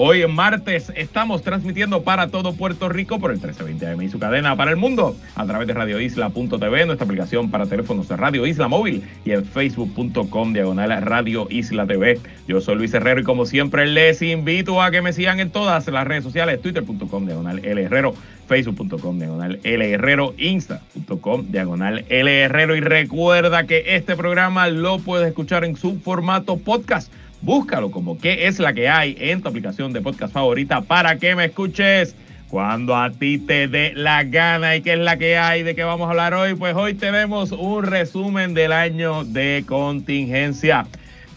Hoy 0.00 0.22
en 0.22 0.32
martes 0.32 0.92
estamos 0.94 1.42
transmitiendo 1.42 2.04
para 2.04 2.28
todo 2.28 2.54
Puerto 2.54 2.88
Rico 2.88 3.18
por 3.18 3.32
el 3.32 3.38
1320 3.38 3.84
AM 3.84 4.02
y 4.02 4.08
su 4.08 4.20
cadena 4.20 4.54
para 4.54 4.70
el 4.70 4.76
mundo 4.76 5.16
a 5.34 5.44
través 5.44 5.66
de 5.66 5.74
radioisla.tv, 5.74 6.86
nuestra 6.86 7.04
aplicación 7.04 7.50
para 7.50 7.66
teléfonos 7.66 8.08
de 8.08 8.16
Radio 8.16 8.46
Isla 8.46 8.68
Móvil 8.68 9.02
y 9.24 9.32
en 9.32 9.44
facebook.com 9.44 10.52
diagonal 10.52 11.02
Radio 11.02 11.48
Isla 11.50 11.84
TV. 11.84 12.20
Yo 12.46 12.60
soy 12.60 12.76
Luis 12.76 12.94
Herrero 12.94 13.22
y 13.22 13.24
como 13.24 13.44
siempre 13.44 13.86
les 13.86 14.22
invito 14.22 14.80
a 14.80 14.92
que 14.92 15.02
me 15.02 15.12
sigan 15.12 15.40
en 15.40 15.50
todas 15.50 15.88
las 15.88 16.06
redes 16.06 16.22
sociales, 16.22 16.62
twitter.com 16.62 17.26
diagonal 17.26 17.58
L 17.64 17.82
Herrero, 17.82 18.14
facebook.com 18.46 19.18
diagonal 19.18 19.58
L 19.64 19.90
Herrero, 19.90 20.32
insta.com 20.38 21.50
diagonal 21.50 22.04
L 22.08 22.40
Herrero 22.40 22.76
y 22.76 22.80
recuerda 22.80 23.66
que 23.66 23.96
este 23.96 24.14
programa 24.14 24.68
lo 24.68 25.00
puedes 25.00 25.26
escuchar 25.26 25.64
en 25.64 25.74
su 25.74 25.98
formato 25.98 26.56
podcast 26.56 27.12
Búscalo 27.40 27.90
como 27.90 28.18
qué 28.18 28.46
es 28.46 28.58
la 28.58 28.72
que 28.72 28.88
hay 28.88 29.16
en 29.18 29.42
tu 29.42 29.48
aplicación 29.48 29.92
de 29.92 30.00
podcast 30.00 30.32
favorita 30.32 30.80
para 30.80 31.18
que 31.18 31.36
me 31.36 31.46
escuches 31.46 32.16
cuando 32.48 32.96
a 32.96 33.10
ti 33.10 33.38
te 33.38 33.68
dé 33.68 33.92
la 33.94 34.24
gana 34.24 34.76
y 34.76 34.82
qué 34.82 34.94
es 34.94 34.98
la 34.98 35.18
que 35.18 35.36
hay, 35.36 35.62
de 35.62 35.74
qué 35.74 35.84
vamos 35.84 36.08
a 36.08 36.10
hablar 36.10 36.34
hoy. 36.34 36.54
Pues 36.54 36.74
hoy 36.74 36.94
tenemos 36.94 37.52
un 37.52 37.84
resumen 37.84 38.54
del 38.54 38.72
año 38.72 39.24
de 39.24 39.64
contingencia. 39.66 40.86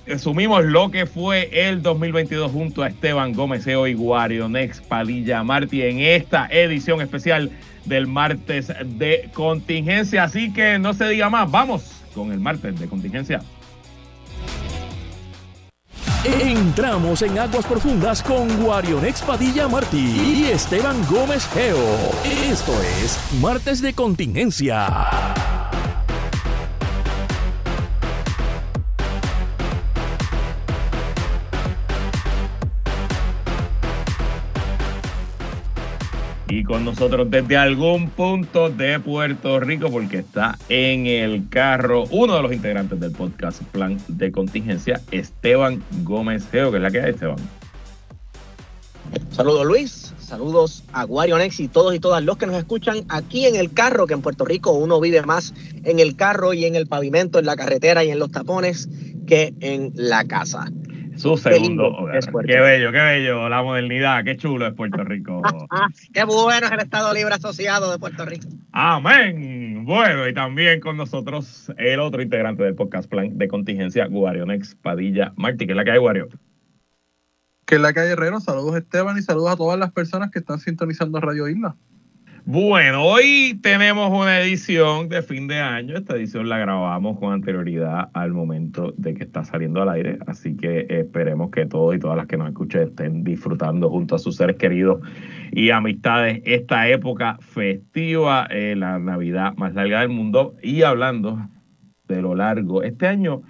Resumimos 0.08 0.66
lo 0.66 0.90
que 0.90 1.06
fue 1.06 1.50
el 1.70 1.82
2022 1.84 2.52
junto 2.52 2.82
a 2.82 2.88
Esteban 2.88 3.34
Gómez 3.34 3.68
Eo 3.68 3.88
y 3.88 3.96
Next 4.50 4.84
Padilla 4.86 5.44
Martí 5.44 5.84
en 5.84 6.00
esta 6.00 6.48
edición 6.48 7.02
especial 7.02 7.52
del 7.86 8.08
martes 8.08 8.74
de 8.86 9.30
contingencia. 9.34 10.24
Así 10.24 10.52
que 10.52 10.80
no 10.80 10.94
se 10.94 11.08
diga 11.10 11.30
más, 11.30 11.52
vamos 11.52 12.04
con 12.16 12.32
el 12.32 12.40
martes 12.40 12.80
de 12.80 12.88
contingencia. 12.88 13.42
Entramos 16.24 17.24
en 17.24 17.40
aguas 17.40 17.66
profundas 17.66 18.22
con 18.22 18.48
Guarionex 18.62 19.24
Padilla 19.24 19.68
Martí 19.68 19.98
y 19.98 20.52
Esteban 20.52 20.96
Gómez 21.10 21.48
Geo. 21.52 21.80
Esto 22.24 22.74
es 23.04 23.18
Martes 23.42 23.82
de 23.82 23.94
Contingencia. 23.94 25.51
Con 36.72 36.86
nosotros 36.86 37.30
desde 37.30 37.58
algún 37.58 38.10
punto 38.12 38.70
de 38.70 38.98
Puerto 39.02 39.60
Rico, 39.60 39.92
porque 39.92 40.20
está 40.20 40.58
en 40.70 41.06
el 41.06 41.50
carro 41.50 42.06
uno 42.12 42.38
de 42.38 42.42
los 42.42 42.54
integrantes 42.54 42.98
del 42.98 43.12
podcast 43.12 43.62
Plan 43.74 43.98
de 44.08 44.32
Contingencia, 44.32 45.02
Esteban 45.12 45.84
Gómez 46.04 46.46
que 46.46 46.60
es 46.62 46.72
la 46.72 46.90
que 46.90 47.02
hay, 47.02 47.10
Esteban. 47.10 47.36
Saludos 49.32 49.66
Luis, 49.66 50.14
saludos 50.18 50.86
a 50.94 51.06
y 51.06 51.68
todos 51.68 51.94
y 51.94 52.00
todas 52.00 52.24
los 52.24 52.38
que 52.38 52.48
nos 52.48 52.56
escuchan 52.56 53.04
aquí 53.10 53.46
en 53.48 53.58
el 53.58 53.74
carro, 53.74 54.08
que 54.08 54.14
en 54.14 54.22
Puerto 54.22 54.46
Rico 54.46 54.72
uno 54.72 55.02
vive 55.02 55.24
más 55.24 55.54
en 55.84 56.00
el 56.00 56.16
carro 56.16 56.54
y 56.54 56.64
en 56.64 56.76
el 56.76 56.88
pavimento, 56.88 57.38
en 57.38 57.48
la 57.48 57.58
carretera 57.58 58.06
y 58.06 58.12
en 58.12 58.20
los 58.20 58.32
tapones 58.32 58.88
que 59.28 59.54
en 59.60 59.92
la 59.96 60.24
casa. 60.24 60.72
Su 61.16 61.38
segundo 61.38 61.88
hogar. 61.88 62.20
Qué 62.46 62.60
bello, 62.60 62.92
qué 62.92 63.00
bello, 63.00 63.50
la 63.50 63.62
modernidad, 63.62 64.24
qué 64.24 64.38
chulo 64.38 64.68
es 64.68 64.74
Puerto 64.74 65.04
Rico. 65.04 65.42
qué 66.14 66.24
bueno 66.24 66.68
es 66.68 66.72
el 66.72 66.80
Estado 66.80 67.14
Libre 67.14 67.34
Asociado 67.34 67.92
de 67.92 68.00
Puerto 68.00 68.26
Rico. 68.26 68.48
Amén. 68.72 69.86
Bueno, 69.86 70.28
y 70.28 70.34
también 70.34 70.80
con 70.80 70.98
nosotros 70.98 71.72
el 71.78 72.00
otro 72.00 72.22
integrante 72.22 72.64
del 72.64 72.76
podcast 72.76 73.10
Plan 73.10 73.38
de 73.38 73.48
Contingencia, 73.48 74.08
Guarionex 74.08 74.76
Padilla 74.76 75.34
Martí, 75.36 75.66
que 75.66 75.74
es 75.74 75.78
la 75.78 75.84
que 75.84 75.92
hay, 75.92 76.00
Guario. 76.00 76.30
Que 77.66 77.76
es 77.76 77.82
la 77.82 77.94
que 77.94 78.02
hay, 78.02 78.10
Herrero. 78.10 78.40
Saludos, 78.40 78.76
Esteban, 78.76 79.18
y 79.18 79.22
saludos 79.22 79.52
a 79.52 79.58
todas 79.58 79.80
las 79.80 79.92
personas 79.92 80.32
que 80.32 80.40
están 80.40 80.60
sintonizando 80.60 81.20
Radio 81.20 81.48
Isla. 81.48 81.76
Bueno, 82.46 83.04
hoy 83.04 83.60
tenemos 83.62 84.10
una 84.10 84.42
edición 84.42 85.10
de 85.10 85.22
fin 85.22 85.48
de 85.48 85.60
año. 85.60 85.96
Esta 85.96 86.16
edición 86.16 86.50
la 86.50 86.58
grabamos 86.58 87.20
con 87.20 87.34
anterioridad 87.34 88.10
al 88.14 88.32
momento 88.32 88.96
de 88.98 89.14
que 89.14 89.24
está 89.24 89.46
saliendo 89.46 89.80
al 89.80 89.90
aire. 89.90 90.18
Así 90.26 90.58
que 90.58 90.88
esperemos 90.90 91.52
que 91.52 91.68
todos 91.68 91.96
y 91.96 92.00
todas 92.00 92.18
las 92.18 92.26
que 92.26 92.38
nos 92.38 92.48
escuchen 92.48 92.82
estén 92.82 93.24
disfrutando 93.24 93.92
junto 93.92 94.16
a 94.16 94.20
sus 94.20 94.38
seres 94.38 94.56
queridos 94.56 95.02
y 95.52 95.70
amistades 95.70 96.42
esta 96.44 96.88
época 96.88 97.38
festiva, 97.42 98.48
eh, 98.50 98.76
la 98.76 98.98
Navidad 98.98 99.54
más 99.58 99.76
larga 99.76 100.00
del 100.00 100.10
mundo. 100.10 100.56
Y 100.64 100.82
hablando 100.82 101.48
de 102.08 102.24
lo 102.24 102.34
largo, 102.34 102.82
este 102.82 103.06
año 103.06 103.44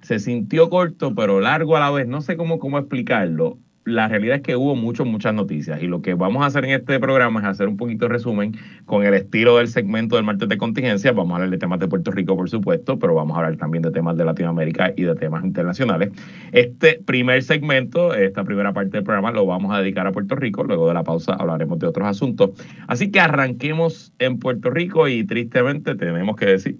se 0.00 0.18
sintió 0.18 0.70
corto, 0.70 1.14
pero 1.14 1.38
largo 1.40 1.76
a 1.76 1.80
la 1.80 1.90
vez. 1.90 2.08
No 2.08 2.22
sé 2.22 2.38
cómo, 2.38 2.58
cómo 2.58 2.78
explicarlo 2.78 3.58
la 3.84 4.08
realidad 4.08 4.36
es 4.36 4.42
que 4.42 4.56
hubo 4.56 4.76
muchas, 4.76 5.06
muchas 5.06 5.34
noticias 5.34 5.82
y 5.82 5.86
lo 5.86 6.02
que 6.02 6.14
vamos 6.14 6.42
a 6.42 6.46
hacer 6.46 6.64
en 6.64 6.70
este 6.72 7.00
programa 7.00 7.40
es 7.40 7.46
hacer 7.46 7.68
un 7.68 7.76
poquito 7.76 8.06
de 8.06 8.10
resumen 8.10 8.56
con 8.84 9.04
el 9.04 9.14
estilo 9.14 9.56
del 9.56 9.68
segmento 9.68 10.16
del 10.16 10.24
martes 10.24 10.48
de 10.48 10.56
contingencia. 10.56 11.12
Vamos 11.12 11.32
a 11.32 11.36
hablar 11.36 11.50
de 11.50 11.58
temas 11.58 11.80
de 11.80 11.88
Puerto 11.88 12.10
Rico, 12.12 12.36
por 12.36 12.48
supuesto, 12.48 12.98
pero 12.98 13.14
vamos 13.14 13.36
a 13.36 13.40
hablar 13.40 13.56
también 13.56 13.82
de 13.82 13.90
temas 13.90 14.16
de 14.16 14.24
Latinoamérica 14.24 14.92
y 14.96 15.02
de 15.02 15.14
temas 15.16 15.44
internacionales. 15.44 16.10
Este 16.52 17.00
primer 17.04 17.42
segmento, 17.42 18.14
esta 18.14 18.44
primera 18.44 18.72
parte 18.72 18.98
del 18.98 19.04
programa, 19.04 19.32
lo 19.32 19.46
vamos 19.46 19.74
a 19.74 19.80
dedicar 19.80 20.06
a 20.06 20.12
Puerto 20.12 20.36
Rico. 20.36 20.62
Luego 20.62 20.86
de 20.86 20.94
la 20.94 21.02
pausa 21.02 21.34
hablaremos 21.34 21.78
de 21.80 21.88
otros 21.88 22.06
asuntos. 22.06 22.50
Así 22.86 23.10
que 23.10 23.20
arranquemos 23.20 24.12
en 24.18 24.38
Puerto 24.38 24.70
Rico 24.70 25.08
y 25.08 25.24
tristemente 25.24 25.96
tenemos 25.96 26.36
que 26.36 26.46
decir 26.46 26.78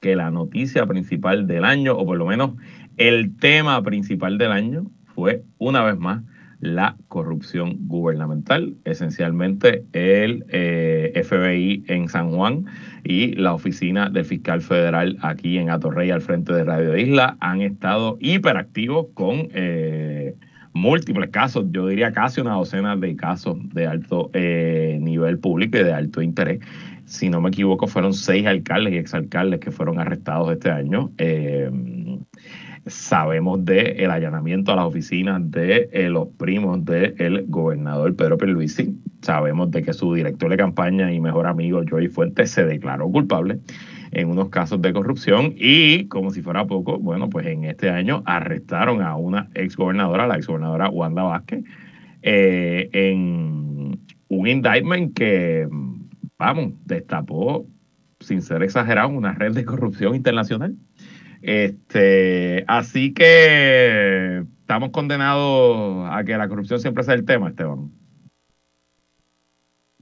que 0.00 0.16
la 0.16 0.30
noticia 0.30 0.84
principal 0.84 1.46
del 1.46 1.64
año, 1.64 1.96
o 1.96 2.04
por 2.04 2.18
lo 2.18 2.26
menos 2.26 2.50
el 2.98 3.38
tema 3.38 3.82
principal 3.82 4.36
del 4.36 4.52
año, 4.52 4.90
fue 5.14 5.42
una 5.58 5.82
vez 5.82 5.98
más 5.98 6.22
la 6.60 6.96
corrupción 7.08 7.76
gubernamental, 7.88 8.74
esencialmente 8.84 9.84
el 9.92 10.44
eh, 10.48 11.12
FBI 11.24 11.84
en 11.88 12.08
San 12.08 12.30
Juan 12.30 12.64
y 13.04 13.34
la 13.34 13.52
oficina 13.52 14.08
del 14.08 14.24
fiscal 14.24 14.62
federal 14.62 15.18
aquí 15.20 15.58
en 15.58 15.68
Atorrey 15.68 16.10
al 16.10 16.22
frente 16.22 16.54
de 16.54 16.64
Radio 16.64 16.96
Isla 16.96 17.36
han 17.40 17.60
estado 17.60 18.16
hiperactivos 18.18 19.08
con 19.12 19.48
eh, 19.52 20.34
múltiples 20.72 21.28
casos, 21.30 21.66
yo 21.70 21.86
diría 21.86 22.12
casi 22.12 22.40
una 22.40 22.54
docena 22.54 22.96
de 22.96 23.14
casos 23.14 23.58
de 23.74 23.86
alto 23.86 24.30
eh, 24.32 24.98
nivel 25.02 25.38
público 25.38 25.78
y 25.78 25.84
de 25.84 25.92
alto 25.92 26.22
interés. 26.22 26.60
Si 27.04 27.28
no 27.28 27.42
me 27.42 27.50
equivoco, 27.50 27.86
fueron 27.86 28.14
seis 28.14 28.46
alcaldes 28.46 28.94
y 28.94 28.96
exalcaldes 28.96 29.60
que 29.60 29.70
fueron 29.70 30.00
arrestados 30.00 30.50
este 30.50 30.70
año. 30.70 31.12
Sabemos 32.86 33.64
del 33.64 33.98
el 33.98 34.10
allanamiento 34.10 34.72
a 34.72 34.76
las 34.76 34.84
oficinas 34.84 35.40
de 35.50 35.88
eh, 35.92 36.10
los 36.10 36.28
primos 36.36 36.84
del 36.84 37.46
gobernador 37.48 38.14
Pedro 38.14 38.36
Pierluisi. 38.36 38.94
Sabemos 39.22 39.70
de 39.70 39.82
que 39.82 39.94
su 39.94 40.12
director 40.12 40.50
de 40.50 40.58
campaña 40.58 41.10
y 41.10 41.18
mejor 41.18 41.46
amigo 41.46 41.82
Joey 41.88 42.08
Fuentes 42.08 42.50
se 42.50 42.66
declaró 42.66 43.10
culpable 43.10 43.60
en 44.12 44.28
unos 44.28 44.48
casos 44.50 44.82
de 44.82 44.92
corrupción 44.92 45.54
y 45.56 46.06
como 46.08 46.30
si 46.30 46.42
fuera 46.42 46.66
poco, 46.66 46.98
bueno, 46.98 47.30
pues 47.30 47.46
en 47.46 47.64
este 47.64 47.88
año 47.90 48.22
arrestaron 48.26 49.02
a 49.02 49.16
una 49.16 49.48
exgobernadora, 49.54 50.26
la 50.26 50.36
exgobernadora 50.36 50.90
Wanda 50.90 51.22
Vázquez, 51.22 51.64
eh, 52.22 52.88
en 52.92 53.98
un 54.28 54.46
indictment 54.46 55.14
que, 55.16 55.68
vamos, 56.38 56.72
destapó, 56.84 57.66
sin 58.20 58.40
ser 58.42 58.62
exagerado, 58.62 59.08
una 59.08 59.32
red 59.32 59.52
de 59.52 59.64
corrupción 59.64 60.14
internacional. 60.14 60.76
Este, 61.46 62.64
así 62.68 63.12
que 63.12 64.44
estamos 64.60 64.88
condenados 64.92 66.08
a 66.10 66.24
que 66.24 66.38
la 66.38 66.48
corrupción 66.48 66.80
siempre 66.80 67.04
sea 67.04 67.12
el 67.12 67.26
tema, 67.26 67.50
Esteban. 67.50 67.92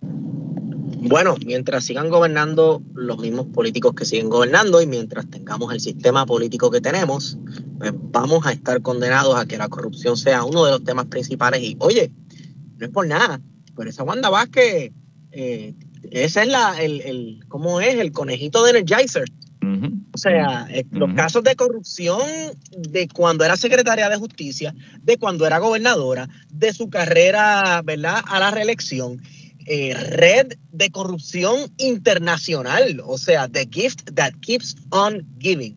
Bueno, 0.00 1.34
mientras 1.44 1.82
sigan 1.82 2.10
gobernando 2.10 2.80
los 2.94 3.18
mismos 3.18 3.46
políticos 3.46 3.92
que 3.94 4.04
siguen 4.04 4.28
gobernando 4.28 4.80
y 4.80 4.86
mientras 4.86 5.28
tengamos 5.28 5.74
el 5.74 5.80
sistema 5.80 6.26
político 6.26 6.70
que 6.70 6.80
tenemos, 6.80 7.36
pues 7.76 7.92
vamos 7.92 8.46
a 8.46 8.52
estar 8.52 8.80
condenados 8.80 9.36
a 9.36 9.44
que 9.44 9.58
la 9.58 9.68
corrupción 9.68 10.16
sea 10.16 10.44
uno 10.44 10.64
de 10.64 10.70
los 10.70 10.84
temas 10.84 11.06
principales. 11.06 11.60
Y 11.60 11.76
oye, 11.80 12.12
no 12.78 12.86
es 12.86 12.92
por 12.92 13.08
nada, 13.08 13.40
pero 13.76 13.90
esa 13.90 14.04
Wanda 14.04 14.30
Vázquez, 14.30 14.92
eh, 15.32 15.74
esa 16.12 16.42
es 16.42 16.48
la, 16.48 16.80
el, 16.80 17.00
el, 17.00 17.44
¿cómo 17.48 17.80
es? 17.80 17.96
El 17.96 18.12
conejito 18.12 18.62
de 18.62 18.70
Energizer. 18.70 19.24
O 20.14 20.18
sea, 20.18 20.66
eh, 20.70 20.84
los 20.90 21.14
casos 21.14 21.42
de 21.42 21.56
corrupción 21.56 22.20
de 22.70 23.08
cuando 23.08 23.44
era 23.44 23.56
secretaria 23.56 24.08
de 24.08 24.16
justicia, 24.16 24.74
de 25.02 25.16
cuando 25.16 25.46
era 25.46 25.58
gobernadora, 25.58 26.28
de 26.50 26.72
su 26.72 26.90
carrera, 26.90 27.80
¿verdad?, 27.82 28.22
a 28.26 28.38
la 28.38 28.50
reelección. 28.50 29.20
eh, 29.66 29.94
red 29.94 30.54
de 30.72 30.90
corrupción 30.90 31.72
internacional, 31.78 33.00
o 33.04 33.18
sea, 33.18 33.48
the 33.48 33.68
gift 33.70 34.10
that 34.14 34.32
keeps 34.40 34.76
on 34.90 35.26
giving. 35.38 35.76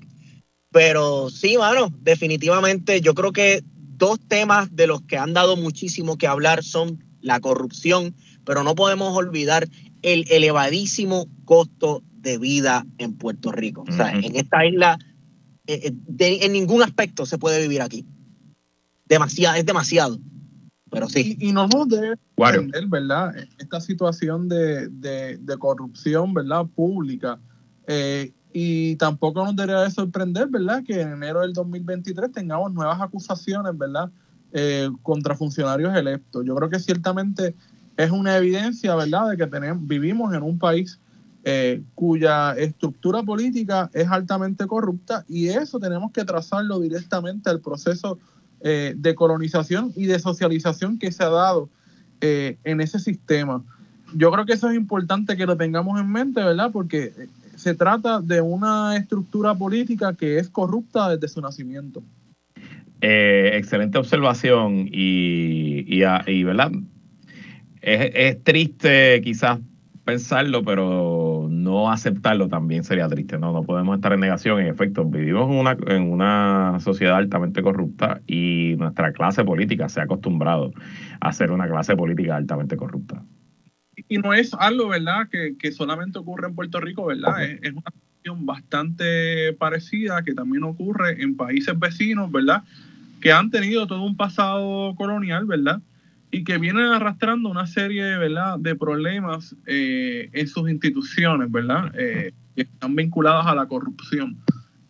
Pero 0.71 1.29
sí, 1.29 1.57
mano, 1.57 1.93
definitivamente 2.01 3.01
yo 3.01 3.13
creo 3.13 3.31
que 3.31 3.63
dos 3.97 4.19
temas 4.27 4.75
de 4.75 4.87
los 4.87 5.01
que 5.03 5.17
han 5.17 5.33
dado 5.33 5.55
muchísimo 5.55 6.17
que 6.17 6.27
hablar 6.27 6.63
son 6.63 7.03
la 7.21 7.39
corrupción, 7.39 8.15
pero 8.43 8.63
no 8.63 8.75
podemos 8.75 9.15
olvidar 9.15 9.67
el 10.01 10.25
elevadísimo 10.29 11.27
costo 11.45 12.03
de 12.25 12.39
vida 12.39 12.85
en 12.97 13.13
Puerto 13.13 13.51
Rico. 13.51 13.85
O 13.87 13.91
sea, 13.91 14.11
en 14.11 14.35
esta 14.35 14.65
isla, 14.65 14.97
eh, 15.67 15.93
eh, 16.19 16.39
en 16.41 16.53
ningún 16.53 16.81
aspecto 16.81 17.25
se 17.25 17.37
puede 17.37 17.61
vivir 17.61 17.83
aquí. 17.83 18.05
Demasiado, 19.05 19.55
es 19.55 19.65
demasiado. 19.65 20.19
Pero 20.89 21.07
sí. 21.07 21.37
Y, 21.39 21.51
no 21.51 21.67
nos 21.67 21.87
debe 21.87 22.17
entender, 22.37 22.87
¿verdad? 22.87 23.35
Esta 23.59 23.79
situación 23.79 24.49
de, 24.49 25.39
corrupción, 25.59 26.33
¿verdad? 26.33 26.65
Pública. 26.75 27.39
Eh, 27.85 28.33
y 28.51 28.95
tampoco 28.95 29.43
nos 29.43 29.55
debería 29.55 29.89
sorprender, 29.91 30.47
¿verdad? 30.47 30.83
Que 30.83 31.01
en 31.01 31.11
enero 31.11 31.41
del 31.41 31.53
2023 31.53 32.31
tengamos 32.31 32.73
nuevas 32.73 32.99
acusaciones, 32.99 33.77
¿verdad? 33.77 34.11
contra 35.01 35.35
funcionarios 35.35 35.93
electos. 35.97 36.45
Yo 36.45 36.55
creo 36.55 36.69
que 36.69 36.79
ciertamente 36.79 37.53
es 37.97 38.09
una 38.09 38.37
evidencia, 38.37 38.95
¿verdad?, 38.95 39.31
de 39.31 39.35
que 39.35 39.47
tenemos, 39.47 39.85
vivimos 39.85 40.33
en 40.33 40.43
un 40.43 40.57
país 40.57 40.97
eh, 41.47 41.83
cuya 41.93 42.53
estructura 42.53 43.21
política 43.21 43.91
es 43.93 44.07
altamente 44.07 44.65
corrupta 44.65 45.23
y 45.29 45.49
eso 45.49 45.77
tenemos 45.77 46.11
que 46.11 46.25
trazarlo 46.25 46.79
directamente 46.79 47.51
al 47.51 47.59
proceso 47.59 48.17
eh, 48.61 48.95
de 48.97 49.13
colonización 49.13 49.93
y 49.95 50.07
de 50.07 50.17
socialización 50.17 50.97
que 50.97 51.11
se 51.11 51.23
ha 51.23 51.29
dado 51.29 51.69
eh, 52.19 52.57
en 52.63 52.81
ese 52.81 52.97
sistema. 52.97 53.63
Yo 54.15 54.31
creo 54.31 54.47
que 54.47 54.53
eso 54.53 54.71
es 54.71 54.75
importante 54.75 55.37
que 55.37 55.45
lo 55.45 55.55
tengamos 55.55 56.01
en 56.01 56.11
mente, 56.11 56.43
¿verdad? 56.43 56.71
Porque 56.71 57.13
se 57.55 57.75
trata 57.75 58.21
de 58.21 58.41
una 58.41 58.97
estructura 58.97 59.53
política 59.53 60.15
que 60.15 60.39
es 60.39 60.49
corrupta 60.49 61.09
desde 61.09 61.27
su 61.27 61.41
nacimiento. 61.41 62.01
excelente 63.01 63.99
observación 63.99 64.89
y, 64.91 65.85
y, 65.85 66.43
¿verdad? 66.43 66.71
Es, 67.83 68.11
es 68.15 68.43
triste 68.43 69.21
quizás 69.23 69.59
pensarlo, 70.05 70.63
pero 70.63 71.47
no 71.49 71.91
aceptarlo 71.91 72.47
también 72.47 72.83
sería 72.83 73.09
triste. 73.09 73.37
No, 73.37 73.51
no 73.51 73.63
podemos 73.63 73.95
estar 73.95 74.13
en 74.13 74.19
negación. 74.21 74.61
En 74.61 74.67
efecto, 74.67 75.03
vivimos 75.03 75.49
en 75.49 75.57
una, 75.57 75.77
en 75.87 76.11
una 76.11 76.79
sociedad 76.79 77.17
altamente 77.17 77.61
corrupta 77.61 78.21
y 78.27 78.75
nuestra 78.77 79.11
clase 79.11 79.43
política 79.43 79.89
se 79.89 79.99
ha 79.99 80.03
acostumbrado 80.03 80.71
a 81.19 81.33
ser 81.33 81.51
una 81.51 81.67
clase 81.67 81.95
política 81.95 82.35
altamente 82.35 82.77
corrupta. 82.77 83.23
Y 84.07 84.19
no 84.19 84.33
es 84.33 84.53
algo, 84.53 84.89
¿verdad?, 84.89 85.27
que, 85.31 85.55
que 85.57 85.71
solamente 85.71 86.19
ocurre 86.19 86.47
en 86.47 86.55
Puerto 86.55 86.79
Rico, 86.79 87.05
¿verdad? 87.05 87.43
Es, 87.43 87.59
es, 87.63 87.71
una 87.71 87.91
situación 87.91 88.45
bastante 88.45 89.53
parecida 89.53 90.23
que 90.23 90.33
también 90.33 90.63
ocurre 90.63 91.21
en 91.23 91.35
países 91.35 91.77
vecinos, 91.79 92.31
¿verdad?, 92.31 92.63
que 93.21 93.31
han 93.31 93.49
tenido 93.49 93.87
todo 93.87 94.03
un 94.03 94.15
pasado 94.15 94.93
colonial, 94.95 95.45
¿verdad? 95.45 95.81
Y 96.31 96.43
que 96.43 96.57
vienen 96.57 96.87
arrastrando 96.87 97.49
una 97.49 97.67
serie 97.67 98.17
¿verdad? 98.17 98.59
de 98.59 98.75
problemas 98.75 99.55
eh, 99.65 100.29
en 100.33 100.47
sus 100.47 100.69
instituciones, 100.69 101.51
¿verdad? 101.51 101.93
Eh, 101.97 102.33
que 102.55 102.63
están 102.63 102.95
vinculadas 102.95 103.45
a 103.47 103.55
la 103.55 103.67
corrupción. 103.67 104.37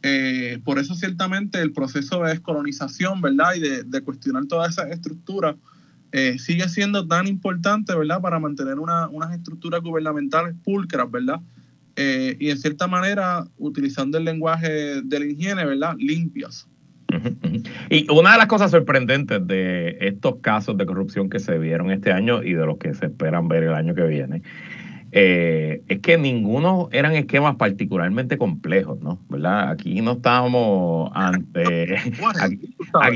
Eh, 0.01 0.59
por 0.63 0.79
eso 0.79 0.93
ciertamente 0.95 1.61
el 1.61 1.71
proceso 1.71 2.23
de 2.23 2.31
descolonización, 2.31 3.21
¿verdad? 3.21 3.55
Y 3.55 3.59
de, 3.59 4.01
cuestionar 4.01 4.45
toda 4.45 4.67
esa 4.67 4.87
estructura 4.89 5.55
sigue 6.37 6.69
siendo 6.69 7.05
tan 7.05 7.27
importante, 7.27 7.93
¿verdad? 7.93 8.21
Para 8.21 8.39
mantener 8.39 8.79
una, 8.79 9.09
unas 9.09 9.33
estructuras 9.33 9.81
gubernamentales 9.81 10.55
pulcras, 10.63 11.11
¿verdad? 11.11 11.41
y 11.97 12.49
en 12.49 12.57
cierta 12.57 12.87
manera, 12.87 13.45
utilizando 13.57 14.17
el 14.17 14.23
lenguaje 14.23 15.01
de 15.01 15.19
la 15.19 15.25
higiene, 15.25 15.65
¿verdad? 15.65 15.95
Limpias. 15.97 16.69
Y 17.89 18.11
una 18.11 18.33
de 18.33 18.37
las 18.37 18.47
cosas 18.47 18.71
sorprendentes 18.71 19.45
de 19.47 19.97
estos 20.01 20.37
casos 20.41 20.77
de 20.77 20.85
corrupción 20.85 21.29
que 21.29 21.39
se 21.39 21.57
vieron 21.57 21.91
este 21.91 22.11
año 22.11 22.43
y 22.43 22.53
de 22.53 22.65
los 22.65 22.77
que 22.77 22.93
se 22.93 23.05
esperan 23.05 23.47
ver 23.47 23.63
el 23.63 23.73
año 23.73 23.95
que 23.95 24.03
viene 24.03 24.41
eh, 25.17 25.81
es 25.87 25.99
que 26.01 26.17
ninguno 26.17 26.89
eran 26.91 27.13
esquemas 27.13 27.55
particularmente 27.55 28.37
complejos, 28.37 28.99
¿no? 28.99 29.17
¿Verdad? 29.29 29.69
Aquí 29.69 30.01
no 30.01 30.11
estábamos 30.11 31.09
ante. 31.15 31.95
Aquí, 32.41 32.74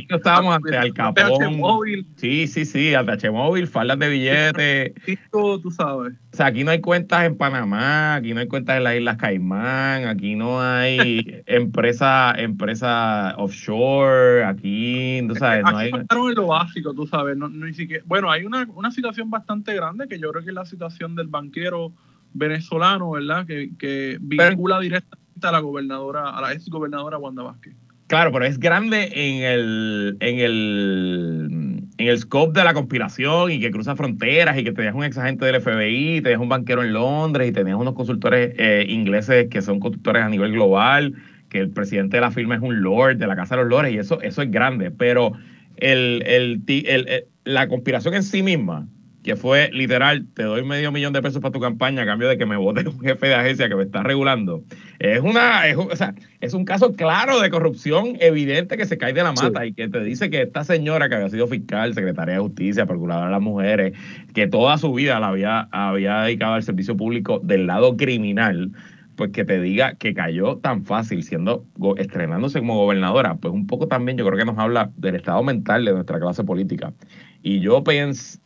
no 0.09 0.15
estábamos 0.17 0.55
ante 0.55 0.77
Al 0.77 0.93
Capón. 0.93 2.05
Sí, 2.15 2.47
sí, 2.47 2.65
sí, 2.65 2.93
ATH 2.93 3.31
móvil, 3.31 3.67
faldas 3.67 3.99
de 3.99 4.09
billetes. 4.09 4.93
tú 5.31 5.71
sabes. 5.71 6.13
O 6.33 6.37
sea, 6.37 6.47
aquí 6.47 6.63
no 6.63 6.71
hay 6.71 6.81
cuentas 6.81 7.25
en 7.25 7.37
Panamá, 7.37 8.15
aquí 8.15 8.33
no 8.33 8.39
hay 8.39 8.47
cuentas 8.47 8.77
en 8.77 8.83
las 8.83 8.95
Islas 8.95 9.17
Caimán, 9.17 10.05
aquí 10.05 10.35
no 10.35 10.61
hay 10.61 11.43
empresa, 11.45 12.33
empresa 12.37 13.35
offshore, 13.37 14.43
aquí, 14.45 15.21
tú 15.27 15.35
sabes, 15.35 15.63
no 15.63 15.77
hay. 15.77 15.89
en 15.89 16.35
lo 16.35 16.47
básico, 16.47 16.93
tú 16.93 17.07
sabes, 17.07 17.35
no, 17.35 17.49
ni 17.49 17.73
siquiera. 17.73 18.03
Bueno, 18.05 18.29
hay 18.31 18.45
una, 18.45 18.67
una 18.75 18.91
situación 18.91 19.29
bastante 19.29 19.73
grande 19.73 20.07
que 20.07 20.19
yo 20.19 20.31
creo 20.31 20.43
que 20.43 20.49
es 20.49 20.55
la 20.55 20.65
situación 20.65 21.15
del 21.15 21.27
banquero 21.27 21.93
venezolano, 22.33 23.11
¿verdad? 23.11 23.45
Que, 23.45 24.17
vincula 24.21 24.79
directamente 24.79 25.47
a 25.47 25.51
la 25.51 25.59
gobernadora, 25.59 26.29
a 26.29 26.41
la 26.41 26.53
ex 26.53 26.69
gobernadora 26.69 27.17
Wanda 27.17 27.43
Vázquez. 27.43 27.75
Claro, 28.09 28.31
pero 28.31 28.45
es 28.45 28.59
grande 28.59 29.11
en 29.13 29.43
el, 29.43 30.17
en 30.19 30.39
el, 30.39 31.87
en 31.99 32.07
el 32.07 32.17
scope 32.17 32.57
de 32.57 32.65
la 32.65 32.73
conspiración 32.73 33.51
y 33.51 33.59
que 33.59 33.69
cruza 33.69 33.95
fronteras 33.95 34.57
y 34.57 34.63
que 34.63 34.71
tenías 34.71 34.95
un 34.95 35.03
ex 35.03 35.15
agente 35.19 35.45
del 35.45 35.61
FBI, 35.61 36.21
tenías 36.21 36.41
un 36.41 36.49
banquero 36.49 36.83
en 36.83 36.91
Londres 36.91 37.47
y 37.47 37.51
tenías 37.51 37.77
unos 37.77 37.93
consultores 37.93 38.55
eh, 38.57 38.83
ingleses 38.89 39.47
que 39.51 39.61
son 39.61 39.79
consultores 39.79 40.23
a 40.23 40.29
nivel 40.29 40.53
global, 40.53 41.13
que 41.49 41.59
el 41.59 41.69
presidente 41.69 42.17
de 42.17 42.21
la 42.21 42.31
firma 42.31 42.55
es 42.55 42.61
un 42.61 42.81
lord 42.81 43.17
de 43.17 43.27
la 43.27 43.35
Casa 43.35 43.55
de 43.55 43.61
los 43.61 43.69
Lores 43.69 43.93
y 43.93 43.99
eso, 43.99 44.19
eso 44.21 44.41
es 44.41 44.49
grande, 44.49 44.89
pero 44.89 45.33
el, 45.77 46.23
el, 46.25 46.63
el, 46.67 47.25
la 47.43 47.67
conspiración 47.67 48.15
en 48.15 48.23
sí 48.23 48.41
misma 48.41 48.87
que 49.29 49.35
fue 49.35 49.69
literal, 49.71 50.25
te 50.33 50.41
doy 50.41 50.65
medio 50.65 50.91
millón 50.91 51.13
de 51.13 51.21
pesos 51.21 51.39
para 51.39 51.51
tu 51.51 51.59
campaña 51.59 52.01
a 52.01 52.05
cambio 52.07 52.27
de 52.27 52.35
que 52.39 52.47
me 52.47 52.57
vote 52.57 52.83
un 52.89 52.99
jefe 52.99 53.27
de 53.27 53.35
agencia 53.35 53.69
que 53.69 53.75
me 53.75 53.83
está 53.83 54.01
regulando. 54.01 54.63
Es 54.97 55.21
una, 55.21 55.67
es, 55.67 55.77
o 55.77 55.95
sea, 55.95 56.15
es 56.41 56.55
un 56.55 56.65
caso 56.65 56.93
claro 56.93 57.39
de 57.39 57.51
corrupción 57.51 58.17
evidente 58.21 58.75
que 58.75 58.87
se 58.87 58.97
cae 58.97 59.13
de 59.13 59.21
la 59.21 59.31
mata 59.31 59.67
y 59.67 59.73
que 59.73 59.87
te 59.87 59.99
dice 59.99 60.31
que 60.31 60.41
esta 60.41 60.63
señora 60.63 61.09
que 61.09 61.15
había 61.15 61.29
sido 61.29 61.45
fiscal, 61.45 61.93
secretaria 61.93 62.33
de 62.33 62.39
justicia, 62.39 62.87
procuradora 62.87 63.27
de 63.27 63.31
las 63.33 63.41
mujeres, 63.41 63.93
que 64.33 64.47
toda 64.47 64.79
su 64.79 64.91
vida 64.93 65.19
la 65.19 65.27
había, 65.27 65.67
había 65.71 66.21
dedicado 66.21 66.55
al 66.55 66.63
servicio 66.63 66.97
público 66.97 67.39
del 67.43 67.67
lado 67.67 67.97
criminal, 67.97 68.71
pues 69.15 69.29
que 69.29 69.45
te 69.45 69.61
diga 69.61 69.93
que 69.93 70.15
cayó 70.15 70.57
tan 70.57 70.85
fácil 70.85 71.21
siendo 71.21 71.67
estrenándose 71.97 72.57
como 72.61 72.77
gobernadora, 72.77 73.35
pues 73.35 73.53
un 73.53 73.67
poco 73.67 73.87
también 73.87 74.17
yo 74.17 74.25
creo 74.25 74.39
que 74.39 74.45
nos 74.45 74.57
habla 74.57 74.91
del 74.97 75.17
estado 75.17 75.43
mental 75.43 75.85
de 75.85 75.93
nuestra 75.93 76.19
clase 76.19 76.43
política. 76.43 76.93
Y 77.41 77.61
yo 77.61 77.83
pienso, 77.83 78.39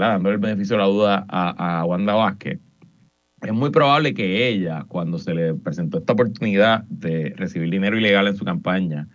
dando 0.00 0.30
el 0.30 0.38
beneficio 0.38 0.76
de 0.76 0.82
la 0.82 0.88
duda 0.88 1.26
a, 1.28 1.84
Wanda 1.84 2.14
Vázquez, 2.14 2.60
es 3.42 3.52
muy 3.52 3.70
probable 3.70 4.14
que 4.14 4.48
ella, 4.48 4.84
cuando 4.86 5.18
se 5.18 5.34
le 5.34 5.54
presentó 5.54 5.98
esta 5.98 6.12
oportunidad 6.12 6.84
de 6.84 7.34
recibir 7.36 7.70
dinero 7.70 7.98
ilegal 7.98 8.28
en 8.28 8.36
su 8.36 8.44
campaña, 8.44 9.08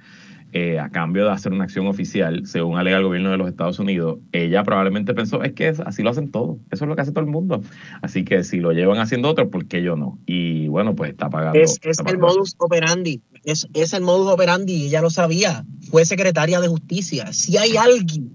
eh, 0.53 0.79
a 0.79 0.89
cambio 0.89 1.25
de 1.25 1.31
hacer 1.31 1.51
una 1.51 1.65
acción 1.65 1.87
oficial, 1.87 2.45
según 2.45 2.77
alega 2.77 2.97
el 2.97 3.03
gobierno 3.03 3.29
de 3.29 3.37
los 3.37 3.49
Estados 3.49 3.79
Unidos, 3.79 4.19
ella 4.31 4.63
probablemente 4.63 5.13
pensó, 5.13 5.43
es 5.43 5.51
que 5.51 5.73
así 5.85 6.03
lo 6.03 6.09
hacen 6.09 6.31
todos, 6.31 6.57
eso 6.71 6.85
es 6.85 6.89
lo 6.89 6.95
que 6.95 7.01
hace 7.01 7.11
todo 7.11 7.25
el 7.25 7.29
mundo. 7.29 7.61
Así 8.01 8.23
que 8.23 8.45
si 8.45 8.59
lo 8.59 8.71
llevan 8.71 8.99
haciendo 8.99 9.29
otros, 9.29 9.49
¿por 9.49 9.67
qué 9.67 9.83
yo 9.83 9.97
no? 9.97 10.17
Y 10.25 10.69
bueno, 10.69 10.95
pues 10.95 11.11
está 11.11 11.29
pagando. 11.29 11.59
Es, 11.59 11.79
el 11.83 12.17
modus 12.17 12.55
operandi, 12.59 13.21
es, 13.43 13.67
es 13.73 13.93
el 13.93 14.03
modus 14.03 14.31
operandi, 14.31 14.73
y 14.73 14.87
ella 14.87 15.01
lo 15.01 15.09
sabía, 15.09 15.65
fue 15.91 16.05
secretaria 16.05 16.61
de 16.61 16.69
justicia. 16.69 17.33
Si 17.33 17.57
hay 17.57 17.75
alguien 17.75 18.33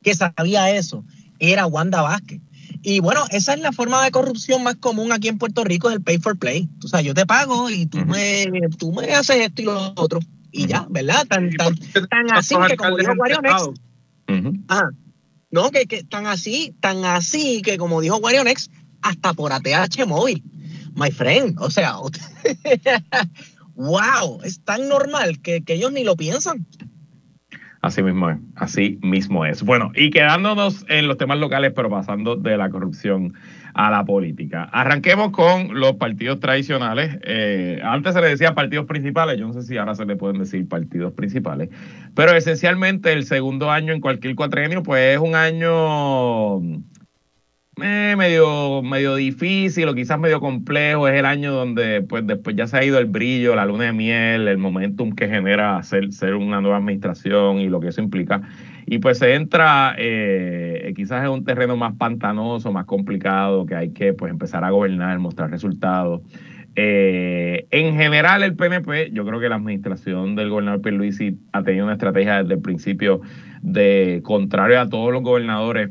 que 0.00 0.14
sabía 0.14 0.70
eso, 0.70 1.04
era 1.42 1.66
Wanda 1.66 2.02
Vázquez. 2.02 2.40
Y 2.82 3.00
bueno, 3.00 3.24
esa 3.30 3.54
es 3.54 3.60
la 3.60 3.72
forma 3.72 4.02
de 4.04 4.10
corrupción 4.10 4.62
más 4.62 4.76
común 4.76 5.12
aquí 5.12 5.28
en 5.28 5.38
Puerto 5.38 5.64
Rico, 5.64 5.88
es 5.88 5.96
el 5.96 6.02
pay 6.02 6.18
for 6.18 6.38
play. 6.38 6.68
O 6.84 6.88
sea, 6.88 7.00
yo 7.00 7.14
te 7.14 7.26
pago 7.26 7.68
y 7.68 7.86
tú, 7.86 7.98
me, 7.98 8.46
tú 8.78 8.92
me 8.92 9.12
haces 9.12 9.36
esto 9.36 9.62
y 9.62 9.64
lo 9.66 9.92
otro. 9.96 10.20
Y 10.50 10.66
ya, 10.66 10.86
¿verdad? 10.90 11.26
Tan, 11.28 11.50
tan, 11.50 11.76
tan 12.08 12.32
así 12.32 12.54
que 12.68 12.76
como 12.76 12.96
dijo 12.96 13.12
Warionex. 13.16 13.70
Ajá. 14.68 14.90
No, 15.50 15.70
que, 15.70 15.86
que 15.86 16.02
tan 16.02 16.26
así, 16.26 16.74
tan 16.80 17.04
así 17.04 17.62
que 17.62 17.76
como 17.76 18.00
dijo 18.00 18.16
Warionex, 18.16 18.70
hasta 19.02 19.32
por 19.34 19.52
ATH 19.52 20.06
móvil. 20.06 20.42
My 20.94 21.10
friend, 21.10 21.58
o 21.58 21.70
sea, 21.70 21.96
wow, 23.74 24.40
es 24.44 24.60
tan 24.64 24.88
normal 24.88 25.40
que, 25.40 25.62
que 25.62 25.74
ellos 25.74 25.92
ni 25.92 26.04
lo 26.04 26.16
piensan. 26.16 26.66
Así 27.82 28.00
mismo 28.00 28.30
es, 28.30 28.38
así 28.54 29.00
mismo 29.02 29.44
es. 29.44 29.64
Bueno, 29.64 29.90
y 29.96 30.10
quedándonos 30.10 30.86
en 30.88 31.08
los 31.08 31.18
temas 31.18 31.38
locales, 31.38 31.72
pero 31.74 31.90
pasando 31.90 32.36
de 32.36 32.56
la 32.56 32.70
corrupción 32.70 33.34
a 33.74 33.90
la 33.90 34.04
política. 34.04 34.68
Arranquemos 34.72 35.32
con 35.32 35.80
los 35.80 35.94
partidos 35.94 36.38
tradicionales. 36.38 37.18
Eh, 37.24 37.80
antes 37.82 38.14
se 38.14 38.20
le 38.20 38.28
decía 38.28 38.54
partidos 38.54 38.86
principales, 38.86 39.36
yo 39.36 39.48
no 39.48 39.52
sé 39.52 39.62
si 39.62 39.76
ahora 39.78 39.96
se 39.96 40.06
le 40.06 40.14
pueden 40.14 40.38
decir 40.38 40.68
partidos 40.68 41.12
principales, 41.14 41.70
pero 42.14 42.36
esencialmente 42.36 43.12
el 43.12 43.24
segundo 43.24 43.68
año 43.68 43.92
en 43.92 44.00
cualquier 44.00 44.36
cuatrenio, 44.36 44.84
pues 44.84 45.16
es 45.16 45.18
un 45.18 45.34
año 45.34 46.60
eh, 47.80 48.14
medio, 48.18 48.82
medio 48.82 49.14
difícil 49.14 49.88
o 49.88 49.94
quizás 49.94 50.18
medio 50.18 50.40
complejo. 50.40 51.08
Es 51.08 51.18
el 51.18 51.24
año 51.24 51.52
donde 51.52 52.02
pues 52.02 52.26
después 52.26 52.54
ya 52.54 52.66
se 52.66 52.76
ha 52.76 52.84
ido 52.84 52.98
el 52.98 53.06
brillo, 53.06 53.54
la 53.54 53.64
luna 53.64 53.84
de 53.84 53.92
miel, 53.92 54.46
el 54.48 54.58
momentum 54.58 55.12
que 55.12 55.28
genera 55.28 55.82
ser, 55.82 56.12
ser 56.12 56.34
una 56.34 56.60
nueva 56.60 56.76
administración 56.76 57.58
y 57.58 57.68
lo 57.68 57.80
que 57.80 57.88
eso 57.88 58.02
implica. 58.02 58.42
Y 58.84 58.98
pues 58.98 59.18
se 59.18 59.34
entra 59.34 59.94
eh, 59.96 60.92
quizás 60.94 61.24
en 61.24 61.30
un 61.30 61.44
terreno 61.44 61.76
más 61.76 61.94
pantanoso, 61.94 62.72
más 62.72 62.84
complicado, 62.84 63.64
que 63.64 63.74
hay 63.74 63.90
que 63.92 64.12
pues 64.12 64.30
empezar 64.30 64.64
a 64.64 64.70
gobernar, 64.70 65.18
mostrar 65.18 65.50
resultados. 65.50 66.20
Eh, 66.74 67.66
en 67.70 67.96
general, 67.96 68.42
el 68.42 68.54
PNP, 68.56 69.10
yo 69.12 69.24
creo 69.26 69.40
que 69.40 69.48
la 69.48 69.56
administración 69.56 70.36
del 70.36 70.50
gobernador 70.50 70.80
Pierluisi 70.82 71.38
ha 71.52 71.62
tenido 71.62 71.84
una 71.84 71.94
estrategia 71.94 72.42
desde 72.42 72.54
el 72.54 72.60
principio 72.60 73.20
de, 73.62 74.20
contrario 74.24 74.80
a 74.80 74.88
todos 74.88 75.12
los 75.12 75.22
gobernadores 75.22 75.90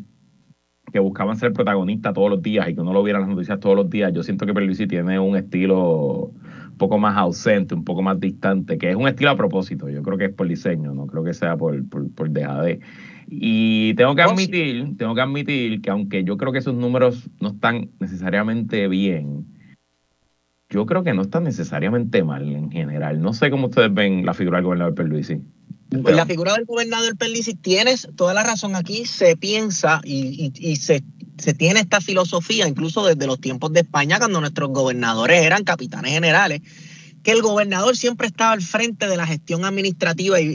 que 0.91 0.99
buscaban 0.99 1.37
ser 1.37 1.53
protagonistas 1.53 2.13
todos 2.13 2.29
los 2.29 2.41
días 2.41 2.69
y 2.69 2.75
que 2.75 2.83
no 2.83 2.93
lo 2.93 3.03
vieran 3.03 3.21
las 3.21 3.29
noticias 3.29 3.59
todos 3.59 3.75
los 3.75 3.89
días, 3.89 4.11
yo 4.13 4.23
siento 4.23 4.45
que 4.45 4.53
Pierluisi 4.53 4.87
tiene 4.87 5.19
un 5.19 5.35
estilo 5.35 6.31
un 6.71 6.77
poco 6.77 6.97
más 6.97 7.17
ausente, 7.17 7.73
un 7.75 7.83
poco 7.83 8.01
más 8.01 8.19
distante, 8.19 8.77
que 8.77 8.89
es 8.89 8.95
un 8.95 9.07
estilo 9.07 9.31
a 9.31 9.37
propósito, 9.37 9.89
yo 9.89 10.01
creo 10.03 10.17
que 10.17 10.25
es 10.25 10.33
por 10.33 10.47
diseño, 10.47 10.93
no 10.93 11.07
creo 11.07 11.23
que 11.23 11.33
sea 11.33 11.57
por, 11.57 11.87
por, 11.89 12.11
por 12.13 12.29
de 12.29 12.79
Y 13.27 13.93
tengo 13.95 14.15
que 14.15 14.21
admitir, 14.21 14.97
tengo 14.97 15.15
que 15.15 15.21
admitir 15.21 15.81
que 15.81 15.89
aunque 15.89 16.23
yo 16.23 16.37
creo 16.37 16.51
que 16.51 16.59
esos 16.59 16.75
números 16.75 17.29
no 17.39 17.49
están 17.49 17.89
necesariamente 17.99 18.87
bien, 18.87 19.45
yo 20.71 20.85
creo 20.85 21.03
que 21.03 21.13
no 21.13 21.21
está 21.21 21.39
necesariamente 21.39 22.23
mal 22.23 22.49
en 22.49 22.71
general. 22.71 23.21
No 23.21 23.33
sé 23.33 23.51
cómo 23.51 23.67
ustedes 23.67 23.93
ven 23.93 24.25
la 24.25 24.33
figura 24.33 24.57
del 24.57 24.65
gobernador 24.65 24.95
Perluisi. 25.91 26.17
La 26.17 26.25
figura 26.25 26.53
del 26.53 26.65
gobernador 26.65 27.17
Perluisi, 27.17 27.53
tienes 27.53 28.07
toda 28.15 28.33
la 28.33 28.43
razón 28.43 28.75
aquí, 28.75 29.05
se 29.05 29.35
piensa 29.35 29.99
y, 30.05 30.75
se, 30.77 31.03
tiene 31.57 31.81
esta 31.81 31.99
filosofía, 31.99 32.67
incluso 32.67 33.05
desde 33.05 33.27
los 33.27 33.41
tiempos 33.41 33.73
de 33.73 33.81
España, 33.81 34.17
cuando 34.17 34.39
nuestros 34.39 34.69
gobernadores 34.69 35.43
eran 35.43 35.65
capitanes 35.65 36.13
generales, 36.13 36.61
que 37.23 37.31
el 37.31 37.41
gobernador 37.41 37.97
siempre 37.97 38.27
estaba 38.27 38.53
al 38.53 38.61
frente 38.61 39.07
de 39.07 39.17
la 39.17 39.27
gestión 39.27 39.65
administrativa 39.65 40.39
y, 40.39 40.53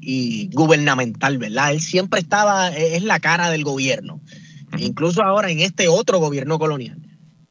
y, 0.00 0.48
gubernamental, 0.52 1.36
¿verdad? 1.36 1.72
Él 1.72 1.82
siempre 1.82 2.20
estaba, 2.20 2.70
es 2.70 3.02
la 3.02 3.20
cara 3.20 3.50
del 3.50 3.62
gobierno, 3.62 4.22
incluso 4.78 5.22
ahora 5.22 5.50
en 5.50 5.60
este 5.60 5.88
otro 5.88 6.18
gobierno 6.18 6.58
colonial. 6.58 6.98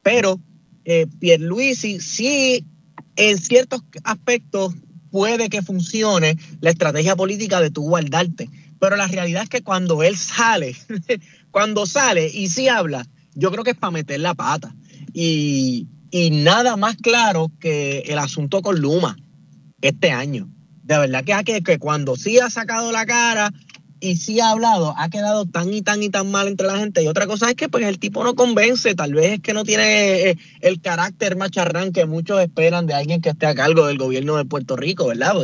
Pero 0.02 0.40
eh, 0.84 1.06
Pierluisi 1.20 2.00
sí 2.00 2.66
en 3.14 3.38
ciertos 3.38 3.82
aspectos 4.02 4.74
puede 5.16 5.48
que 5.48 5.62
funcione 5.62 6.36
la 6.60 6.68
estrategia 6.68 7.16
política 7.16 7.58
de 7.62 7.70
tu 7.70 7.80
guardarte, 7.80 8.50
pero 8.78 8.96
la 8.96 9.08
realidad 9.08 9.44
es 9.44 9.48
que 9.48 9.62
cuando 9.62 10.02
él 10.02 10.14
sale, 10.14 10.76
cuando 11.50 11.86
sale 11.86 12.28
y 12.28 12.48
sí 12.48 12.68
habla, 12.68 13.06
yo 13.34 13.50
creo 13.50 13.64
que 13.64 13.70
es 13.70 13.78
para 13.78 13.92
meter 13.92 14.20
la 14.20 14.34
pata. 14.34 14.76
Y, 15.14 15.88
nada 16.30 16.76
más 16.76 16.96
claro 16.96 17.50
que 17.58 18.00
el 18.00 18.18
asunto 18.18 18.60
con 18.60 18.78
Luma 18.78 19.16
este 19.80 20.10
año. 20.10 20.50
De 20.82 20.98
verdad 20.98 21.24
que, 21.24 21.44
que, 21.44 21.62
que 21.62 21.78
cuando 21.78 22.16
sí 22.16 22.38
ha 22.38 22.50
sacado 22.50 22.92
la 22.92 23.06
cara 23.06 23.54
y 24.00 24.16
sí 24.16 24.40
ha 24.40 24.50
hablado, 24.50 24.94
ha 24.96 25.08
quedado 25.08 25.46
tan 25.46 25.72
y 25.72 25.82
tan 25.82 26.02
y 26.02 26.10
tan 26.10 26.30
mal 26.30 26.48
entre 26.48 26.66
la 26.66 26.78
gente. 26.78 27.02
Y 27.02 27.08
otra 27.08 27.26
cosa 27.26 27.48
es 27.48 27.54
que 27.54 27.68
pues 27.68 27.84
el 27.84 27.98
tipo 27.98 28.24
no 28.24 28.34
convence, 28.34 28.94
tal 28.94 29.14
vez 29.14 29.34
es 29.34 29.40
que 29.40 29.52
no 29.52 29.64
tiene 29.64 30.30
eh, 30.30 30.38
el 30.60 30.80
carácter 30.80 31.36
macharrán 31.36 31.92
que 31.92 32.06
muchos 32.06 32.40
esperan 32.40 32.86
de 32.86 32.94
alguien 32.94 33.20
que 33.20 33.30
esté 33.30 33.46
a 33.46 33.54
cargo 33.54 33.86
del 33.86 33.98
gobierno 33.98 34.36
de 34.36 34.44
Puerto 34.44 34.76
Rico, 34.76 35.08
¿verdad? 35.08 35.34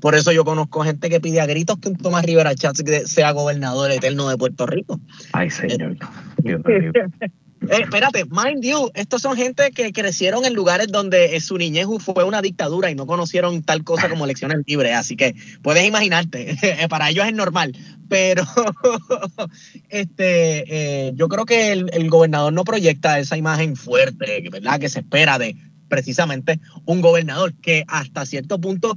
Por 0.00 0.14
eso 0.14 0.32
yo 0.32 0.44
conozco 0.44 0.82
gente 0.82 1.10
que 1.10 1.20
pide 1.20 1.40
a 1.40 1.46
gritos 1.46 1.78
que 1.78 1.88
un 1.88 1.96
Tomás 1.96 2.24
Rivera 2.24 2.54
Chatz 2.54 2.82
sea 3.06 3.32
gobernador 3.32 3.90
eterno 3.90 4.28
de 4.28 4.36
Puerto 4.36 4.66
Rico. 4.66 5.00
Ay, 5.32 5.50
señor. 5.50 5.96
Eh, 7.68 7.82
espérate, 7.82 8.24
mind 8.24 8.64
you, 8.64 8.90
estos 8.94 9.22
son 9.22 9.36
gente 9.36 9.70
que 9.70 9.92
crecieron 9.92 10.44
en 10.44 10.54
lugares 10.54 10.88
donde 10.88 11.38
su 11.40 11.56
niñez 11.58 11.86
fue 12.00 12.24
una 12.24 12.42
dictadura 12.42 12.90
y 12.90 12.94
no 12.94 13.06
conocieron 13.06 13.62
tal 13.62 13.84
cosa 13.84 14.08
como 14.08 14.24
elecciones 14.24 14.58
libres, 14.66 14.94
así 14.94 15.16
que 15.16 15.34
puedes 15.62 15.86
imaginarte, 15.86 16.56
para 16.88 17.10
ellos 17.10 17.26
es 17.26 17.34
normal, 17.34 17.76
pero 18.08 18.44
este, 19.88 21.06
eh, 21.08 21.12
yo 21.14 21.28
creo 21.28 21.44
que 21.46 21.72
el, 21.72 22.10
gobernador 22.10 22.52
no 22.52 22.64
proyecta 22.64 23.18
esa 23.18 23.36
imagen 23.36 23.76
fuerte, 23.76 24.44
¿verdad? 24.50 24.80
Que 24.80 24.88
se 24.88 25.00
espera 25.00 25.38
de 25.38 25.56
precisamente 25.88 26.58
un 26.84 27.00
gobernador 27.00 27.54
que 27.54 27.84
hasta 27.86 28.24
cierto 28.26 28.58
punto 28.58 28.96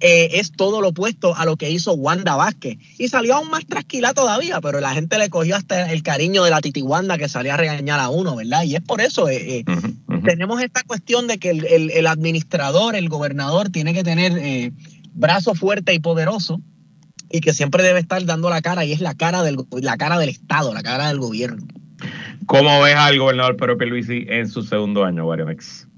eh, 0.00 0.30
es 0.32 0.52
todo 0.52 0.80
lo 0.80 0.88
opuesto 0.88 1.36
a 1.36 1.44
lo 1.44 1.56
que 1.56 1.70
hizo 1.70 1.92
Wanda 1.94 2.36
Vázquez. 2.36 2.78
Y 2.98 3.08
salió 3.08 3.34
aún 3.34 3.50
más 3.50 3.66
tranquila 3.66 4.14
todavía, 4.14 4.60
pero 4.60 4.80
la 4.80 4.94
gente 4.94 5.18
le 5.18 5.30
cogió 5.30 5.56
hasta 5.56 5.92
el 5.92 6.02
cariño 6.02 6.44
de 6.44 6.50
la 6.50 6.60
Titi 6.60 6.82
Wanda 6.82 7.18
que 7.18 7.28
salía 7.28 7.54
a 7.54 7.56
regañar 7.56 8.00
a 8.00 8.08
uno, 8.08 8.36
¿verdad? 8.36 8.62
Y 8.64 8.76
es 8.76 8.82
por 8.82 9.00
eso, 9.00 9.28
eh, 9.28 9.58
eh, 9.58 9.64
tenemos 10.24 10.62
esta 10.62 10.82
cuestión 10.84 11.26
de 11.26 11.38
que 11.38 11.50
el, 11.50 12.06
administrador, 12.06 12.94
el 12.94 13.08
gobernador, 13.08 13.70
tiene 13.70 13.94
que 13.94 14.04
tener 14.04 14.72
brazo 15.14 15.54
fuerte 15.54 15.94
y 15.94 15.98
poderoso 15.98 16.60
y 17.30 17.40
que 17.40 17.52
siempre 17.52 17.82
debe 17.82 18.00
estar 18.00 18.24
dando 18.24 18.50
la 18.50 18.60
cara, 18.60 18.84
y 18.84 18.92
es 18.92 19.00
la 19.00 19.14
cara 19.14 19.42
del, 19.42 19.56
la 19.80 19.96
cara 19.96 20.18
del 20.18 20.28
Estado, 20.28 20.74
la 20.74 20.82
cara 20.82 21.08
del 21.08 21.18
gobierno. 21.18 21.66
¿Cómo 22.46 22.82
ves 22.82 22.96
al 22.96 23.18
gobernador 23.18 23.56
Pedro 23.56 23.76
Luisi 23.76 24.26
en 24.28 24.48
su 24.48 24.62
segundo 24.62 25.04
año, 25.04 25.24
Guarionex? 25.24 25.88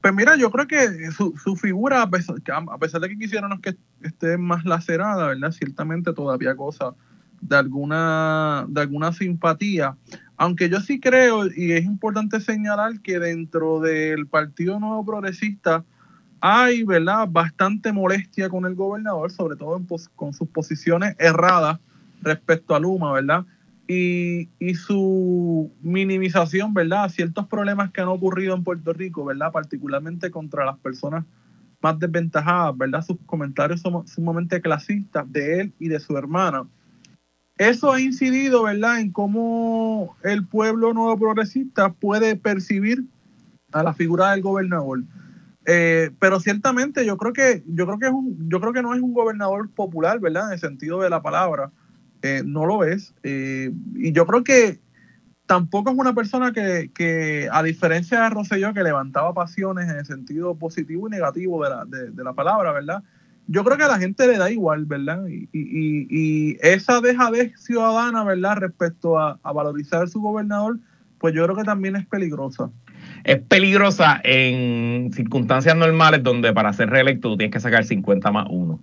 Pues 0.00 0.14
mira, 0.14 0.36
yo 0.36 0.50
creo 0.50 0.66
que 0.66 1.10
su, 1.10 1.36
su 1.42 1.56
figura, 1.56 2.02
a 2.02 2.10
pesar, 2.10 3.00
de 3.00 3.08
que 3.08 3.18
quisiéramos 3.18 3.60
que 3.60 3.76
esté 4.02 4.38
más 4.38 4.64
lacerada, 4.64 5.26
¿verdad? 5.28 5.52
Ciertamente 5.52 6.14
todavía 6.14 6.54
goza 6.54 6.94
de 7.42 7.56
alguna, 7.56 8.64
de 8.68 8.80
alguna 8.80 9.12
simpatía. 9.12 9.96
Aunque 10.38 10.70
yo 10.70 10.80
sí 10.80 11.00
creo, 11.00 11.46
y 11.54 11.72
es 11.72 11.84
importante 11.84 12.40
señalar 12.40 13.00
que 13.00 13.18
dentro 13.18 13.80
del 13.80 14.26
Partido 14.26 14.80
Nuevo 14.80 15.04
Progresista 15.04 15.84
hay, 16.40 16.82
¿verdad?, 16.84 17.28
bastante 17.30 17.92
molestia 17.92 18.48
con 18.48 18.64
el 18.64 18.74
gobernador, 18.74 19.30
sobre 19.30 19.56
todo 19.56 19.82
con 20.16 20.32
sus 20.32 20.48
posiciones 20.48 21.14
erradas 21.18 21.78
respecto 22.22 22.74
a 22.74 22.80
Luma, 22.80 23.12
¿verdad? 23.12 23.44
Y, 23.92 24.74
su 24.74 25.72
minimización, 25.82 26.72
¿verdad? 26.72 27.08
Ciertos 27.08 27.48
problemas 27.48 27.90
que 27.90 28.00
han 28.00 28.06
ocurrido 28.06 28.54
en 28.54 28.62
Puerto 28.62 28.92
Rico, 28.92 29.24
¿verdad? 29.24 29.50
Particularmente 29.50 30.30
contra 30.30 30.64
las 30.64 30.78
personas 30.78 31.24
más 31.82 31.98
desventajadas, 31.98 32.78
¿verdad? 32.78 33.02
Sus 33.02 33.16
comentarios 33.26 33.80
son 33.80 34.06
sumamente 34.06 34.60
clasistas 34.60 35.30
de 35.32 35.60
él 35.60 35.72
y 35.80 35.88
de 35.88 35.98
su 35.98 36.16
hermana. 36.16 36.68
Eso 37.56 37.92
ha 37.92 38.00
incidido, 38.00 38.62
¿verdad?, 38.62 39.00
en 39.00 39.10
cómo 39.10 40.16
el 40.22 40.46
pueblo 40.46 40.94
nuevo 40.94 41.18
progresista 41.18 41.92
puede 41.92 42.36
percibir 42.36 43.04
a 43.72 43.82
la 43.82 43.92
figura 43.92 44.30
del 44.30 44.42
gobernador. 44.42 45.02
Eh, 45.66 46.10
pero 46.20 46.38
ciertamente 46.38 47.04
yo 47.04 47.16
creo 47.16 47.32
que 47.32 47.62
yo 47.66 47.86
creo 47.86 47.98
que 47.98 48.06
es 48.06 48.12
un, 48.12 48.48
yo 48.48 48.60
creo 48.60 48.72
que 48.72 48.82
no 48.82 48.94
es 48.94 49.00
un 49.00 49.12
gobernador 49.12 49.68
popular, 49.70 50.20
¿verdad? 50.20 50.46
En 50.46 50.52
el 50.52 50.60
sentido 50.60 51.00
de 51.00 51.10
la 51.10 51.22
palabra. 51.22 51.72
Eh, 52.22 52.42
no 52.44 52.66
lo 52.66 52.84
es. 52.84 53.14
Eh, 53.22 53.72
y 53.94 54.12
yo 54.12 54.26
creo 54.26 54.44
que 54.44 54.78
tampoco 55.46 55.90
es 55.90 55.98
una 55.98 56.14
persona 56.14 56.52
que, 56.52 57.48
a 57.50 57.62
diferencia 57.62 58.22
de 58.22 58.30
Rosselló, 58.30 58.72
que 58.72 58.82
levantaba 58.82 59.34
pasiones 59.34 59.88
en 59.90 59.98
el 59.98 60.06
sentido 60.06 60.54
positivo 60.54 61.08
y 61.08 61.10
negativo 61.10 61.62
de 61.64 61.70
la, 61.70 61.84
de, 61.84 62.24
la 62.24 62.32
palabra, 62.32 62.72
¿verdad? 62.72 63.02
Yo 63.46 63.64
creo 63.64 63.76
que 63.76 63.84
a 63.84 63.88
la 63.88 63.98
gente 63.98 64.28
le 64.28 64.38
da 64.38 64.50
igual, 64.50 64.84
¿verdad? 64.84 65.26
Y, 65.26 65.48
y, 65.52 66.06
y 66.08 66.56
esa 66.60 67.00
dejadez 67.00 67.52
ciudadana, 67.60 68.22
¿verdad? 68.22 68.58
Respecto 68.58 69.18
a, 69.18 69.40
a 69.42 69.52
valorizar 69.52 70.04
a 70.04 70.06
su 70.06 70.20
gobernador, 70.20 70.78
pues 71.18 71.34
yo 71.34 71.44
creo 71.44 71.56
que 71.56 71.64
también 71.64 71.96
es 71.96 72.06
peligrosa 72.06 72.70
es 73.24 73.40
peligrosa 73.40 74.20
en 74.24 75.10
circunstancias 75.12 75.76
normales 75.76 76.22
donde 76.22 76.52
para 76.52 76.72
ser 76.72 76.90
reelecto 76.90 77.30
tú 77.30 77.36
tienes 77.36 77.52
que 77.52 77.60
sacar 77.60 77.84
50 77.84 78.30
más 78.30 78.46
1. 78.48 78.80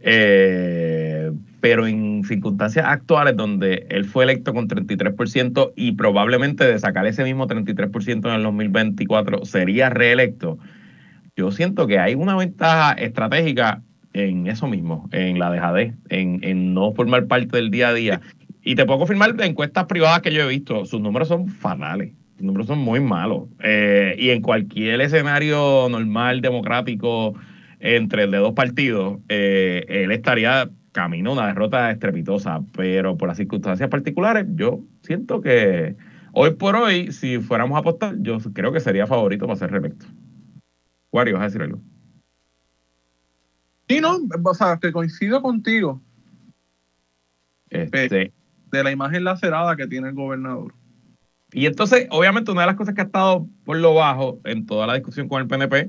Eh, 0.00 1.32
pero 1.60 1.86
en 1.86 2.22
circunstancias 2.24 2.86
actuales 2.86 3.36
donde 3.36 3.86
él 3.90 4.04
fue 4.04 4.24
electo 4.24 4.54
con 4.54 4.68
33% 4.68 5.72
y 5.74 5.92
probablemente 5.92 6.64
de 6.64 6.78
sacar 6.78 7.06
ese 7.06 7.24
mismo 7.24 7.46
33% 7.48 8.28
en 8.28 8.34
el 8.34 8.42
2024 8.42 9.44
sería 9.44 9.90
reelecto, 9.90 10.58
yo 11.36 11.50
siento 11.50 11.86
que 11.86 11.98
hay 11.98 12.14
una 12.14 12.36
ventaja 12.36 12.92
estratégica 12.92 13.82
en 14.12 14.46
eso 14.46 14.66
mismo, 14.66 15.08
en 15.12 15.38
la 15.38 15.50
dejadez, 15.50 15.94
en, 16.08 16.40
en 16.42 16.74
no 16.74 16.92
formar 16.92 17.26
parte 17.26 17.56
del 17.56 17.70
día 17.70 17.88
a 17.88 17.94
día. 17.94 18.20
Y 18.62 18.74
te 18.74 18.84
puedo 18.84 18.98
confirmar 18.98 19.34
de 19.34 19.46
encuestas 19.46 19.86
privadas 19.86 20.20
que 20.20 20.32
yo 20.32 20.42
he 20.42 20.48
visto, 20.48 20.84
sus 20.84 21.00
números 21.00 21.28
son 21.28 21.48
fatales, 21.48 22.12
sus 22.38 22.46
números 22.46 22.68
son 22.68 22.78
muy 22.78 23.00
malos. 23.00 23.48
Eh, 23.64 24.14
y 24.16 24.30
en 24.30 24.42
cualquier 24.42 25.00
escenario 25.00 25.88
normal, 25.90 26.40
democrático, 26.40 27.34
entre 27.80 28.24
el 28.24 28.30
de 28.30 28.38
dos 28.38 28.52
partidos, 28.52 29.18
eh, 29.28 29.84
él 29.88 30.12
estaría 30.12 30.70
camino 30.92 31.30
a 31.30 31.32
una 31.34 31.46
derrota 31.48 31.90
estrepitosa, 31.90 32.62
pero 32.76 33.16
por 33.16 33.28
las 33.28 33.38
circunstancias 33.38 33.88
particulares, 33.88 34.46
yo 34.54 34.80
siento 35.02 35.40
que 35.40 35.96
hoy 36.32 36.50
por 36.52 36.76
hoy, 36.76 37.10
si 37.10 37.38
fuéramos 37.38 37.76
a 37.76 37.80
apostar, 37.80 38.14
yo 38.20 38.38
creo 38.52 38.72
que 38.72 38.80
sería 38.80 39.06
favorito 39.08 39.46
para 39.46 39.58
ser 39.58 39.72
reelecto. 39.72 40.06
Wario, 41.10 41.34
¿vas 41.34 41.42
a 41.42 41.46
decir 41.46 41.62
algo? 41.62 41.80
Sí, 43.88 44.00
no, 44.00 44.18
o 44.44 44.54
sea, 44.54 44.78
que 44.80 44.92
coincido 44.92 45.42
contigo. 45.42 46.00
Este, 47.70 48.32
de 48.70 48.84
la 48.84 48.92
imagen 48.92 49.24
lacerada 49.24 49.74
que 49.74 49.88
tiene 49.88 50.10
el 50.10 50.14
gobernador. 50.14 50.72
Y 51.52 51.66
entonces, 51.66 52.06
obviamente, 52.10 52.50
una 52.50 52.62
de 52.62 52.66
las 52.68 52.76
cosas 52.76 52.94
que 52.94 53.00
ha 53.00 53.04
estado 53.04 53.46
por 53.64 53.78
lo 53.78 53.94
bajo 53.94 54.40
en 54.44 54.66
toda 54.66 54.86
la 54.86 54.94
discusión 54.94 55.28
con 55.28 55.40
el 55.40 55.48
PNP 55.48 55.88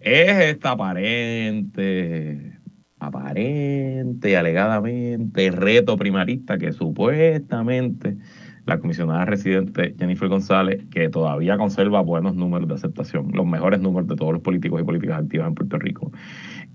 es 0.00 0.38
esta 0.38 0.72
aparente, 0.72 2.58
aparente, 2.98 4.36
alegadamente, 4.36 5.50
reto 5.50 5.96
primarista 5.96 6.58
que 6.58 6.72
supuestamente 6.72 8.16
la 8.64 8.78
comisionada 8.78 9.24
residente 9.24 9.94
Jennifer 9.98 10.28
González, 10.28 10.84
que 10.90 11.08
todavía 11.08 11.56
conserva 11.58 12.00
buenos 12.00 12.36
números 12.36 12.68
de 12.68 12.74
aceptación, 12.74 13.30
los 13.32 13.44
mejores 13.44 13.80
números 13.80 14.08
de 14.08 14.14
todos 14.14 14.32
los 14.32 14.42
políticos 14.42 14.80
y 14.80 14.84
políticas 14.84 15.20
activas 15.20 15.48
en 15.48 15.54
Puerto 15.54 15.78
Rico. 15.78 16.12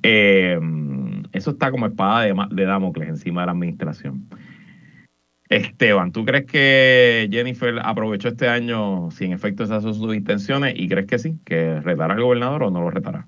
Eh, 0.03 0.59
eso 1.31 1.51
está 1.51 1.71
como 1.71 1.85
espada 1.85 2.23
de, 2.23 2.35
de 2.51 2.65
Damocles 2.65 3.07
encima 3.07 3.41
de 3.41 3.45
la 3.45 3.51
administración. 3.53 4.27
Esteban, 5.49 6.11
¿tú 6.11 6.25
crees 6.25 6.45
que 6.45 7.29
Jennifer 7.31 7.79
aprovechó 7.81 8.29
este 8.29 8.49
año 8.49 9.09
si 9.11 9.25
en 9.25 9.31
efecto 9.31 9.63
esas 9.63 9.83
son 9.83 9.93
sus 9.93 10.15
intenciones 10.15 10.73
y 10.77 10.89
crees 10.89 11.07
que 11.07 11.19
sí, 11.19 11.37
que 11.45 11.79
retará 11.79 12.15
al 12.15 12.21
gobernador 12.21 12.63
o 12.63 12.71
no 12.71 12.81
lo 12.81 12.89
retará? 12.89 13.27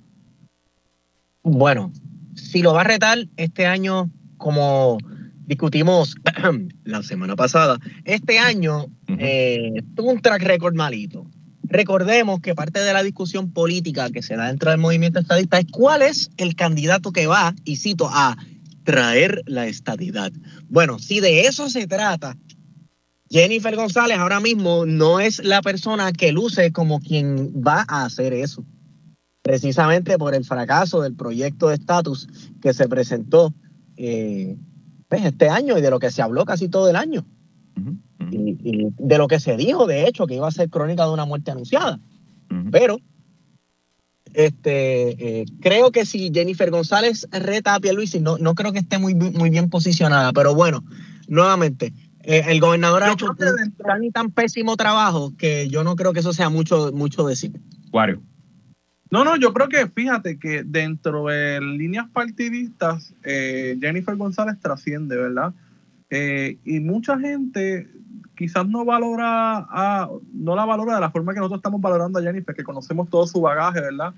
Bueno, 1.43 1.93
si 2.35 2.61
lo 2.61 2.73
va 2.73 2.81
a 2.81 2.85
retar 2.85 3.19
este 3.37 3.65
año, 3.65 4.09
como 4.37 4.97
discutimos 5.45 6.15
la 6.83 7.03
semana 7.03 7.35
pasada, 7.35 7.79
este 8.03 8.37
año 8.37 8.87
eh, 9.07 9.81
tuvo 9.95 10.11
un 10.11 10.21
track 10.21 10.43
record 10.43 10.75
malito. 10.75 11.25
Recordemos 11.63 12.41
que 12.41 12.55
parte 12.55 12.79
de 12.79 12.93
la 12.93 13.03
discusión 13.03 13.51
política 13.51 14.09
que 14.09 14.23
se 14.23 14.35
da 14.35 14.47
dentro 14.47 14.71
del 14.71 14.79
movimiento 14.79 15.19
estadista 15.19 15.59
es 15.59 15.67
cuál 15.71 16.01
es 16.01 16.31
el 16.37 16.55
candidato 16.55 17.11
que 17.11 17.27
va, 17.27 17.53
y 17.63 17.77
cito, 17.77 18.09
a 18.11 18.35
traer 18.89 19.43
la 19.45 19.67
estadidad. 19.67 20.31
Bueno, 20.67 20.97
si 20.97 21.19
de 21.19 21.41
eso 21.41 21.69
se 21.69 21.85
trata, 21.85 22.35
Jennifer 23.29 23.75
González 23.75 24.17
ahora 24.17 24.39
mismo 24.39 24.87
no 24.87 25.19
es 25.19 25.43
la 25.43 25.61
persona 25.61 26.11
que 26.11 26.31
luce 26.31 26.71
como 26.71 26.99
quien 26.99 27.53
va 27.61 27.85
a 27.87 28.05
hacer 28.05 28.33
eso. 28.33 28.65
Precisamente 29.43 30.17
por 30.17 30.33
el 30.33 30.43
fracaso 30.43 31.03
del 31.03 31.15
proyecto 31.15 31.67
de 31.67 31.75
estatus 31.75 32.27
que 32.63 32.73
se 32.73 32.89
presentó 32.89 33.53
eh, 33.95 34.57
pues, 35.07 35.23
este 35.23 35.49
año 35.49 35.77
y 35.77 35.81
de 35.81 35.91
lo 35.91 35.99
que 35.99 36.09
se 36.09 36.23
habló 36.23 36.43
casi 36.43 36.67
todo 36.67 36.89
el 36.89 36.95
año. 36.95 37.27
Y, 38.31 38.87
de 38.97 39.17
lo 39.19 39.27
que 39.27 39.39
se 39.39 39.55
dijo, 39.55 39.85
de 39.85 40.07
hecho, 40.07 40.25
que 40.25 40.33
iba 40.33 40.47
a 40.47 40.51
ser 40.51 40.67
crónica 40.71 41.05
de 41.05 41.13
una 41.13 41.25
muerte 41.25 41.51
anunciada. 41.51 41.99
Pero 42.71 42.97
este, 44.33 45.41
eh, 45.41 45.45
creo 45.61 45.91
que 45.91 46.05
si 46.05 46.31
Jennifer 46.33 46.69
González 46.71 47.27
reta 47.31 47.75
a 47.75 47.79
Pierluisi, 47.79 48.19
no, 48.19 48.37
no 48.37 48.55
creo 48.55 48.71
que 48.71 48.79
esté 48.79 48.97
muy, 48.97 49.13
muy 49.13 49.49
bien 49.49 49.69
posicionada, 49.69 50.33
pero 50.33 50.55
bueno, 50.55 50.83
nuevamente, 51.27 51.93
eh, 52.23 52.43
el 52.47 52.59
gobernador 52.59 53.03
ha 53.03 53.13
hecho 53.13 53.31
un 53.31 53.73
tan 53.77 54.03
y 54.03 54.11
tan 54.11 54.31
pésimo 54.31 54.75
trabajo 54.77 55.33
que 55.37 55.69
yo 55.69 55.83
no 55.83 55.95
creo 55.95 56.13
que 56.13 56.19
eso 56.19 56.33
sea 56.33 56.49
mucho, 56.49 56.91
mucho 56.91 57.25
decir. 57.25 57.51
Wario. 57.91 58.21
No, 59.11 59.23
no, 59.23 59.35
yo 59.37 59.53
creo 59.53 59.69
que 59.69 59.87
fíjate 59.87 60.37
que 60.37 60.63
dentro 60.63 61.25
de 61.25 61.59
líneas 61.61 62.07
partidistas, 62.13 63.13
eh, 63.23 63.77
Jennifer 63.81 64.15
González 64.15 64.59
trasciende, 64.59 65.15
¿verdad? 65.15 65.53
Y 66.11 66.79
mucha 66.79 67.19
gente 67.19 67.87
quizás 68.39 68.65
no 68.65 68.85
valora, 68.85 69.67
a, 69.69 70.09
no 70.31 70.55
la 70.55 70.63
valora 70.63 70.95
de 70.95 71.01
la 71.01 71.11
forma 71.11 71.33
que 71.33 71.39
nosotros 71.39 71.59
estamos 71.59 71.81
valorando 71.81 72.19
a 72.19 72.21
Jennifer, 72.21 72.55
que 72.55 72.63
conocemos 72.63 73.09
todo 73.09 73.27
su 73.27 73.41
bagaje, 73.41 73.81
¿verdad? 73.81 74.13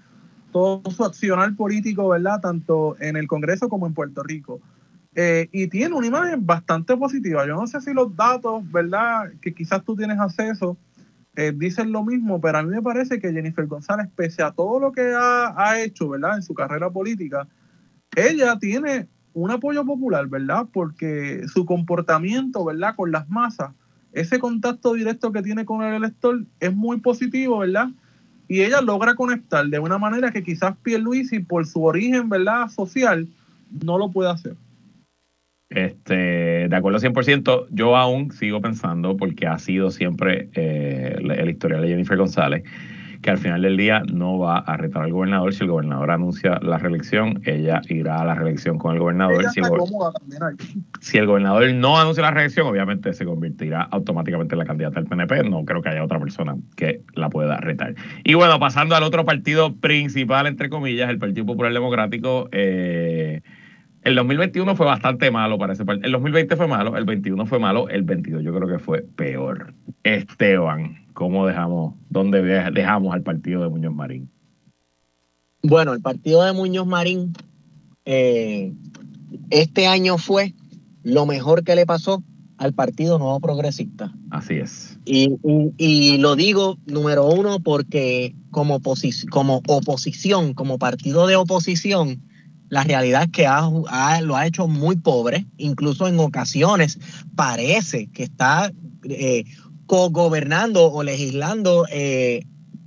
Todo 0.51 0.83
su 0.91 1.03
accionar 1.03 1.55
político, 1.55 2.07
¿verdad? 2.07 2.39
Tanto 2.39 2.95
en 2.99 3.15
el 3.15 3.27
Congreso 3.27 3.67
como 3.67 3.87
en 3.87 3.95
Puerto 3.95 4.21
Rico. 4.21 4.61
Eh, 5.15 5.49
y 5.51 5.67
tiene 5.69 5.95
una 5.95 6.05
imagen 6.05 6.45
bastante 6.45 6.95
positiva. 6.95 7.47
Yo 7.47 7.55
no 7.55 7.65
sé 7.65 7.81
si 7.81 7.93
los 7.93 8.15
datos, 8.15 8.63
¿verdad? 8.71 9.31
Que 9.41 9.55
quizás 9.55 9.83
tú 9.83 9.95
tienes 9.95 10.19
acceso, 10.19 10.77
eh, 11.35 11.51
dicen 11.55 11.91
lo 11.91 12.05
mismo, 12.05 12.39
pero 12.39 12.59
a 12.59 12.63
mí 12.63 12.69
me 12.69 12.81
parece 12.83 13.19
que 13.19 13.33
Jennifer 13.33 13.65
González, 13.65 14.07
pese 14.15 14.43
a 14.43 14.51
todo 14.51 14.79
lo 14.79 14.91
que 14.91 15.13
ha, 15.17 15.55
ha 15.57 15.81
hecho, 15.81 16.09
¿verdad? 16.09 16.35
En 16.35 16.43
su 16.43 16.53
carrera 16.53 16.91
política, 16.91 17.47
ella 18.15 18.59
tiene 18.59 19.07
un 19.33 19.51
apoyo 19.51 19.85
popular, 19.85 20.27
¿verdad? 20.27 20.67
Porque 20.71 21.43
su 21.47 21.65
comportamiento, 21.65 22.65
¿verdad? 22.65 22.95
Con 22.95 23.11
las 23.11 23.29
masas 23.29 23.71
ese 24.13 24.39
contacto 24.39 24.93
directo 24.93 25.31
que 25.31 25.41
tiene 25.41 25.65
con 25.65 25.83
el 25.83 25.93
elector 25.95 26.43
es 26.59 26.73
muy 26.73 26.99
positivo, 26.99 27.59
¿verdad? 27.59 27.89
Y 28.47 28.61
ella 28.61 28.81
logra 28.81 29.15
conectar 29.15 29.65
de 29.65 29.79
una 29.79 29.97
manera 29.97 30.31
que 30.31 30.43
quizás 30.43 30.75
Pierluisi, 30.83 31.39
por 31.39 31.65
su 31.65 31.83
origen, 31.83 32.27
¿verdad? 32.27 32.67
Social, 32.67 33.27
no 33.83 33.97
lo 33.97 34.11
puede 34.11 34.29
hacer. 34.29 34.55
Este, 35.69 36.67
de 36.67 36.75
acuerdo 36.75 36.99
100%, 36.99 37.67
yo 37.69 37.95
aún 37.95 38.31
sigo 38.31 38.59
pensando, 38.59 39.15
porque 39.15 39.47
ha 39.47 39.57
sido 39.57 39.89
siempre 39.89 40.49
eh, 40.53 41.15
el 41.17 41.49
historial 41.49 41.81
de 41.81 41.87
Jennifer 41.87 42.17
González, 42.17 42.63
que 43.21 43.31
al 43.31 43.37
final 43.37 43.61
del 43.61 43.77
día 43.77 44.03
no 44.11 44.39
va 44.39 44.59
a 44.59 44.77
retar 44.77 45.03
al 45.03 45.11
gobernador. 45.11 45.53
Si 45.53 45.63
el 45.63 45.69
gobernador 45.69 46.11
anuncia 46.11 46.59
la 46.61 46.77
reelección, 46.77 47.41
ella 47.45 47.81
irá 47.89 48.21
a 48.21 48.25
la 48.25 48.35
reelección 48.35 48.77
con 48.77 48.93
el 48.93 48.99
gobernador. 48.99 49.45
Si 50.99 51.17
el, 51.17 51.27
gobernador 51.27 51.71
no 51.73 51.99
anuncia 51.99 52.23
la 52.23 52.31
reelección, 52.31 52.67
obviamente 52.67 53.13
se 53.13 53.25
convertirá 53.25 53.83
automáticamente 53.83 54.55
en 54.55 54.59
la 54.59 54.65
candidata 54.65 54.99
del 54.99 55.09
PNP. 55.09 55.43
No 55.49 55.63
creo 55.65 55.81
que 55.81 55.89
haya 55.89 56.03
otra 56.03 56.19
persona 56.19 56.55
que 56.75 57.01
la 57.13 57.29
pueda 57.29 57.57
retar. 57.57 57.95
Y 58.23 58.33
bueno, 58.33 58.59
pasando 58.59 58.95
al 58.95 59.03
otro 59.03 59.25
partido 59.25 59.75
principal, 59.75 60.47
entre 60.47 60.69
comillas, 60.69 61.09
el 61.09 61.19
Partido 61.19 61.45
Popular 61.45 61.73
Democrático. 61.73 62.49
Eh, 62.51 63.41
el 64.03 64.15
2021 64.15 64.75
fue 64.75 64.85
bastante 64.85 65.29
malo 65.31 65.57
para 65.57 65.73
ese 65.73 65.85
partido. 65.85 66.05
El 66.05 66.11
2020 66.13 66.55
fue 66.55 66.67
malo, 66.67 66.97
el 66.97 67.05
21 67.05 67.45
fue 67.45 67.59
malo, 67.59 67.89
el 67.89 68.03
22 68.03 68.43
yo 68.43 68.53
creo 68.53 68.67
que 68.67 68.79
fue 68.79 69.01
peor. 69.01 69.73
Esteban, 70.03 71.05
¿cómo 71.13 71.45
dejamos, 71.45 71.95
dónde 72.09 72.41
dejamos 72.41 73.13
al 73.13 73.21
partido 73.21 73.61
de 73.61 73.69
Muñoz 73.69 73.93
Marín? 73.93 74.29
Bueno, 75.63 75.93
el 75.93 76.01
partido 76.01 76.43
de 76.43 76.53
Muñoz 76.53 76.87
Marín 76.87 77.33
eh, 78.05 78.73
este 79.49 79.87
año 79.87 80.17
fue 80.17 80.53
lo 81.03 81.25
mejor 81.25 81.63
que 81.63 81.75
le 81.75 81.85
pasó 81.85 82.23
al 82.57 82.73
Partido 82.73 83.17
Nuevo 83.17 83.39
Progresista. 83.39 84.13
Así 84.29 84.55
es. 84.55 84.99
Y, 85.05 86.17
lo 86.17 86.35
digo, 86.35 86.77
número 86.85 87.25
uno, 87.25 87.59
porque 87.59 88.35
como, 88.51 88.79
como 89.31 89.61
oposición, 89.65 90.53
como 90.53 90.77
partido 90.77 91.25
de 91.25 91.35
oposición, 91.35 92.21
la 92.71 92.85
realidad 92.85 93.23
es 93.23 93.31
que 93.31 93.43
lo 94.23 94.35
ha 94.37 94.47
hecho 94.47 94.65
muy 94.65 94.95
pobre, 94.95 95.45
incluso 95.57 96.07
en 96.07 96.17
ocasiones 96.19 96.99
parece 97.35 98.07
que 98.07 98.23
está 98.23 98.71
eh, 99.03 99.43
co-gobernando 99.87 100.85
o 100.85 101.03
legislando 101.03 101.85
eh, 101.91 102.45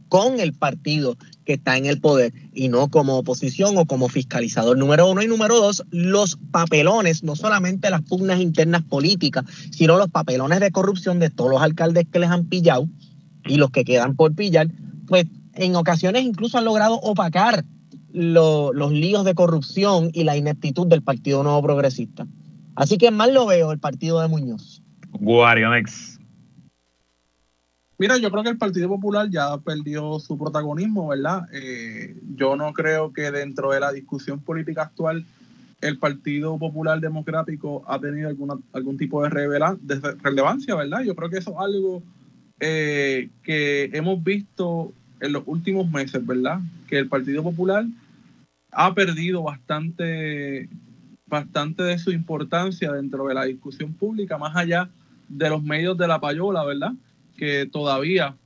con 0.09 0.41
el 0.41 0.55
partido 0.55 1.19
que 1.45 1.53
está 1.53 1.77
en 1.77 1.85
el 1.85 2.01
poder 2.01 2.33
y 2.55 2.69
no 2.69 2.89
como 2.89 3.19
oposición 3.19 3.77
o 3.77 3.85
como 3.85 4.09
fiscalizador 4.09 4.79
número 4.79 5.11
uno. 5.11 5.23
Y 5.23 5.27
número 5.27 5.57
dos, 5.57 5.85
los 5.91 6.39
papelones, 6.51 7.23
no 7.23 7.37
solamente 7.37 7.91
las 7.91 8.01
pugnas 8.01 8.41
internas 8.41 8.85
políticas, 8.85 9.45
sino 9.71 9.99
los 9.99 10.09
papelones 10.09 10.61
de 10.61 10.71
corrupción 10.71 11.19
de 11.19 11.29
todos 11.29 11.51
los 11.51 11.61
alcaldes 11.61 12.07
que 12.11 12.21
les 12.21 12.31
han 12.31 12.47
pillado 12.47 12.89
y 13.45 13.57
los 13.57 13.71
que 13.71 13.85
quedan 13.85 14.17
por 14.17 14.35
pillar, 14.35 14.69
pues 15.09 15.27
en 15.53 15.77
ocasiones 15.77 16.25
incluso 16.25 16.57
han 16.57 16.65
logrado 16.65 16.95
opacar 16.95 17.67
los 18.15 18.93
líos 18.93 19.25
de 19.25 19.35
corrupción 19.35 20.11
y 20.13 20.23
la 20.23 20.37
ineptitud 20.37 20.87
del 20.87 21.03
Partido 21.03 21.43
Nuevo 21.43 21.63
Progresista. 21.63 22.27
Así 22.77 22.97
que 22.97 23.11
mal 23.11 23.35
lo 23.35 23.47
veo 23.47 23.73
el 23.73 23.81
partido 23.81 24.21
de 24.21 24.29
Muñoz. 24.29 24.83
Guarionex. 25.11 26.19
Mira, 27.99 28.17
yo 28.19 28.31
creo 28.31 28.43
que 28.43 28.51
el 28.51 28.59
Partido 28.59 28.89
Popular 28.89 29.29
ya 29.31 29.57
perdió 29.59 30.19
su 30.19 30.37
protagonismo, 30.37 31.09
¿verdad? 31.09 31.43
Eh, 31.53 32.17
yo 32.37 32.57
no 32.57 32.73
creo 32.73 33.13
que 33.13 33.31
dentro 33.31 33.71
de 33.71 33.81
la 33.81 33.93
discusión 33.93 34.41
política 34.41 34.83
actual 34.83 35.25
el 35.81 35.99
Partido 35.99 36.59
Popular 36.59 37.01
Democrático 37.01 37.85
ha 37.87 37.99
tenido 37.99 38.29
alguna, 38.29 38.55
algún 38.73 38.97
tipo 38.97 39.23
de, 39.23 39.29
relevancia, 39.29 40.75
¿verdad? 40.75 41.03
Yo 41.03 41.15
creo 41.15 41.31
que 41.31 41.39
eso 41.39 41.51
es 41.53 41.57
algo 41.59 42.03
eh, 42.59 43.29
que 43.43 43.91
hemos 43.93 44.23
visto 44.23 44.93
en 45.21 45.33
los 45.33 45.43
últimos 45.47 45.91
meses, 45.91 46.25
¿verdad? 46.27 46.61
Que 46.89 46.99
el 46.99 47.09
Partido 47.09 47.43
Popular 47.43 47.85
ha 48.75 48.95
perdido 48.95 49.43
bastante, 49.43 50.69
bastante 51.27 51.83
de 51.83 51.99
su 51.99 52.13
importancia 52.13 52.93
dentro 52.93 53.27
de 53.27 53.35
la 53.35 53.45
discusión 53.45 53.93
pública, 53.95 54.39
más 54.39 54.57
allá 54.57 54.89
de 55.29 55.49
los 55.49 55.63
medios 55.63 55.97
de 55.97 56.09
la 56.09 56.21
payola, 56.21 56.65
¿verdad? 56.65 56.93
Que 57.37 57.67
todavía 57.67 58.37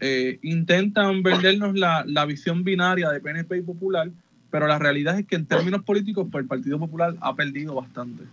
eh, 0.00 0.38
intentan 0.42 1.22
vendernos 1.22 1.74
la, 1.76 2.24
visión 2.26 2.62
binaria 2.62 3.10
de 3.10 3.20
PNP 3.20 3.58
y 3.58 3.62
Popular, 3.62 4.10
pero 4.50 4.66
la 4.66 4.78
realidad 4.78 5.18
es 5.18 5.26
que 5.26 5.36
en 5.36 5.46
términos 5.46 5.82
políticos, 5.82 6.28
pues, 6.30 6.42
el 6.42 6.48
Partido 6.48 6.78
Popular 6.78 7.14
ha 7.20 7.34
perdido 7.34 7.74
bastante. 7.74 8.24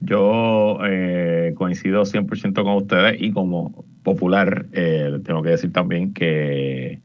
Yo 0.00 0.78
eh, 0.84 1.54
coincido 1.56 2.02
100% 2.02 2.62
con 2.62 2.74
ustedes 2.74 3.22
y 3.22 3.32
como 3.32 3.84
popular, 4.02 4.66
eh, 4.72 5.18
tengo 5.24 5.42
que 5.42 5.50
decir 5.50 5.72
también 5.72 6.12
que 6.12 7.00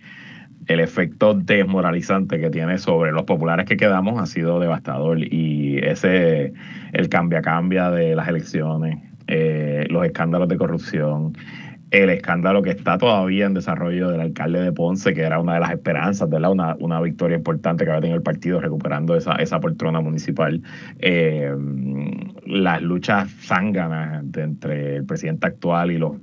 el 0.69 0.79
efecto 0.79 1.34
desmoralizante 1.34 2.39
que 2.39 2.51
tiene 2.51 2.77
sobre 2.77 3.12
los 3.12 3.23
populares 3.23 3.65
que 3.65 3.75
quedamos 3.75 4.21
ha 4.21 4.27
sido 4.27 4.60
devastador 4.60 5.17
y 5.19 5.79
ese, 5.79 6.53
el 6.93 7.10
cambia-cambia 7.10 7.89
de 7.89 8.15
las 8.15 8.27
elecciones, 8.27 8.99
eh, 9.25 9.88
los 9.89 10.05
escándalos 10.05 10.47
de 10.47 10.58
corrupción, 10.58 11.34
el 11.89 12.12
escándalo 12.12 12.62
que 12.62 12.69
está 12.69 12.99
todavía 12.99 13.47
en 13.47 13.55
desarrollo 13.55 14.12
del 14.12 14.21
alcalde 14.21 14.62
de 14.62 14.71
Ponce, 14.71 15.15
que 15.15 15.21
era 15.21 15.39
una 15.39 15.55
de 15.55 15.62
las 15.62 15.71
esperanzas, 15.71 16.29
¿verdad? 16.29 16.51
Una, 16.51 16.75
una 16.79 17.01
victoria 17.01 17.38
importante 17.38 17.84
que 17.84 17.89
había 17.89 18.01
tenido 18.01 18.17
el 18.17 18.23
partido 18.23 18.62
recuperando 18.62 19.15
esa, 19.15 19.34
esa 19.38 19.60
poltrona 19.60 20.01
municipal. 20.01 20.62
Eh, 20.99 21.51
las 22.45 22.82
luchas 22.84 23.27
zánganas 23.41 24.23
entre 24.38 24.97
el 24.97 25.05
presidente 25.05 25.47
actual 25.47 25.89
y 25.89 25.97
los 25.97 26.17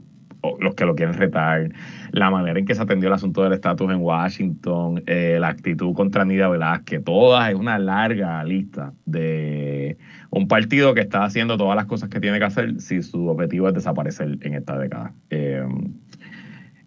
los 0.60 0.74
que 0.74 0.84
lo 0.84 0.94
quieren 0.94 1.14
retar, 1.14 1.70
la 2.12 2.30
manera 2.30 2.58
en 2.58 2.66
que 2.66 2.74
se 2.74 2.82
atendió 2.82 3.08
el 3.08 3.14
asunto 3.14 3.42
del 3.42 3.52
estatus 3.52 3.90
en 3.90 4.00
Washington, 4.00 5.02
eh, 5.06 5.38
la 5.40 5.48
actitud 5.48 5.94
contra 5.94 6.24
Nidia 6.24 6.48
Velázquez, 6.48 7.04
todas 7.04 7.48
es 7.50 7.54
una 7.54 7.78
larga 7.78 8.42
lista 8.44 8.92
de 9.04 9.96
un 10.30 10.48
partido 10.48 10.94
que 10.94 11.00
está 11.00 11.24
haciendo 11.24 11.56
todas 11.56 11.76
las 11.76 11.86
cosas 11.86 12.08
que 12.08 12.20
tiene 12.20 12.38
que 12.38 12.44
hacer 12.44 12.80
si 12.80 13.02
su 13.02 13.28
objetivo 13.28 13.68
es 13.68 13.74
desaparecer 13.74 14.38
en 14.40 14.54
esta 14.54 14.78
década. 14.78 15.12
Eh, 15.30 15.66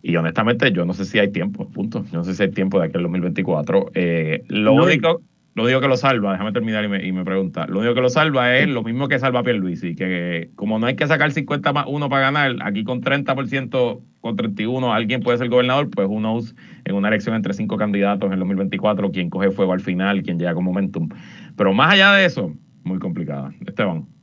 y 0.02 0.16
honestamente, 0.16 0.72
yo 0.72 0.86
no 0.86 0.94
sé 0.94 1.06
si 1.06 1.20
hay 1.20 1.30
tiempo, 1.30 1.68
punto. 1.70 2.06
Yo 2.12 2.20
no 2.20 2.24
sé 2.24 2.34
si 2.34 2.44
hay 2.44 2.52
tiempo 2.52 2.80
de 2.80 2.86
aquí 2.86 2.98
al 2.98 3.04
2024. 3.04 3.92
Eh, 3.94 4.44
lo 4.48 4.74
único 4.74 5.22
lo 5.60 5.66
único 5.66 5.82
que 5.82 5.90
lo 5.90 5.98
salva, 5.98 6.32
déjame 6.32 6.54
terminar 6.54 6.86
y 6.86 6.88
me, 6.88 7.06
y 7.06 7.12
pregunta, 7.24 7.68
lo 7.68 7.80
único 7.80 7.94
que 7.94 8.00
lo 8.00 8.10
salva 8.10 8.56
es 8.58 8.70
lo 8.70 8.82
mismo 8.82 9.10
que 9.10 9.20
salva 9.20 9.42
a 9.42 9.44
Pierluisi, 9.44 9.94
que 9.94 10.52
como 10.56 10.80
no 10.80 10.88
hay 10.88 10.96
que 10.96 11.06
sacar 11.06 11.32
50 11.32 11.74
más 11.74 11.86
uno 11.88 12.08
para 12.08 12.32
ganar, 12.32 12.56
aquí 12.64 12.86
con 12.86 13.02
30%, 13.02 14.02
con 14.22 14.36
31 14.38 14.94
alguien 14.94 15.20
puede 15.22 15.38
ser 15.38 15.50
gobernador, 15.50 15.90
pues 15.90 16.08
uno 16.10 16.40
en 16.86 16.96
una 16.96 17.10
elección 17.10 17.36
entre 17.36 17.54
cinco 17.54 17.76
candidatos 17.76 18.28
en 18.28 18.34
el 18.34 18.40
2024, 18.40 19.12
quien 19.12 19.30
coge 19.30 19.52
fuego 19.52 19.74
al 19.74 19.82
final, 19.82 20.24
quien 20.24 20.40
llega 20.40 20.54
con 20.54 20.64
momentum. 20.64 21.10
Pero 21.58 21.74
más 21.74 21.94
allá 21.94 22.14
de 22.14 22.26
eso, 22.26 22.54
muy 22.84 23.00
complicada. 23.00 23.52
Esteban. 23.66 24.19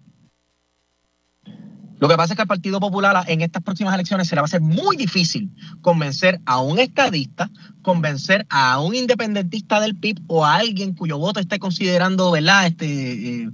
Lo 1.99 2.09
que 2.09 2.17
pasa 2.17 2.35
es 2.35 2.37
que 2.37 2.43
al 2.43 2.49
Partido 2.49 2.81
Popular 2.81 3.25
en 3.29 3.41
estas 3.41 3.63
próximas 3.63 3.95
elecciones 3.95 4.29
se 4.29 4.35
le 4.35 4.41
va 4.41 4.47
a 4.47 4.49
ser 4.49 4.61
muy 4.61 4.97
difícil 4.97 5.51
convencer 5.81 6.41
a 6.45 6.61
un 6.61 6.79
estadista, 6.79 7.51
convencer 7.83 8.47
a 8.51 8.81
un 8.81 8.95
independentista 8.95 9.81
del 9.81 9.97
PIB 9.97 10.21
o 10.27 10.45
a 10.45 10.57
alguien 10.57 10.95
cuyo 10.95 11.19
voto 11.19 11.41
esté 11.41 11.59
considerando, 11.59 12.31
¿verdad? 12.31 12.67
Este, 12.67 13.43
eh, 13.43 13.51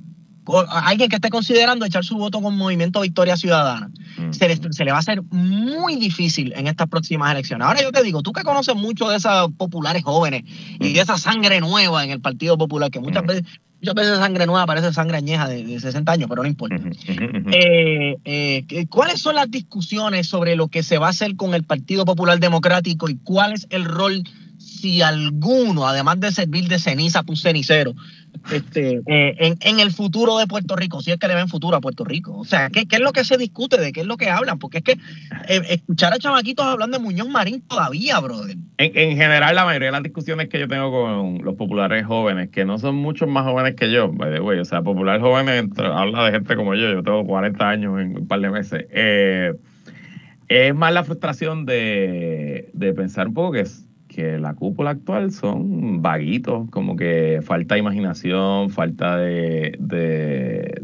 alguien 0.68 1.08
que 1.08 1.16
esté 1.16 1.30
considerando 1.30 1.84
echar 1.86 2.04
su 2.04 2.16
voto 2.16 2.40
con 2.40 2.56
Movimiento 2.56 3.00
Victoria 3.00 3.36
Ciudadana. 3.36 3.90
Mm. 4.18 4.32
Se, 4.32 4.84
le, 4.84 4.90
va 4.90 4.96
a 4.96 5.00
hacer 5.00 5.22
muy 5.30 5.96
difícil 5.96 6.52
en 6.56 6.66
estas 6.66 6.88
próximas 6.88 7.30
elecciones. 7.30 7.66
Ahora 7.66 7.82
yo 7.82 7.92
te 7.92 8.02
digo, 8.02 8.22
tú 8.22 8.32
que 8.32 8.42
conoces 8.42 8.74
mucho 8.74 9.08
de 9.08 9.16
esas 9.16 9.48
populares 9.56 10.02
jóvenes 10.02 10.42
y 10.80 10.90
mm. 10.90 10.92
de 10.94 11.00
esa 11.00 11.18
sangre 11.18 11.60
nueva 11.60 12.04
en 12.04 12.10
el 12.10 12.20
Partido 12.20 12.58
Popular, 12.58 12.90
que 12.90 13.00
muchas 13.00 13.22
mm. 13.22 13.26
veces 13.26 13.44
Muchas 13.82 13.94
veces 13.96 14.18
sangre 14.18 14.46
nueva 14.46 14.64
parece 14.64 14.92
sangre 14.92 15.16
añeja 15.16 15.48
de, 15.48 15.80
60 15.80 16.12
años, 16.12 16.28
pero 16.28 16.42
no 16.42 16.48
importa. 16.48 16.76
Eh, 17.52 18.16
eh, 18.24 18.86
¿Cuáles 18.88 19.20
son 19.20 19.34
las 19.34 19.50
discusiones 19.50 20.28
sobre 20.28 20.54
lo 20.54 20.68
que 20.68 20.84
se 20.84 20.98
va 20.98 21.08
a 21.08 21.10
hacer 21.10 21.34
con 21.34 21.52
el 21.52 21.64
Partido 21.64 22.04
Popular 22.04 22.38
Democrático 22.38 23.10
y 23.10 23.16
cuál 23.16 23.54
es 23.54 23.66
el 23.70 23.84
rol, 23.84 24.22
si 24.56 25.02
alguno, 25.02 25.88
además 25.88 26.20
de 26.20 26.30
servir 26.30 26.68
de 26.68 26.78
ceniza 26.78 27.24
un 27.26 27.36
cenicero, 27.36 27.94
este, 28.50 29.00
eh, 29.06 29.54
en, 29.60 29.80
el 29.80 29.92
futuro 29.92 30.38
de 30.38 30.46
Puerto 30.46 30.76
Rico, 30.76 31.00
si 31.00 31.10
es 31.10 31.18
que 31.18 31.28
le 31.28 31.34
ven 31.34 31.48
futuro 31.48 31.76
a 31.76 31.80
Puerto 31.80 32.04
Rico. 32.04 32.36
O 32.36 32.44
sea, 32.44 32.70
¿qué, 32.70 32.86
es 32.90 33.00
lo 33.00 33.12
que 33.12 33.24
se 33.24 33.36
discute? 33.36 33.78
¿De 33.78 33.92
qué 33.92 34.00
es 34.00 34.06
lo 34.06 34.16
que 34.16 34.30
hablan? 34.30 34.58
Porque 34.58 34.78
es 34.78 34.84
que 34.84 34.92
eh, 35.48 35.62
escuchar 35.68 36.12
a 36.12 36.18
chamaquitos 36.18 36.64
hablando 36.64 36.98
de 36.98 37.04
Muñoz 37.04 37.28
Marín 37.28 37.62
todavía, 37.62 38.18
brother. 38.20 38.56
En, 38.78 39.16
general, 39.16 39.54
la 39.54 39.64
mayoría 39.64 39.88
de 39.88 39.92
las 39.92 40.02
discusiones 40.02 40.48
que 40.48 40.58
yo 40.58 40.68
tengo 40.68 40.90
con 40.90 41.44
los 41.44 41.54
populares 41.54 42.04
jóvenes, 42.04 42.50
que 42.50 42.64
no 42.64 42.78
son 42.78 42.96
muchos 42.96 43.28
más 43.28 43.44
jóvenes 43.44 43.74
que 43.74 43.92
yo, 43.92 44.10
o 44.10 44.64
sea, 44.64 44.82
populares 44.82 45.22
jóvenes 45.22 45.66
habla 45.78 46.24
de 46.24 46.32
gente 46.32 46.56
como 46.56 46.74
yo, 46.74 46.90
yo 46.92 47.02
tengo 47.02 47.24
40 47.24 47.68
años 47.68 48.00
en 48.00 48.18
un 48.18 48.26
par 48.26 48.40
de 48.40 48.50
meses. 48.50 48.86
Eh, 48.90 49.52
es 50.48 50.74
más 50.74 50.92
la 50.92 51.04
frustración 51.04 51.64
de, 51.64 52.70
de 52.72 52.92
pensar 52.92 53.28
un 53.28 53.34
poco 53.34 53.52
que 53.52 53.60
es 53.60 53.86
que 54.14 54.38
la 54.38 54.54
cúpula 54.54 54.90
actual 54.90 55.32
son 55.32 56.02
vaguitos, 56.02 56.68
como 56.70 56.96
que 56.96 57.40
falta 57.42 57.78
imaginación, 57.78 58.70
falta 58.70 59.16
de, 59.16 59.78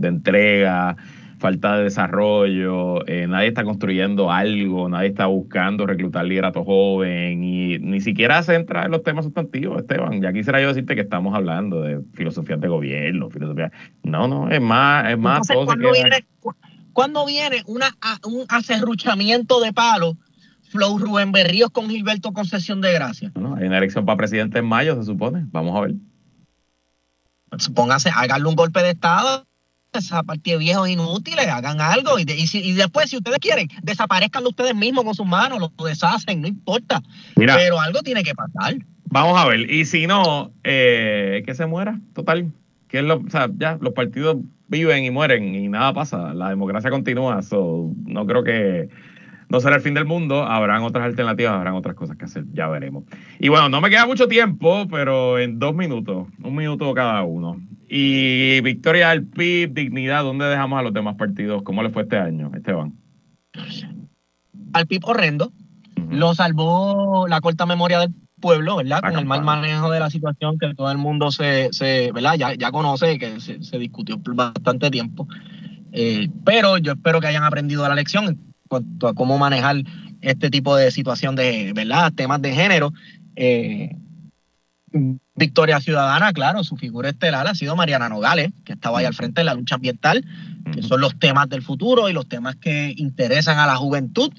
entrega, 0.02 0.96
falta 1.38 1.76
de 1.76 1.84
desarrollo, 1.84 3.06
eh, 3.06 3.26
nadie 3.28 3.48
está 3.48 3.64
construyendo 3.64 4.32
algo, 4.32 4.88
nadie 4.88 5.08
está 5.08 5.26
buscando 5.26 5.86
reclutar 5.86 6.24
liderato 6.24 6.64
joven 6.64 7.44
y 7.44 7.78
ni 7.78 8.00
siquiera 8.00 8.42
se 8.42 8.54
entra 8.54 8.86
en 8.86 8.90
los 8.90 9.02
temas 9.02 9.24
sustantivos, 9.24 9.78
Esteban. 9.78 10.20
Ya 10.20 10.32
quisiera 10.32 10.60
yo 10.60 10.68
decirte 10.68 10.94
que 10.94 11.02
estamos 11.02 11.34
hablando 11.34 11.82
de 11.82 12.00
filosofías 12.14 12.60
de 12.60 12.68
gobierno, 12.68 13.30
filosofía. 13.30 13.70
No, 14.02 14.26
no, 14.26 14.50
es 14.50 14.60
más, 14.60 15.10
es 15.10 15.18
más. 15.18 15.46
¿cuándo, 16.92 17.26
viene, 17.26 17.62
una, 17.66 17.86
un 18.24 18.44
acerruchamiento 18.48 19.60
de 19.60 19.72
palo 19.72 20.16
Flow 20.70 20.98
Rubén 20.98 21.32
Berríos 21.32 21.70
con 21.70 21.88
Gilberto 21.88 22.32
Concesión 22.32 22.80
de 22.80 22.92
Gracia. 22.92 23.32
hay 23.34 23.66
una 23.66 23.78
elección 23.78 24.04
para 24.04 24.16
presidente 24.16 24.58
en 24.58 24.66
mayo, 24.66 24.96
se 24.96 25.04
supone. 25.04 25.44
Vamos 25.50 25.76
a 25.76 25.80
ver. 25.80 25.94
Pues 27.50 27.68
pónganse, 27.70 28.10
háganle 28.14 28.48
un 28.48 28.56
golpe 28.56 28.82
de 28.82 28.90
Estado 28.90 29.48
esa 29.92 30.22
partida 30.22 30.54
de 30.54 30.58
viejos 30.60 30.88
inútiles, 30.88 31.46
hagan 31.48 31.80
algo 31.80 32.18
y, 32.18 32.24
después, 32.24 33.10
si 33.10 33.16
ustedes 33.16 33.38
quieren, 33.38 33.68
desaparezcan 33.82 34.46
ustedes 34.46 34.74
mismos 34.74 35.04
con 35.04 35.14
sus 35.14 35.26
manos, 35.26 35.58
lo 35.58 35.84
deshacen, 35.84 36.40
no 36.40 36.48
importa. 36.48 37.02
Pero 37.34 37.80
algo 37.80 38.00
tiene 38.02 38.22
que 38.22 38.34
pasar. 38.34 38.76
Vamos 39.04 39.38
a 39.38 39.46
ver, 39.46 39.70
y 39.70 39.84
si 39.86 40.06
no, 40.06 40.52
eh, 40.64 41.42
que 41.46 41.54
se 41.54 41.66
muera, 41.66 41.98
total. 42.14 42.52
Que 42.88 42.98
es 42.98 43.04
lo, 43.04 43.16
o 43.16 43.30
sea, 43.30 43.48
ya, 43.56 43.78
los 43.80 43.92
partidos 43.92 44.36
viven 44.68 45.04
y 45.04 45.10
mueren 45.10 45.54
y 45.54 45.68
nada 45.68 45.92
pasa, 45.94 46.34
la 46.34 46.50
democracia 46.50 46.90
continúa, 46.90 47.42
so, 47.42 47.90
no 48.04 48.26
creo 48.26 48.44
que 48.44 48.88
no 49.48 49.60
será 49.60 49.76
el 49.76 49.82
fin 49.82 49.94
del 49.94 50.04
mundo, 50.04 50.42
habrán 50.44 50.82
otras 50.82 51.04
alternativas, 51.04 51.54
habrán 51.54 51.74
otras 51.74 51.94
cosas 51.94 52.16
que 52.16 52.26
hacer, 52.26 52.44
ya 52.52 52.68
veremos. 52.68 53.04
Y 53.38 53.48
bueno, 53.48 53.68
no 53.68 53.80
me 53.80 53.88
queda 53.88 54.06
mucho 54.06 54.28
tiempo, 54.28 54.86
pero 54.90 55.38
en 55.38 55.58
dos 55.58 55.74
minutos, 55.74 56.28
un 56.42 56.54
minuto 56.54 56.92
cada 56.92 57.22
uno. 57.22 57.60
Y 57.88 58.60
victoria 58.60 59.10
del 59.10 59.26
PIB, 59.26 59.72
dignidad, 59.72 60.22
¿dónde 60.22 60.44
dejamos 60.44 60.78
a 60.78 60.82
los 60.82 60.92
demás 60.92 61.16
partidos? 61.16 61.62
¿Cómo 61.62 61.82
le 61.82 61.88
fue 61.88 62.02
este 62.02 62.18
año, 62.18 62.50
Esteban? 62.54 62.92
Al 64.74 64.86
PIB 64.86 65.06
horrendo, 65.06 65.52
lo 66.10 66.34
salvó 66.34 67.26
la 67.26 67.40
corta 67.40 67.64
memoria 67.64 68.00
del 68.00 68.14
pueblo, 68.40 68.76
¿verdad? 68.76 69.00
Con 69.00 69.18
el 69.18 69.24
mal 69.24 69.42
manejo 69.42 69.90
de 69.90 70.00
la 70.00 70.10
situación 70.10 70.58
que 70.58 70.74
todo 70.74 70.92
el 70.92 70.98
mundo 70.98 71.30
se, 71.30 71.70
se 71.72 72.12
¿verdad? 72.12 72.34
Ya, 72.34 72.54
ya 72.54 72.70
conoce, 72.70 73.18
que 73.18 73.40
se, 73.40 73.78
discutió 73.78 74.22
por 74.22 74.34
bastante 74.34 74.90
tiempo. 74.90 75.26
Eh, 75.92 76.28
pero 76.44 76.76
yo 76.76 76.92
espero 76.92 77.18
que 77.18 77.28
hayan 77.28 77.44
aprendido 77.44 77.88
la 77.88 77.94
lección 77.94 78.47
cuanto 78.68 79.08
a 79.08 79.14
cómo 79.14 79.38
manejar 79.38 79.82
este 80.20 80.50
tipo 80.50 80.76
de 80.76 80.90
situación 80.90 81.36
de, 81.36 81.72
¿verdad? 81.74 82.12
Temas 82.12 82.42
de 82.42 82.52
género. 82.52 82.92
Eh, 83.36 83.90
Victoria 85.34 85.80
Ciudadana, 85.80 86.32
claro, 86.32 86.64
su 86.64 86.76
figura 86.76 87.10
estelar 87.10 87.46
ha 87.46 87.54
sido 87.54 87.76
Mariana 87.76 88.08
Nogales, 88.08 88.50
que 88.64 88.72
estaba 88.72 88.98
ahí 88.98 89.04
al 89.04 89.14
frente 89.14 89.40
de 89.40 89.44
la 89.44 89.54
lucha 89.54 89.76
ambiental, 89.76 90.24
que 90.72 90.82
son 90.82 91.00
los 91.00 91.18
temas 91.18 91.48
del 91.48 91.62
futuro 91.62 92.08
y 92.08 92.12
los 92.12 92.28
temas 92.28 92.56
que 92.56 92.94
interesan 92.96 93.58
a 93.58 93.66
la 93.66 93.76
juventud. 93.76 94.32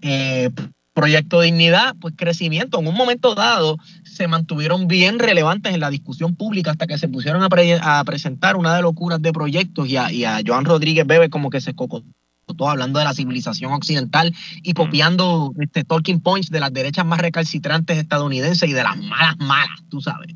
Eh, 0.00 0.50
Proyecto 0.94 1.40
Dignidad, 1.40 1.94
pues 2.00 2.14
crecimiento. 2.16 2.78
En 2.78 2.86
un 2.86 2.94
momento 2.94 3.34
dado 3.34 3.78
se 4.04 4.28
mantuvieron 4.28 4.88
bien 4.88 5.18
relevantes 5.18 5.72
en 5.72 5.80
la 5.80 5.88
discusión 5.88 6.34
pública 6.34 6.72
hasta 6.72 6.86
que 6.86 6.98
se 6.98 7.08
pusieron 7.08 7.42
a, 7.42 8.04
presentar 8.04 8.56
una 8.56 8.76
de 8.76 8.82
locuras 8.82 9.22
de 9.22 9.32
proyectos 9.32 9.88
y 9.88 9.96
a, 9.96 10.12
y 10.12 10.24
a 10.24 10.40
Joan 10.46 10.66
Rodríguez 10.66 11.06
Bebe 11.06 11.30
como 11.30 11.48
que 11.48 11.62
se 11.62 11.74
cocotó 11.74 12.06
todo 12.54 12.70
hablando 12.70 12.98
de 12.98 13.04
la 13.04 13.14
civilización 13.14 13.72
occidental 13.72 14.34
y 14.62 14.74
copiando 14.74 15.52
este, 15.60 15.84
talking 15.84 16.20
points 16.20 16.50
de 16.50 16.60
las 16.60 16.72
derechas 16.72 17.06
más 17.06 17.20
recalcitrantes 17.20 17.98
estadounidenses 17.98 18.68
y 18.68 18.72
de 18.72 18.82
las 18.82 18.96
malas 18.96 19.36
malas, 19.38 19.82
tú 19.88 20.00
sabes. 20.00 20.34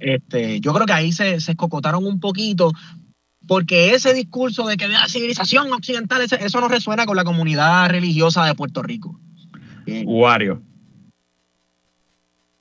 este, 0.00 0.60
yo 0.60 0.72
creo 0.74 0.86
que 0.86 0.92
ahí 0.92 1.12
se, 1.12 1.40
se 1.40 1.52
escocotaron 1.52 2.06
un 2.06 2.20
poquito 2.20 2.72
porque 3.46 3.94
ese 3.94 4.12
discurso 4.12 4.66
de 4.66 4.76
que 4.76 4.88
de 4.88 4.94
la 4.94 5.08
civilización 5.08 5.72
occidental, 5.72 6.20
eso 6.22 6.60
no 6.60 6.68
resuena 6.68 7.06
con 7.06 7.16
la 7.16 7.24
comunidad 7.24 7.88
religiosa 7.88 8.44
de 8.44 8.54
Puerto 8.54 8.82
Rico. 8.82 9.20
Wario. 10.04 10.62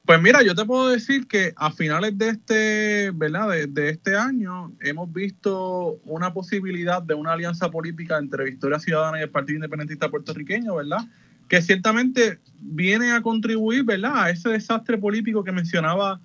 Pues 0.06 0.22
mira, 0.22 0.44
yo 0.44 0.54
te 0.54 0.66
puedo 0.66 0.90
decir 0.90 1.28
que 1.28 1.54
a 1.56 1.72
finales 1.72 2.16
de 2.16 2.30
este, 2.30 3.12
¿verdad? 3.12 3.50
De, 3.68 3.90
este 3.90 4.16
año 4.16 4.72
hemos 4.82 5.12
visto 5.12 6.00
una 6.06 6.32
posibilidad 6.32 7.02
de 7.02 7.16
una 7.16 7.34
alianza 7.34 7.72
política 7.72 8.20
entre 8.20 8.46
Victoria 8.46 8.80
Ciudadana 8.80 9.20
y 9.20 9.24
el 9.24 9.32
Partido 9.32 9.56
Independentista 9.56 10.10
puertorriqueño, 10.10 10.76
¿verdad? 10.76 11.00
Que 11.48 11.60
ciertamente 11.60 12.38
viene 12.60 13.14
a 13.14 13.24
contribuir, 13.24 13.84
¿verdad? 13.84 14.26
A 14.26 14.30
ese 14.30 14.50
desastre 14.50 15.00
político 15.00 15.44
que 15.44 15.52
mencionaba 15.52 16.20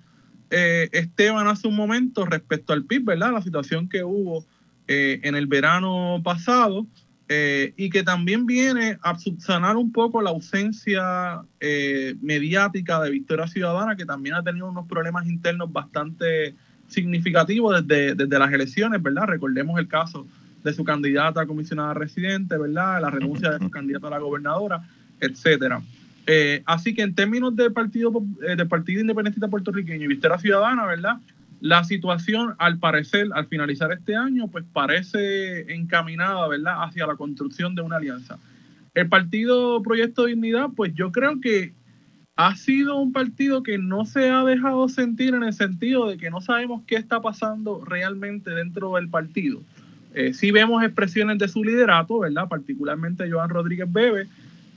eh, 0.51 0.89
Esteban 0.91 1.47
hace 1.47 1.67
un 1.67 1.75
momento 1.75 2.23
respecto 2.25 2.73
al 2.73 2.85
PIB, 2.85 3.05
¿verdad? 3.05 3.31
La 3.31 3.41
situación 3.41 3.89
que 3.89 4.03
hubo 4.03 4.45
eh, 4.87 5.21
en 5.23 5.33
el 5.33 5.47
verano 5.47 6.21
pasado 6.23 6.85
eh, 7.33 7.73
y 7.77 7.89
que 7.89 8.03
también 8.03 8.45
viene 8.45 8.97
a 9.01 9.17
subsanar 9.17 9.77
un 9.77 9.93
poco 9.93 10.21
la 10.21 10.31
ausencia 10.31 11.39
eh, 11.61 12.13
mediática 12.21 13.01
de 13.01 13.09
Victoria 13.09 13.47
Ciudadana, 13.47 13.95
que 13.95 14.05
también 14.05 14.35
ha 14.35 14.43
tenido 14.43 14.67
unos 14.67 14.85
problemas 14.85 15.25
internos 15.25 15.71
bastante 15.71 16.55
significativos 16.89 17.87
desde, 17.87 18.15
desde 18.15 18.37
las 18.37 18.51
elecciones, 18.51 19.01
¿verdad? 19.01 19.27
Recordemos 19.27 19.79
el 19.79 19.87
caso 19.87 20.27
de 20.61 20.73
su 20.73 20.83
candidata 20.83 21.39
a 21.39 21.45
comisionada 21.45 21.93
residente, 21.93 22.57
¿verdad? 22.57 23.01
La 23.01 23.09
renuncia 23.09 23.51
de 23.51 23.59
su 23.59 23.71
candidata 23.71 24.07
a 24.07 24.11
la 24.11 24.19
gobernadora, 24.19 24.85
etcétera. 25.21 25.81
Eh, 26.27 26.61
así 26.65 26.93
que 26.93 27.03
en 27.03 27.15
términos 27.15 27.55
del 27.55 27.71
Partido, 27.71 28.11
eh, 28.45 28.57
del 28.57 28.67
partido 28.67 28.99
Independentista 28.99 29.47
Puertorriqueño 29.47 30.03
y 30.03 30.07
Vistera 30.07 30.37
Ciudadana, 30.37 30.85
¿verdad? 30.85 31.15
La 31.61 31.83
situación, 31.83 32.55
al 32.57 32.79
parecer, 32.79 33.27
al 33.33 33.45
finalizar 33.45 33.91
este 33.91 34.15
año, 34.15 34.47
pues 34.47 34.65
parece 34.73 35.71
encaminada, 35.73 36.47
¿verdad?, 36.47 36.83
hacia 36.83 37.05
la 37.05 37.15
construcción 37.15 37.75
de 37.75 37.83
una 37.83 37.97
alianza. 37.97 38.39
El 38.95 39.07
partido 39.07 39.81
Proyecto 39.83 40.25
Dignidad, 40.25 40.69
pues 40.75 40.93
yo 40.95 41.11
creo 41.11 41.39
que 41.39 41.73
ha 42.35 42.55
sido 42.55 42.97
un 42.97 43.13
partido 43.13 43.61
que 43.61 43.77
no 43.77 44.05
se 44.05 44.31
ha 44.31 44.43
dejado 44.43 44.89
sentir 44.89 45.35
en 45.35 45.43
el 45.43 45.53
sentido 45.53 46.09
de 46.09 46.17
que 46.17 46.31
no 46.31 46.41
sabemos 46.41 46.81
qué 46.87 46.95
está 46.95 47.21
pasando 47.21 47.85
realmente 47.85 48.49
dentro 48.49 48.95
del 48.95 49.07
partido. 49.09 49.61
Eh, 50.15 50.33
sí 50.33 50.49
vemos 50.49 50.83
expresiones 50.83 51.37
de 51.37 51.47
su 51.47 51.63
liderato, 51.63 52.19
¿verdad? 52.19 52.47
Particularmente 52.49 53.29
Joan 53.29 53.49
Rodríguez 53.49 53.91
Bebe 53.91 54.27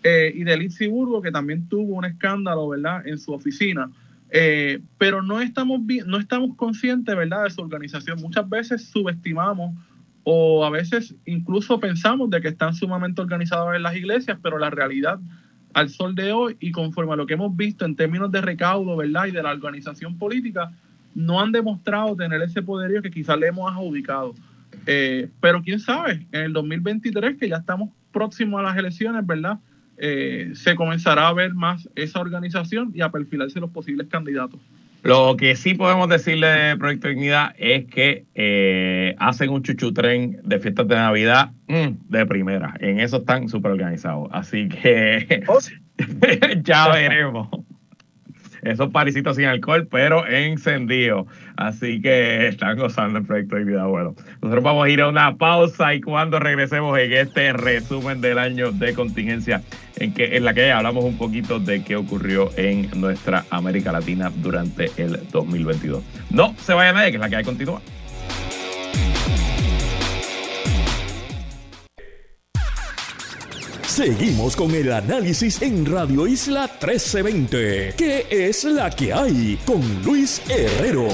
eh, 0.02 0.32
y 0.34 0.44
de 0.44 0.88
Burgo, 0.88 1.22
que 1.22 1.32
también 1.32 1.66
tuvo 1.66 1.94
un 1.94 2.04
escándalo, 2.04 2.68
¿verdad? 2.68 3.06
En 3.06 3.18
su 3.18 3.32
oficina. 3.32 3.88
Eh, 4.36 4.80
pero 4.98 5.22
no 5.22 5.40
estamos, 5.40 5.80
no 6.06 6.18
estamos 6.18 6.56
conscientes, 6.56 7.14
¿verdad? 7.14 7.44
De 7.44 7.50
su 7.50 7.60
organización. 7.60 8.20
Muchas 8.20 8.48
veces 8.48 8.84
subestimamos 8.90 9.76
o 10.24 10.64
a 10.64 10.70
veces 10.70 11.14
incluso 11.24 11.78
pensamos 11.78 12.28
de 12.30 12.40
que 12.40 12.48
están 12.48 12.74
sumamente 12.74 13.20
organizados 13.20 13.76
en 13.76 13.84
las 13.84 13.94
iglesias, 13.94 14.36
pero 14.42 14.58
la 14.58 14.70
realidad 14.70 15.20
al 15.72 15.88
sol 15.88 16.16
de 16.16 16.32
hoy 16.32 16.56
y 16.58 16.72
conforme 16.72 17.12
a 17.12 17.16
lo 17.16 17.26
que 17.26 17.34
hemos 17.34 17.56
visto 17.56 17.84
en 17.84 17.94
términos 17.94 18.32
de 18.32 18.40
recaudo, 18.40 18.96
¿verdad? 18.96 19.26
Y 19.26 19.30
de 19.30 19.42
la 19.42 19.52
organización 19.52 20.18
política, 20.18 20.72
no 21.14 21.40
han 21.40 21.52
demostrado 21.52 22.16
tener 22.16 22.42
ese 22.42 22.60
poderío 22.60 23.02
que 23.02 23.12
quizás 23.12 23.38
le 23.38 23.46
hemos 23.46 23.70
adjudicado. 23.70 24.34
Eh, 24.86 25.30
pero 25.40 25.62
quién 25.62 25.78
sabe, 25.78 26.26
en 26.32 26.42
el 26.42 26.52
2023, 26.52 27.38
que 27.38 27.48
ya 27.48 27.58
estamos 27.58 27.90
próximos 28.10 28.58
a 28.58 28.64
las 28.64 28.76
elecciones, 28.76 29.24
¿verdad? 29.24 29.60
Eh, 29.98 30.52
se 30.54 30.74
comenzará 30.74 31.28
a 31.28 31.32
ver 31.32 31.54
más 31.54 31.88
esa 31.94 32.20
organización 32.20 32.92
y 32.94 33.00
a 33.00 33.10
perfilarse 33.10 33.60
los 33.60 33.70
posibles 33.70 34.08
candidatos. 34.08 34.60
Lo 35.02 35.36
que 35.36 35.54
sí 35.54 35.74
podemos 35.74 36.08
decirle 36.08 36.46
de 36.46 36.76
Proyecto 36.78 37.08
Dignidad 37.08 37.54
es 37.58 37.84
que 37.86 38.24
eh, 38.34 39.14
hacen 39.18 39.50
un 39.50 39.62
chuchutren 39.62 40.40
de 40.42 40.58
fiestas 40.58 40.88
de 40.88 40.94
Navidad 40.94 41.50
mm, 41.68 42.08
de 42.08 42.24
primera. 42.26 42.74
En 42.80 43.00
eso 43.00 43.18
están 43.18 43.48
súper 43.50 43.72
organizados. 43.72 44.28
Así 44.32 44.68
que 44.68 45.44
oh, 45.46 45.58
ya 46.62 46.88
veremos 46.88 47.48
esos 48.64 48.90
parisitos 48.90 49.36
sin 49.36 49.46
alcohol, 49.46 49.86
pero 49.90 50.26
encendido. 50.26 51.26
Así 51.56 52.00
que 52.00 52.48
están 52.48 52.78
gozando 52.78 53.18
el 53.18 53.26
proyecto 53.26 53.56
de 53.56 53.64
vida. 53.64 53.86
Bueno, 53.86 54.14
nosotros 54.42 54.64
vamos 54.64 54.86
a 54.86 54.88
ir 54.88 55.00
a 55.00 55.08
una 55.08 55.36
pausa 55.36 55.94
y 55.94 56.00
cuando 56.00 56.38
regresemos 56.38 56.98
en 56.98 57.12
este 57.12 57.52
resumen 57.52 58.20
del 58.20 58.38
año 58.38 58.72
de 58.72 58.94
contingencia, 58.94 59.62
en, 59.96 60.12
que, 60.12 60.36
en 60.36 60.44
la 60.44 60.54
que 60.54 60.72
hablamos 60.72 61.04
un 61.04 61.16
poquito 61.16 61.60
de 61.60 61.82
qué 61.84 61.96
ocurrió 61.96 62.50
en 62.56 62.88
nuestra 63.00 63.44
América 63.50 63.92
Latina 63.92 64.32
durante 64.36 64.90
el 64.96 65.20
2022. 65.30 66.02
No 66.30 66.54
se 66.58 66.74
vaya 66.74 66.92
nadie, 66.92 67.10
que 67.10 67.16
es 67.16 67.20
la 67.20 67.28
que 67.28 67.36
hay 67.36 67.44
continúa. 67.44 67.80
Seguimos 73.94 74.56
con 74.56 74.74
el 74.74 74.92
análisis 74.92 75.62
en 75.62 75.86
Radio 75.86 76.26
Isla 76.26 76.62
1320. 76.62 77.94
¿Qué 77.96 78.26
es 78.28 78.64
la 78.64 78.90
que 78.90 79.12
hay? 79.12 79.56
Con 79.64 79.80
Luis 80.02 80.42
Herrero. 80.48 81.06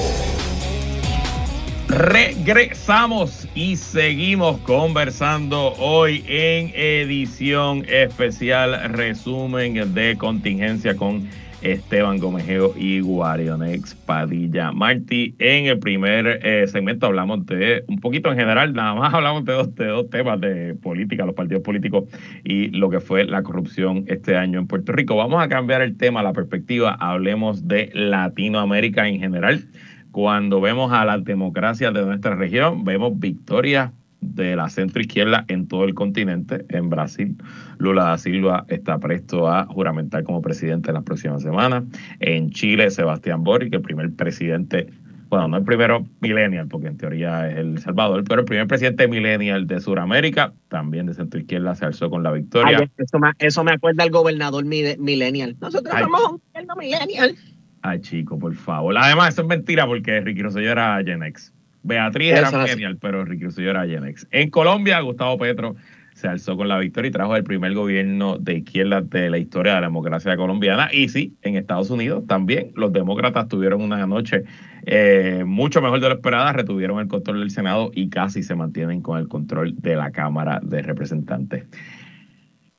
Regresamos 1.88 3.46
y 3.54 3.76
seguimos 3.76 4.60
conversando 4.60 5.74
hoy 5.74 6.24
en 6.26 6.72
edición 6.74 7.84
especial 7.86 8.94
resumen 8.94 9.92
de 9.92 10.16
contingencia 10.16 10.96
con 10.96 11.28
Esteban 11.62 12.18
Gomejeo 12.18 12.72
y 12.76 13.00
Guarionex 13.00 13.94
Padilla. 13.94 14.72
Marty, 14.72 15.34
en 15.38 15.66
el 15.66 15.78
primer 15.78 16.40
eh, 16.42 16.66
segmento 16.66 17.06
hablamos 17.06 17.44
de 17.46 17.84
un 17.88 18.00
poquito 18.00 18.30
en 18.30 18.38
general, 18.38 18.72
nada 18.72 18.94
más 18.94 19.12
hablamos 19.14 19.44
de 19.44 19.52
dos, 19.52 19.74
de 19.74 19.86
dos 19.86 20.10
temas 20.10 20.40
de 20.40 20.74
política, 20.74 21.26
los 21.26 21.34
partidos 21.34 21.62
políticos 21.62 22.04
y 22.44 22.68
lo 22.68 22.90
que 22.90 23.00
fue 23.00 23.24
la 23.24 23.42
corrupción 23.42 24.04
este 24.06 24.36
año 24.36 24.58
en 24.58 24.66
Puerto 24.66 24.92
Rico. 24.92 25.16
Vamos 25.16 25.42
a 25.42 25.48
cambiar 25.48 25.82
el 25.82 25.96
tema, 25.96 26.22
la 26.22 26.32
perspectiva, 26.32 26.96
hablemos 26.98 27.68
de 27.68 27.90
Latinoamérica 27.94 29.08
en 29.08 29.20
general. 29.20 29.68
Cuando 30.12 30.60
vemos 30.60 30.92
a 30.92 31.04
las 31.04 31.24
democracias 31.24 31.94
de 31.94 32.04
nuestra 32.04 32.34
región, 32.34 32.84
vemos 32.84 33.18
victorias 33.18 33.92
de 34.20 34.56
la 34.56 34.68
centro 34.68 35.00
izquierda 35.00 35.44
en 35.48 35.66
todo 35.66 35.84
el 35.84 35.94
continente. 35.94 36.64
En 36.68 36.90
Brasil, 36.90 37.36
Lula 37.78 38.04
da 38.04 38.18
Silva 38.18 38.64
está 38.68 38.98
presto 38.98 39.48
a 39.48 39.66
juramentar 39.66 40.24
como 40.24 40.42
presidente 40.42 40.90
en 40.90 40.94
las 40.94 41.04
próximas 41.04 41.42
semanas. 41.42 41.84
En 42.20 42.50
Chile, 42.50 42.90
Sebastián 42.90 43.42
Boric, 43.42 43.72
el 43.72 43.80
primer 43.80 44.12
presidente, 44.14 44.88
bueno, 45.28 45.48
no 45.48 45.56
el 45.56 45.64
primero 45.64 46.06
millennial, 46.20 46.68
porque 46.68 46.88
en 46.88 46.98
teoría 46.98 47.48
es 47.50 47.56
El 47.56 47.78
Salvador, 47.78 48.24
pero 48.28 48.40
el 48.40 48.46
primer 48.46 48.66
presidente 48.66 49.08
millennial 49.08 49.66
de 49.66 49.80
Sudamérica, 49.80 50.52
también 50.68 51.06
de 51.06 51.14
centro 51.14 51.40
izquierda, 51.40 51.74
se 51.74 51.86
alzó 51.86 52.10
con 52.10 52.22
la 52.22 52.32
victoria. 52.32 52.90
eso, 52.98 53.18
me, 53.18 53.32
eso 53.38 53.64
me 53.64 53.72
acuerda 53.72 54.02
al 54.02 54.10
gobernador 54.10 54.64
millennial. 54.64 55.56
Nosotros 55.60 55.94
somos 55.98 56.20
un 56.32 56.40
gobierno 56.52 56.76
millennial. 56.76 57.34
Ay, 57.82 58.00
chico, 58.00 58.38
por 58.38 58.54
favor. 58.54 58.94
Además, 58.98 59.32
eso 59.32 59.42
es 59.42 59.48
mentira 59.48 59.86
porque 59.86 60.20
Ricky 60.20 60.42
Rosselló 60.42 60.70
era 60.70 61.02
Gen 61.02 61.22
X. 61.22 61.54
Beatriz 61.82 62.32
era 62.32 62.66
genial, 62.66 62.98
pero 63.00 63.24
Ricky 63.24 63.44
Rosselló 63.44 63.70
era 63.70 63.86
Gen 63.86 64.06
X. 64.06 64.26
En 64.30 64.50
Colombia, 64.50 65.00
Gustavo 65.00 65.38
Petro 65.38 65.76
se 66.14 66.28
alzó 66.28 66.56
con 66.56 66.68
la 66.68 66.78
victoria 66.78 67.08
y 67.08 67.12
trajo 67.12 67.34
el 67.34 67.44
primer 67.44 67.72
gobierno 67.72 68.36
de 68.38 68.56
izquierda 68.58 69.00
de 69.00 69.30
la 69.30 69.38
historia 69.38 69.74
de 69.74 69.80
la 69.80 69.86
democracia 69.86 70.36
colombiana. 70.36 70.90
Y 70.92 71.08
sí, 71.08 71.34
en 71.42 71.56
Estados 71.56 71.88
Unidos 71.90 72.26
también 72.26 72.72
los 72.74 72.92
demócratas 72.92 73.48
tuvieron 73.48 73.80
una 73.80 74.06
noche 74.06 74.44
eh, 74.84 75.44
mucho 75.46 75.80
mejor 75.80 76.00
de 76.00 76.08
lo 76.08 76.14
esperada, 76.14 76.52
retuvieron 76.52 77.00
el 77.00 77.08
control 77.08 77.40
del 77.40 77.50
Senado 77.50 77.90
y 77.94 78.10
casi 78.10 78.42
se 78.42 78.54
mantienen 78.54 79.00
con 79.00 79.18
el 79.18 79.28
control 79.28 79.74
de 79.78 79.96
la 79.96 80.10
Cámara 80.10 80.60
de 80.62 80.82
Representantes. 80.82 81.64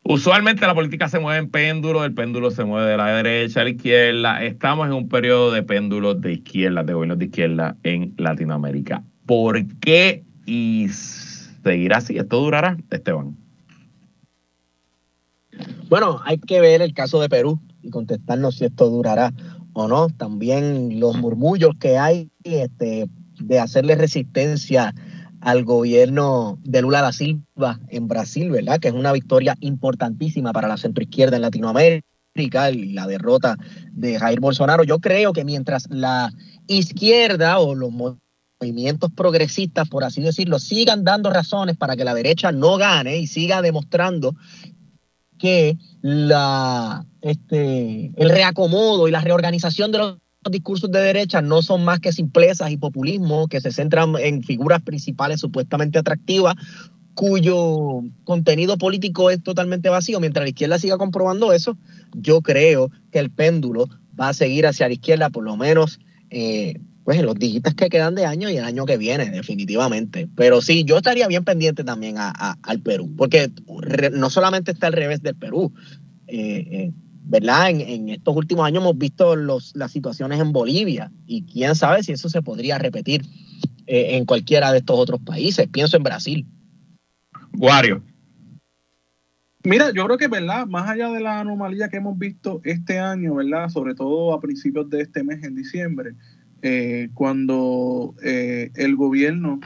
Usualmente 0.04 0.66
la 0.66 0.74
política 0.74 1.08
se 1.08 1.20
mueve 1.20 1.40
en 1.40 1.50
péndulo, 1.52 2.04
el 2.04 2.14
péndulo 2.14 2.50
se 2.50 2.64
mueve 2.64 2.90
de 2.90 2.98
la 2.98 3.16
derecha 3.16 3.62
a 3.62 3.64
la 3.66 3.70
izquierda. 3.70 4.44
Estamos 4.44 4.88
en 4.88 4.94
un 4.94 5.08
periodo 5.08 5.52
de 5.52 5.62
péndulo 5.62 6.16
de 6.16 6.34
izquierda, 6.34 6.84
de 6.84 6.94
gobiernos 6.94 7.20
de 7.20 7.26
izquierda 7.26 7.78
en 7.84 8.14
Latinoamérica. 8.18 9.04
¿Por 9.28 9.64
qué 9.78 10.24
y 10.48 10.88
seguirá 10.90 11.98
así? 11.98 12.18
¿Esto 12.18 12.40
durará, 12.40 12.78
Esteban? 12.90 13.38
Bueno, 15.88 16.20
hay 16.26 16.40
que 16.40 16.60
ver 16.62 16.82
el 16.82 16.94
caso 16.96 17.22
de 17.22 17.30
Perú 17.30 17.60
y 17.84 17.92
contestarnos 17.92 18.56
si 18.56 18.66
esto 18.66 18.90
durará 18.90 19.32
o 19.74 19.88
no. 19.88 20.10
También 20.10 21.00
los 21.00 21.16
murmullos 21.16 21.76
que 21.80 22.00
hay 22.00 22.32
este, 22.44 23.08
de 23.40 23.60
hacerle 23.60 23.96
resistencia 23.96 24.96
al 25.42 25.66
gobierno 25.66 26.60
de 26.64 26.82
Lula 26.82 27.02
da 27.02 27.12
Silva 27.12 27.80
en 27.90 28.08
Brasil, 28.08 28.52
¿verdad? 28.52 28.80
Que 28.80 28.90
es 28.90 28.94
una 28.94 29.12
victoria 29.12 29.56
importantísima 29.60 30.54
para 30.54 30.68
la 30.68 30.78
centroizquierda 30.78 31.36
en 31.36 31.42
Latinoamérica 31.42 32.72
y 32.72 32.94
la 32.94 33.08
derrota 33.08 33.58
de 33.92 34.20
Jair 34.20 34.40
Bolsonaro. 34.40 34.84
Yo 34.84 35.00
creo 35.00 35.34
que 35.34 35.44
mientras 35.44 35.88
la 35.90 36.32
izquierda 36.68 37.60
o 37.60 37.76
los 37.76 37.92
movimientos 37.92 39.12
progresistas, 39.16 39.90
por 39.90 40.04
así 40.04 40.22
decirlo, 40.22 40.60
sigan 40.60 41.04
dando 41.04 41.32
razones 41.32 41.76
para 41.76 41.96
que 41.96 42.06
la 42.06 42.14
derecha 42.14 42.52
no 42.52 42.78
gane 42.78 43.18
y 43.18 43.28
siga 43.28 43.62
demostrando 43.62 44.36
que 45.40 45.76
la, 46.02 47.04
este, 47.22 48.12
el 48.16 48.30
reacomodo 48.30 49.08
y 49.08 49.12
la 49.12 49.22
reorganización 49.22 49.92
de 49.92 49.98
los 49.98 50.18
discursos 50.50 50.92
de 50.92 51.00
derecha 51.00 51.42
no 51.42 51.62
son 51.62 51.84
más 51.84 52.00
que 52.00 52.12
simplezas 52.12 52.72
y 52.72 52.78
populismo 52.78 53.48
que 53.48 53.62
se 53.62 53.72
centran 53.72 54.16
en 54.20 54.42
figuras 54.42 54.82
principales 54.82 55.40
supuestamente 55.40 56.00
atractivas 56.00 56.56
cuyo 57.14 58.02
contenido 58.24 58.78
político 58.78 59.30
es 59.30 59.44
totalmente 59.44 59.90
vacío. 59.90 60.20
Mientras 60.20 60.44
la 60.46 60.50
izquierda 60.50 60.80
siga 60.80 60.98
comprobando 60.98 61.54
eso, 61.54 61.78
yo 62.14 62.42
creo 62.42 62.90
que 63.12 63.20
el 63.20 63.30
péndulo 63.30 63.88
va 64.20 64.30
a 64.30 64.34
seguir 64.34 64.66
hacia 64.66 64.88
la 64.88 64.94
izquierda 64.94 65.30
por 65.30 65.44
lo 65.44 65.58
menos 65.58 66.00
eh, 66.30 66.80
pues 67.04 67.20
en 67.20 67.26
los 67.26 67.36
dígitos 67.36 67.74
que 67.74 67.90
quedan 67.90 68.16
de 68.16 68.26
año 68.26 68.50
y 68.50 68.58
el 68.58 68.64
año 68.64 68.86
que 68.86 68.98
viene, 68.98 69.30
definitivamente. 69.30 70.30
Pero 70.36 70.62
sí, 70.62 70.84
yo 70.84 70.98
estaría 70.98 71.28
bien 71.28 71.44
pendiente 71.44 71.84
también 71.84 72.16
al 72.18 72.80
Perú, 72.82 73.12
porque 73.18 73.52
no 74.14 74.30
solamente 74.30 74.72
está 74.72 74.88
al 74.88 74.94
revés 74.94 75.22
del 75.22 75.36
Perú. 75.36 75.74
Eh, 76.28 76.68
eh, 76.72 76.92
¿verdad? 77.24 77.70
En, 77.70 78.10
estos 78.10 78.36
últimos 78.36 78.66
años 78.66 78.84
hemos 78.84 78.98
visto 78.98 79.36
los, 79.36 79.76
las 79.76 79.92
situaciones 79.92 80.40
en 80.40 80.52
Bolivia 80.52 81.12
y 81.26 81.44
quién 81.44 81.76
sabe 81.76 82.04
si 82.04 82.12
eso 82.12 82.30
se 82.30 82.42
podría 82.42 82.78
repetir 82.78 83.24
eh, 83.88 84.18
en 84.18 84.26
cualquiera 84.26 84.72
de 84.72 84.80
estos 84.80 85.00
otros 85.00 85.22
países. 85.22 85.68
Pienso 85.68 85.98
en 85.98 86.04
Brasil. 86.04 86.46
Wario. 87.58 88.04
Mira, 89.64 89.92
yo 89.92 90.06
creo 90.06 90.18
que, 90.18 90.28
¿verdad? 90.28 90.66
Más 90.66 90.90
allá 90.90 91.10
de 91.10 91.20
la 91.20 91.40
anomalía 91.40 91.90
que 91.90 91.98
hemos 91.98 92.18
visto 92.18 92.62
este 92.64 92.98
año, 92.98 93.36
¿verdad? 93.36 93.70
Sobre 93.70 93.94
todo 93.94 94.34
a 94.34 94.42
principios 94.42 94.90
de 94.90 95.02
este 95.02 95.24
mes, 95.24 95.44
en 95.44 95.56
diciembre, 95.56 96.16
eh, 96.64 97.10
cuando 97.14 98.16
eh, 98.24 98.72
el 98.76 98.96
gobierno 98.96 99.60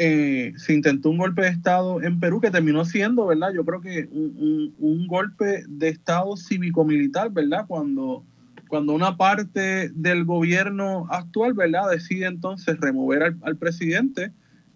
eh, 0.00 0.52
se 0.56 0.74
intentó 0.74 1.10
un 1.10 1.18
golpe 1.18 1.42
de 1.42 1.48
Estado 1.48 2.00
en 2.00 2.20
Perú 2.20 2.40
que 2.40 2.52
terminó 2.52 2.84
siendo, 2.84 3.26
¿verdad? 3.26 3.52
Yo 3.52 3.64
creo 3.64 3.80
que 3.80 4.08
un, 4.12 5.06
golpe 5.08 5.64
de 5.68 5.88
Estado 5.88 6.36
cívico-militar, 6.36 7.32
¿verdad? 7.32 7.64
Cuando, 7.66 8.22
cuando 8.68 8.92
una 8.92 9.16
parte 9.16 9.88
del 9.88 10.24
gobierno 10.24 11.08
actual, 11.10 11.54
¿verdad? 11.54 11.90
Decide 11.90 12.26
entonces 12.26 12.78
remover 12.78 13.34
al, 13.42 13.56
presidente 13.56 14.30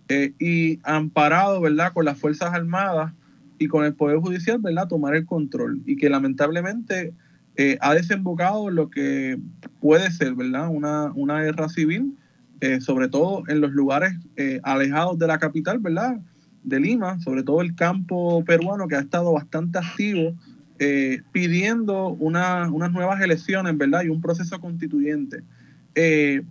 eh, 0.08 0.32
y 0.40 0.80
amparado, 0.82 1.60
¿verdad? 1.60 1.92
Con 1.92 2.04
las 2.04 2.18
Fuerzas 2.18 2.52
Armadas 2.52 3.12
y 3.58 3.68
con 3.68 3.84
el 3.84 3.94
Poder 3.94 4.18
Judicial, 4.18 4.58
¿verdad? 4.58 4.88
Tomar 4.88 5.14
el 5.14 5.24
control 5.24 5.82
y 5.86 5.96
que 5.96 6.10
lamentablemente 6.10 7.14
eh, 7.56 7.78
ha 7.80 7.94
desembocado 7.94 8.70
lo 8.70 8.90
que 8.90 9.38
puede 9.80 10.10
ser, 10.10 10.34
¿verdad? 10.34 10.68
Una, 10.68 11.12
una 11.14 11.40
guerra 11.42 11.68
civil 11.68 12.16
eh, 12.62 12.80
sobre 12.80 13.08
todo 13.08 13.42
en 13.48 13.60
los 13.60 13.72
lugares 13.72 14.14
eh, 14.36 14.60
alejados 14.62 15.18
de 15.18 15.26
la 15.26 15.40
capital, 15.40 15.80
¿verdad? 15.80 16.20
De 16.62 16.78
Lima, 16.78 17.18
sobre 17.18 17.42
todo 17.42 17.60
el 17.60 17.74
campo 17.74 18.44
peruano 18.44 18.86
que 18.86 18.94
ha 18.94 19.00
estado 19.00 19.32
bastante 19.32 19.80
activo 19.80 20.32
eh, 20.78 21.22
pidiendo 21.32 22.10
unas 22.10 22.70
nuevas 22.70 23.20
elecciones, 23.20 23.76
¿verdad? 23.76 24.04
Y 24.04 24.10
un 24.10 24.20
proceso 24.20 24.60
constituyente. 24.60 25.42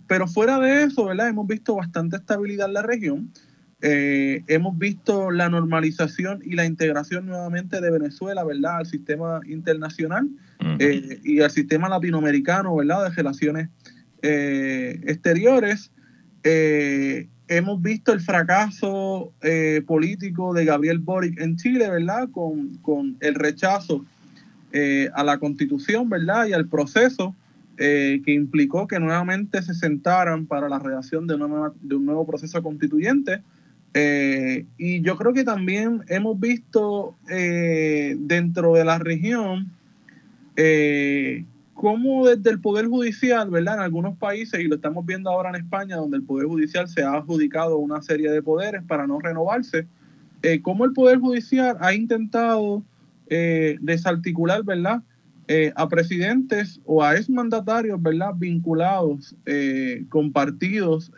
pero 0.06 0.26
fuera 0.26 0.60
de 0.60 0.84
eso, 0.84 1.06
¿verdad? 1.06 1.28
Hemos 1.28 1.46
visto 1.46 1.76
bastante 1.76 2.16
estabilidad 2.16 2.66
en 2.68 2.74
la 2.74 2.82
región. 2.82 3.30
hemos 3.80 4.76
visto 4.76 5.30
la 5.30 5.48
normalización 5.48 6.42
y 6.44 6.56
la 6.56 6.66
integración 6.66 7.24
nuevamente 7.24 7.80
de 7.80 7.90
Venezuela, 7.90 8.44
¿verdad? 8.44 8.76
Al 8.80 8.86
sistema 8.86 9.40
internacional 9.46 10.28
y 11.24 11.40
al 11.40 11.50
sistema 11.50 11.88
latinoamericano, 11.88 12.76
¿verdad? 12.76 13.04
De 13.04 13.16
relaciones 13.16 13.70
exteriores. 14.20 15.90
Eh, 16.44 17.28
hemos 17.48 17.80
visto 17.82 18.12
el 18.12 18.20
fracaso 18.20 19.32
eh, 19.42 19.82
político 19.86 20.52
de 20.54 20.64
Gabriel 20.64 20.98
Boric 20.98 21.40
en 21.40 21.56
Chile, 21.56 21.88
¿verdad? 21.88 22.28
Con, 22.30 22.78
con 22.78 23.16
el 23.20 23.34
rechazo 23.34 24.04
eh, 24.72 25.10
a 25.14 25.22
la 25.22 25.38
constitución, 25.38 26.08
¿verdad? 26.08 26.46
Y 26.46 26.52
al 26.52 26.66
proceso 26.68 27.34
que 27.74 28.22
implicó 28.26 28.86
que 28.86 29.00
nuevamente 29.00 29.60
se 29.60 29.74
sentaran 29.74 30.46
para 30.46 30.68
la 30.68 30.78
redacción 30.78 31.26
de, 31.26 31.36
de 31.80 31.96
un 31.96 32.06
nuevo 32.06 32.24
proceso 32.24 32.62
constituyente. 32.62 33.42
y 34.78 35.00
yo 35.00 35.16
creo 35.16 35.32
que 35.32 35.42
también 35.42 36.04
hemos 36.06 36.38
visto 36.38 37.16
dentro 37.26 38.74
de 38.74 38.84
la 38.84 38.98
región 38.98 39.72
cómo 41.82 42.28
desde 42.28 42.48
el 42.50 42.60
Poder 42.60 42.86
Judicial, 42.86 43.50
¿verdad? 43.50 43.74
En 43.74 43.80
algunos 43.80 44.16
países, 44.16 44.60
y 44.60 44.68
lo 44.68 44.76
estamos 44.76 45.04
viendo 45.04 45.28
ahora 45.30 45.48
en 45.48 45.56
España, 45.56 45.96
donde 45.96 46.16
el 46.16 46.22
Poder 46.22 46.46
Judicial 46.46 46.86
se 46.86 47.02
ha 47.02 47.14
adjudicado 47.14 47.76
una 47.78 48.00
serie 48.00 48.30
de 48.30 48.40
poderes 48.40 48.84
para 48.84 49.08
no 49.08 49.18
renovarse, 49.18 49.88
eh, 50.42 50.62
cómo 50.62 50.84
el 50.84 50.92
Poder 50.92 51.18
Judicial 51.18 51.76
ha 51.80 51.92
intentado 51.92 52.84
eh, 53.26 53.78
desarticular, 53.80 54.62
¿verdad? 54.62 55.02
Eh, 55.48 55.72
a 55.74 55.88
presidentes 55.88 56.80
o 56.84 57.02
a 57.02 57.16
exmandatarios, 57.16 58.00
¿verdad? 58.00 58.30
Vinculados 58.36 59.34
con 60.08 60.30
partidos 60.30 61.10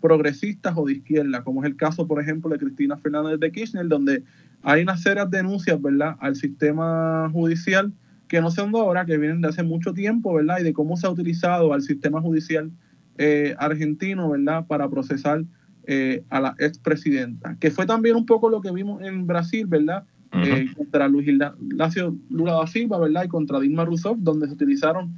progresistas 0.00 0.74
o 0.76 0.84
de 0.84 0.92
izquierda, 0.92 1.42
como 1.42 1.64
es 1.64 1.68
el 1.68 1.74
caso, 1.74 2.06
por 2.06 2.22
ejemplo, 2.22 2.48
de 2.48 2.58
Cristina 2.58 2.96
Fernández 2.96 3.40
de 3.40 3.50
Kirchner, 3.50 3.88
donde 3.88 4.22
hay 4.62 4.82
una 4.82 4.96
serie 4.96 5.24
de 5.26 5.36
denuncias, 5.38 5.82
¿verdad?, 5.82 6.14
al 6.20 6.36
sistema 6.36 7.28
judicial 7.32 7.92
que 8.28 8.40
no 8.40 8.50
son 8.50 8.72
de 8.72 8.78
ahora, 8.78 9.04
que 9.04 9.18
vienen 9.18 9.40
de 9.40 9.48
hace 9.48 9.62
mucho 9.62 9.92
tiempo, 9.92 10.34
¿verdad? 10.34 10.58
Y 10.60 10.64
de 10.64 10.72
cómo 10.72 10.96
se 10.96 11.06
ha 11.06 11.10
utilizado 11.10 11.72
al 11.72 11.82
sistema 11.82 12.20
judicial 12.20 12.70
eh, 13.18 13.54
argentino, 13.58 14.30
¿verdad? 14.30 14.66
Para 14.66 14.88
procesar 14.88 15.44
eh, 15.86 16.24
a 16.30 16.40
la 16.40 16.54
expresidenta. 16.58 17.56
Que 17.60 17.70
fue 17.70 17.86
también 17.86 18.16
un 18.16 18.26
poco 18.26 18.48
lo 18.48 18.60
que 18.60 18.72
vimos 18.72 19.02
en 19.02 19.26
Brasil, 19.26 19.66
¿verdad? 19.66 20.04
Eh, 20.32 20.66
contra 20.76 21.06
Luis 21.06 21.28
Ignacio 21.28 22.16
Lula 22.28 22.54
da 22.54 22.66
Silva, 22.66 22.98
¿verdad? 22.98 23.24
Y 23.24 23.28
contra 23.28 23.60
Dilma 23.60 23.84
Rousseff, 23.84 24.16
donde 24.18 24.48
se 24.48 24.54
utilizaron 24.54 25.14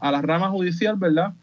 a 0.00 0.10
la 0.10 0.20
rama 0.20 0.50
judicial, 0.50 0.96
¿verdad? 0.96 1.34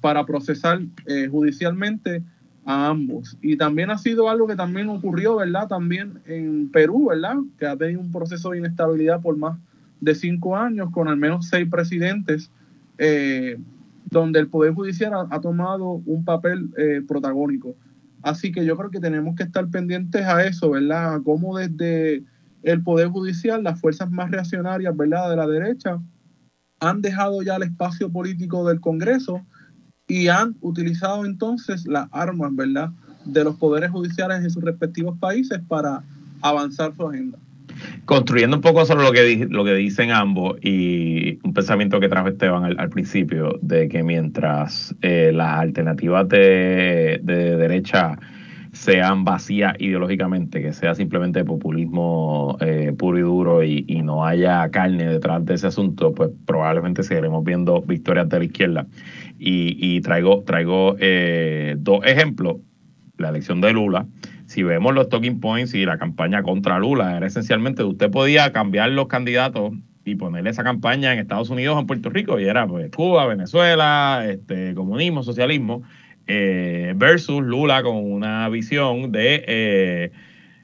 para 0.00 0.24
procesar 0.24 0.80
judicialmente 1.28 2.22
a 2.64 2.88
ambos. 2.88 3.36
Y 3.42 3.56
también 3.56 3.90
ha 3.90 3.98
sido 3.98 4.28
algo 4.28 4.46
que 4.46 4.56
también 4.56 4.88
ocurrió, 4.88 5.36
¿verdad? 5.36 5.68
También 5.68 6.20
en 6.26 6.70
Perú, 6.70 7.08
¿verdad? 7.10 7.36
Que 7.58 7.66
ha 7.66 7.76
tenido 7.76 8.00
un 8.00 8.12
proceso 8.12 8.50
de 8.50 8.58
inestabilidad 8.58 9.20
por 9.20 9.36
más 9.36 9.58
de 10.00 10.14
cinco 10.14 10.56
años, 10.56 10.90
con 10.90 11.08
al 11.08 11.16
menos 11.16 11.48
seis 11.48 11.68
presidentes, 11.70 12.50
eh, 12.98 13.58
donde 14.10 14.40
el 14.40 14.48
Poder 14.48 14.74
Judicial 14.74 15.12
ha, 15.30 15.40
tomado 15.40 16.02
un 16.06 16.24
papel 16.24 16.70
eh, 16.76 17.02
protagónico. 17.06 17.74
Así 18.22 18.52
que 18.52 18.64
yo 18.64 18.76
creo 18.76 18.90
que 18.90 19.00
tenemos 19.00 19.34
que 19.34 19.42
estar 19.42 19.68
pendientes 19.68 20.22
a 20.22 20.44
eso, 20.44 20.70
¿verdad? 20.70 21.20
Cómo 21.24 21.56
desde 21.56 22.22
el 22.62 22.82
Poder 22.82 23.08
Judicial, 23.08 23.64
las 23.64 23.80
fuerzas 23.80 24.10
más 24.10 24.30
reaccionarias, 24.30 24.96
¿verdad? 24.96 25.30
De 25.30 25.36
la 25.36 25.46
derecha, 25.46 26.00
han 26.78 27.00
dejado 27.00 27.42
ya 27.42 27.56
el 27.56 27.62
espacio 27.64 28.10
político 28.10 28.68
del 28.68 28.80
Congreso 28.80 29.44
y 30.08 30.28
han 30.28 30.56
utilizado 30.60 31.24
entonces 31.24 31.86
las 31.86 32.08
armas, 32.12 32.54
¿verdad?, 32.54 32.90
de 33.24 33.44
los 33.44 33.56
poderes 33.56 33.90
judiciales 33.90 34.42
en 34.42 34.50
sus 34.50 34.62
respectivos 34.62 35.16
países 35.18 35.60
para 35.68 36.02
avanzar 36.40 36.92
su 36.96 37.08
agenda. 37.08 37.38
Construyendo 38.04 38.56
un 38.56 38.62
poco 38.62 38.84
sobre 38.84 39.04
lo 39.04 39.12
que, 39.12 39.46
lo 39.48 39.64
que 39.64 39.74
dicen 39.74 40.10
ambos 40.10 40.58
y 40.60 41.38
un 41.44 41.54
pensamiento 41.54 42.00
que 42.00 42.08
trajo 42.08 42.28
Esteban 42.28 42.64
al, 42.78 42.90
principio, 42.90 43.58
de 43.62 43.88
que 43.88 44.02
mientras 44.02 44.94
eh, 45.02 45.30
las 45.32 45.60
alternativas 45.60 46.28
de, 46.28 47.20
derecha 47.22 48.18
sean 48.72 49.24
vacías 49.24 49.74
ideológicamente, 49.78 50.62
que 50.62 50.72
sea 50.72 50.94
simplemente 50.94 51.44
populismo 51.44 52.56
eh, 52.60 52.94
puro 52.96 53.18
y 53.18 53.22
duro 53.22 53.62
y, 53.62 53.84
y, 53.86 54.02
no 54.02 54.24
haya 54.24 54.68
carne 54.70 55.06
detrás 55.06 55.44
de 55.44 55.54
ese 55.54 55.66
asunto, 55.66 56.14
pues 56.14 56.30
probablemente 56.46 57.02
seguiremos 57.02 57.44
viendo 57.44 57.82
victorias 57.82 58.28
de 58.30 58.38
la 58.38 58.44
izquierda. 58.44 58.86
Y, 59.44 60.00
traigo, 60.02 60.44
traigo 60.44 60.96
eh, 61.00 61.74
dos 61.78 62.04
ejemplos. 62.06 62.58
La 63.18 63.28
elección 63.28 63.60
de 63.60 63.72
Lula. 63.72 64.06
Si 64.46 64.62
vemos 64.62 64.94
los 64.94 65.08
talking 65.08 65.40
points 65.40 65.74
y 65.74 65.84
la 65.84 65.98
campaña 65.98 66.42
contra 66.42 66.78
Lula, 66.78 67.16
era 67.16 67.26
esencialmente 67.26 67.84
usted 67.84 68.10
podía 68.10 68.52
cambiar 68.52 68.90
los 68.90 69.06
candidatos 69.06 69.72
y 70.04 70.14
ponerle 70.16 70.50
esa 70.50 70.64
campaña 70.64 71.12
en 71.12 71.18
Estados 71.18 71.50
Unidos 71.50 71.78
en 71.78 71.86
Puerto 71.86 72.10
Rico, 72.10 72.40
y 72.40 72.44
era 72.44 72.66
pues, 72.66 72.90
Cuba, 72.90 73.26
Venezuela, 73.26 74.24
este, 74.28 74.74
comunismo, 74.74 75.22
socialismo, 75.22 75.82
eh, 76.34 76.94
versus 76.96 77.42
Lula 77.42 77.82
con 77.82 77.96
una 77.96 78.48
visión 78.48 79.12
de 79.12 79.44
eh, 79.46 80.12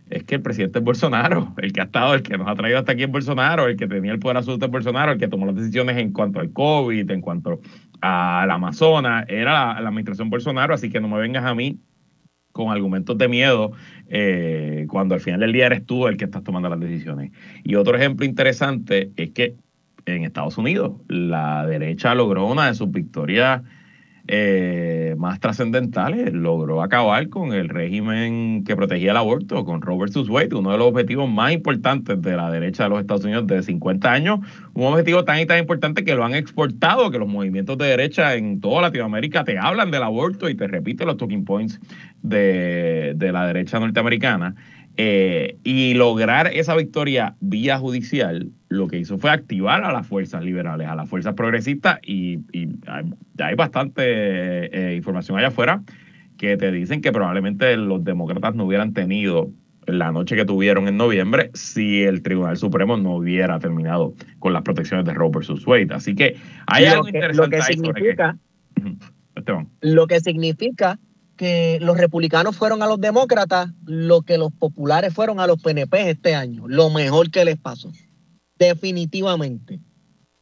es 0.09 0.25
que 0.25 0.37
el 0.37 0.41
presidente 0.41 0.79
es 0.79 0.85
Bolsonaro, 0.85 1.53
el 1.59 1.75
que 1.75 1.83
ha 1.83 1.85
estado, 1.85 2.15
el 2.15 2.23
que 2.23 2.39
nos 2.39 2.49
ha 2.49 2.55
traído 2.55 2.79
hasta 2.79 2.93
aquí 2.93 3.03
es 3.03 3.11
Bolsonaro, 3.11 3.67
el 3.67 3.77
que 3.77 3.87
tenía 3.87 4.13
el 4.13 4.19
poder 4.19 4.39
absoluto 4.39 4.65
es 4.65 4.73
Bolsonaro, 4.73 5.13
el 5.13 5.19
que 5.19 5.29
tomó 5.29 5.45
las 5.45 5.57
decisiones 5.57 5.99
en 5.99 6.13
cuanto 6.13 6.41
al 6.41 6.55
COVID, 6.55 7.11
en 7.11 7.21
cuanto 7.21 7.61
al 8.01 8.51
Amazonas, 8.51 9.27
era 9.29 9.79
la, 9.79 9.89
administración 9.89 10.31
Bolsonaro, 10.31 10.73
así 10.73 10.89
que 10.89 11.03
no 11.03 11.09
me 11.09 11.19
vengas 11.19 11.45
a 11.45 11.55
mí 11.55 11.79
con 12.53 12.71
argumentos 12.71 13.19
de 13.19 13.29
miedo 13.29 13.73
eh, 14.09 14.87
cuando 14.89 15.15
al 15.15 15.21
final 15.21 15.41
del 15.41 15.53
día 15.53 15.67
eres 15.67 15.85
tú 15.85 16.09
el 16.09 16.17
que 16.17 16.25
estás 16.25 16.43
tomando 16.45 16.71
las 16.71 16.81
decisiones. 16.81 17.31
Y 17.63 17.75
otro 17.75 17.95
ejemplo 17.95 18.25
interesante 18.25 19.13
es 19.17 19.31
que 19.33 19.55
en 20.07 20.25
Estados 20.25 20.57
Unidos 20.57 20.93
la 21.09 21.67
derecha 21.67 22.15
logró 22.15 22.47
una 22.47 22.69
de 22.69 22.75
sus 22.75 22.91
victorias 22.91 23.63
eh, 24.31 25.15
más 25.17 25.41
trascendentales, 25.41 26.35
logró 26.35 26.83
acabar 26.83 27.31
con 27.31 27.55
el 27.55 27.71
régimen 27.71 28.63
que 28.63 28.77
protegía 28.77 29.13
el 29.13 29.17
aborto, 29.17 29.65
con 29.65 29.81
Robert 29.81 30.13
vs. 30.13 30.29
Uno 30.53 30.71
de 30.71 30.77
los 30.79 30.89
objetivos 30.89 31.31
más 31.31 31.53
importantes 31.53 32.21
de 32.21 32.37
la 32.37 32.51
derecha 32.51 32.85
de 32.85 32.91
los 32.91 33.01
Estados 33.01 33.25
Unidos 33.25 33.47
de 33.47 33.63
50 33.63 34.13
años, 34.13 34.41
un 34.75 34.85
objetivo 34.85 35.25
tan 35.25 35.41
y 35.41 35.47
tan 35.47 35.59
importante 35.59 36.05
que 36.05 36.15
lo 36.15 36.25
han 36.25 36.35
exportado, 36.35 37.11
que 37.11 37.19
los 37.19 37.27
movimientos 37.27 37.79
de 37.79 37.87
derecha 37.87 38.35
en 38.35 38.61
toda 38.61 38.83
Latinoamérica 38.83 39.45
te 39.45 39.59
hablan 39.59 39.91
del 39.91 40.03
aborto 40.03 40.51
y 40.51 40.55
te 40.55 40.67
repiten 40.67 41.07
los 41.07 41.17
talking 41.17 41.47
points 41.47 41.81
de, 42.23 43.15
de 43.17 43.33
la 43.33 43.47
derecha 43.47 43.81
norteamericana. 43.81 44.55
Eh, 45.01 45.59
y 45.63 45.95
lograr 45.95 46.49
esa 46.49 46.75
victoria 46.75 47.37
vía 47.39 47.79
judicial, 47.79 48.51
lo 48.69 48.89
que 48.89 48.99
hizo 48.99 49.17
fue 49.17 49.31
activar 49.31 49.85
a 49.85 49.93
las 49.93 50.09
fuerzas 50.09 50.43
liberales, 50.43 50.89
a 50.89 50.97
las 50.97 51.09
fuerzas 51.09 51.35
progresistas, 51.35 52.01
y, 52.05 52.41
hay, 53.39 53.55
bastante 53.55 54.03
eh, 54.05 54.97
información 54.97 55.39
allá 55.39 55.49
afuera 55.49 55.83
que 56.37 56.57
te 56.57 56.73
dicen 56.73 57.01
que 57.01 57.13
probablemente 57.13 57.77
los 57.77 58.03
demócratas 58.03 58.57
no 58.57 58.65
hubieran 58.65 58.93
tenido 58.93 59.53
la 59.87 60.11
noche 60.11 60.35
que 60.35 60.45
tuvieron 60.45 60.89
en 60.89 60.97
noviembre 60.97 61.53
si 61.55 62.03
el 62.03 62.21
Tribunal 62.23 62.57
Supremo 62.57 62.97
no 62.97 63.15
hubiera 63.19 63.61
terminado 63.61 64.15
con 64.41 64.53
las 64.53 64.63
protecciones 64.63 65.07
de 65.07 65.15
Roe 65.15 65.31
Wade. 65.65 65.95
Así 65.95 66.17
que 66.17 66.37
hay 66.67 66.87
algo 66.87 67.07
interesante 67.07 67.37
lo 67.37 67.49
que 67.49 67.63
significa, 67.63 68.37
Lo 69.81 70.07
que 70.09 70.19
significa 70.19 70.99
que 71.39 71.79
los 71.81 71.97
republicanos 71.97 72.55
fueron 72.55 72.83
a 72.83 72.87
los 72.87 73.01
demócratas 73.01 73.71
lo 73.87 74.21
que 74.21 74.37
los 74.37 74.53
populares 74.53 75.15
fueron 75.15 75.41
a 75.41 75.47
los 75.47 75.63
PNP 75.63 76.11
este 76.11 76.35
año. 76.35 76.69
Lo 76.69 76.91
mejor 76.91 77.31
que 77.31 77.47
les 77.47 77.57
pasó. 77.57 77.91
Definitivamente. 78.59 79.81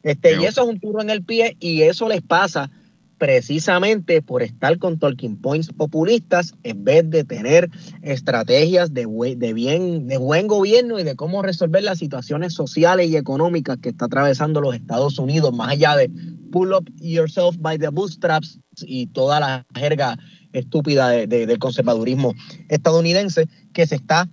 Este, 0.03 0.41
y 0.41 0.45
eso 0.45 0.63
es 0.63 0.69
un 0.69 0.81
tiro 0.81 1.01
en 1.01 1.11
el 1.11 1.25
pie 1.25 1.57
y 1.61 1.83
eso 1.83 2.09
les 2.09 2.23
pasa 2.23 2.71
precisamente 3.19 4.23
por 4.23 4.43
estar 4.43 4.79
con 4.79 4.99
talking 4.99 5.41
points 5.41 5.73
populistas 5.73 6.55
en 6.63 6.85
vez 6.85 7.09
de 7.09 7.25
tener 7.25 7.71
estrategias 8.03 8.93
de, 8.93 9.07
de, 9.37 9.53
bien, 9.53 10.07
de 10.07 10.19
buen 10.19 10.47
gobierno 10.47 10.99
y 10.99 11.05
de 11.05 11.17
cómo 11.17 11.43
resolver 11.43 11.83
las 11.83 11.99
situaciones 11.99 12.55
sociales 12.55 13.09
y 13.09 13.17
económicas 13.17 13.79
que 13.79 13.91
está 13.91 14.07
atravesando 14.07 14.61
los 14.61 14.75
Estados 14.75 15.19
Unidos, 15.19 15.55
más 15.55 15.71
allá 15.71 15.97
de 15.97 16.11
pull 16.53 16.73
up 16.73 16.89
yourself 17.01 17.57
by 17.59 17.79
the 17.79 17.89
bootstraps 17.89 18.61
y 18.83 19.07
toda 19.09 19.41
la 19.41 19.67
jerga 19.75 20.19
estúpida 20.59 21.09
de, 21.11 21.27
del 21.27 21.59
conservadurismo 21.59 22.35
estadounidense 22.69 23.49
que 23.73 23.87
se 23.87 23.97
está 23.97 24.29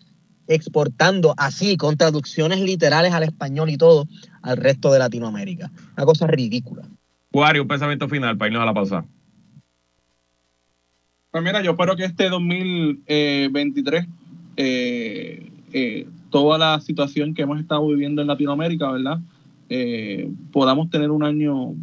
exportando 0.47 1.34
así, 1.38 1.78
con 1.78 1.97
traducciones 1.97 2.59
literales 2.59 3.13
al 3.13 3.24
español 3.24 3.69
y 3.69 3.78
todo, 3.78 4.07
al 4.41 4.57
resto 4.57 4.91
de 4.91 4.99
Latinoamérica. 4.99 5.71
Una 5.95 6.05
cosa 6.05 6.28
ridícula. 6.28 6.84
Juario, 7.32 7.61
un 7.61 7.67
pensamiento 7.67 8.07
final 8.07 8.38
para 8.38 8.49
irnos 8.49 8.61
a 8.61 8.65
la 8.65 8.74
pausa. 8.74 9.05
Pues 11.32 11.43
mira, 11.43 11.63
yo 11.63 11.71
espero 11.71 11.95
que 11.95 12.05
este 12.05 12.30
2023, 12.30 14.05
eh, 14.57 15.51
eh, 15.71 16.07
toda 16.30 16.59
la 16.59 16.80
situación 16.80 17.34
que 17.34 17.41
hemos 17.41 17.59
estado 17.59 17.88
viviendo 17.88 18.21
en 18.21 18.28
Latinoamérica, 18.28 18.91
¿verdad? 18.91 19.19
Eh, 19.69 20.30
podamos 20.51 20.91
tener 20.91 21.09
un 21.09 21.24
año 21.24 21.74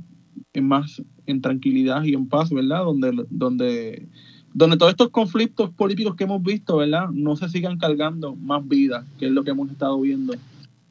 en 0.52 0.68
más 0.68 1.02
en 1.26 1.40
tranquilidad 1.40 2.04
y 2.04 2.14
en 2.14 2.28
paz, 2.28 2.50
¿verdad? 2.50 2.84
Donde, 2.84 3.24
donde, 3.30 4.06
donde 4.52 4.76
todos 4.76 4.92
estos 4.92 5.10
conflictos 5.10 5.70
políticos 5.70 6.16
que 6.16 6.24
hemos 6.24 6.42
visto, 6.42 6.78
¿verdad? 6.78 7.08
No 7.10 7.36
se 7.36 7.48
sigan 7.48 7.78
cargando 7.78 8.34
más 8.36 8.66
vidas, 8.66 9.04
que 9.18 9.26
es 9.26 9.32
lo 9.32 9.44
que 9.44 9.50
hemos 9.50 9.70
estado 9.70 10.00
viendo 10.00 10.34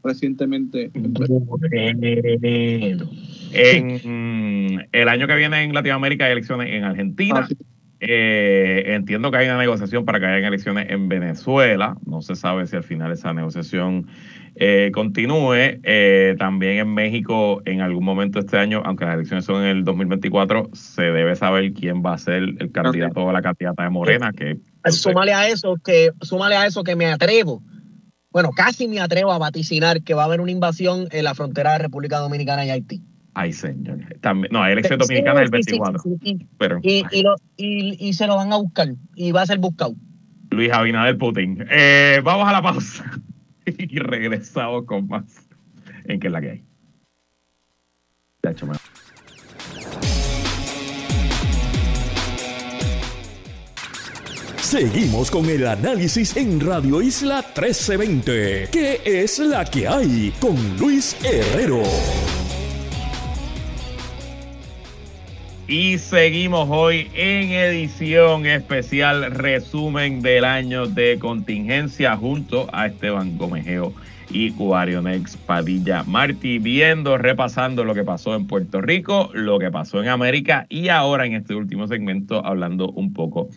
recientemente. 0.03 0.91
En 3.51 4.87
el 4.91 5.09
año 5.09 5.27
que 5.27 5.35
viene 5.35 5.63
en 5.63 5.73
Latinoamérica 5.73 6.25
hay 6.25 6.31
elecciones 6.33 6.69
en 6.69 6.83
Argentina. 6.83 7.47
Ah, 7.49 7.55
eh, 7.99 8.83
entiendo 8.87 9.29
que 9.29 9.37
hay 9.37 9.47
una 9.47 9.57
negociación 9.57 10.05
para 10.05 10.19
que 10.19 10.25
haya 10.25 10.47
elecciones 10.47 10.89
en 10.89 11.09
Venezuela. 11.09 11.97
No 12.05 12.21
se 12.21 12.35
sabe 12.35 12.65
si 12.67 12.75
al 12.75 12.83
final 12.83 13.11
esa 13.11 13.33
negociación 13.33 14.07
eh, 14.55 14.91
continúe. 14.93 15.79
Eh, 15.83 16.35
también 16.37 16.77
en 16.77 16.93
México, 16.93 17.61
en 17.65 17.81
algún 17.81 18.05
momento 18.05 18.39
este 18.39 18.57
año, 18.57 18.81
aunque 18.85 19.05
las 19.05 19.15
elecciones 19.15 19.45
son 19.45 19.63
en 19.63 19.77
el 19.77 19.83
2024, 19.83 20.69
se 20.73 21.03
debe 21.03 21.35
saber 21.35 21.73
quién 21.73 22.03
va 22.03 22.13
a 22.13 22.17
ser 22.17 22.43
el 22.43 22.71
candidato 22.71 23.25
o 23.25 23.31
la 23.31 23.41
candidata 23.41 23.83
de 23.83 23.89
Morena. 23.89 24.31
Que, 24.31 24.57
súmale 24.91 25.33
a 25.33 25.47
eso 25.47 25.75
que, 25.83 26.11
súmale 26.21 26.55
a 26.55 26.65
eso 26.65 26.83
que 26.83 26.95
me 26.95 27.07
atrevo 27.07 27.61
bueno, 28.31 28.51
casi 28.51 28.87
me 28.87 28.99
atrevo 28.99 29.31
a 29.31 29.39
vaticinar 29.39 30.03
que 30.03 30.13
va 30.13 30.21
a 30.21 30.25
haber 30.25 30.39
una 30.39 30.51
invasión 30.51 31.07
en 31.11 31.23
la 31.23 31.33
frontera 31.33 31.73
de 31.73 31.79
República 31.79 32.19
Dominicana 32.19 32.63
y 32.63 32.69
Haití. 32.69 33.03
Ay, 33.39 33.53
señor. 33.53 33.99
También, 34.19 34.51
no, 34.51 34.61
hay 34.61 34.73
elección 34.73 34.99
dominicana 34.99 35.41
el 35.41 35.49
24. 35.49 36.03
pero, 36.57 36.79
y, 36.83 37.05
y, 37.55 38.13
se 38.13 38.27
lo 38.27 38.35
van 38.35 38.51
a 38.51 38.57
buscar 38.57 38.89
y 39.15 39.31
va 39.31 39.43
a 39.43 39.45
ser 39.45 39.59
buscado. 39.59 39.95
Luis 40.51 40.69
Abinader 40.73 41.17
Putin. 41.17 41.65
Eh, 41.71 42.19
vamos 42.21 42.49
a 42.49 42.51
la 42.51 42.61
pausa 42.61 43.09
y 43.65 43.97
regresamos 43.97 44.83
con 44.83 45.07
más 45.07 45.47
en 46.03 46.19
que 46.19 46.27
es 46.27 46.33
la 46.33 46.41
que 46.41 46.49
hay. 46.49 46.63
Seguimos 54.57 55.31
con 55.31 55.45
el 55.45 55.65
análisis 55.65 56.35
en 56.35 56.59
Radio 56.59 57.01
Isla 57.01 57.37
1320. 57.37 58.67
¿Qué 58.69 59.01
es 59.05 59.39
la 59.39 59.63
que 59.63 59.87
hay? 59.87 60.33
Con 60.41 60.57
Luis 60.77 61.15
Herrero. 61.23 61.83
Y 65.69 65.99
seguimos 65.99 66.67
hoy 66.71 67.11
en 67.13 67.51
edición 67.51 68.47
especial 68.47 69.29
resumen 69.29 70.19
del 70.19 70.43
año 70.43 70.87
de 70.87 71.19
contingencia 71.19 72.17
junto 72.17 72.67
a 72.73 72.87
Esteban 72.87 73.37
Gomejeo 73.37 73.93
y 74.31 74.51
Nex 74.51 75.37
Padilla 75.37 76.03
Martí, 76.05 76.57
viendo, 76.57 77.19
repasando 77.19 77.83
lo 77.83 77.93
que 77.93 78.03
pasó 78.03 78.33
en 78.33 78.47
Puerto 78.47 78.81
Rico, 78.81 79.29
lo 79.35 79.59
que 79.59 79.69
pasó 79.69 80.01
en 80.01 80.09
América 80.09 80.65
y 80.69 80.89
ahora 80.89 81.27
en 81.27 81.35
este 81.35 81.53
último 81.53 81.87
segmento 81.87 82.43
hablando 82.43 82.89
un 82.89 83.13
poco 83.13 83.49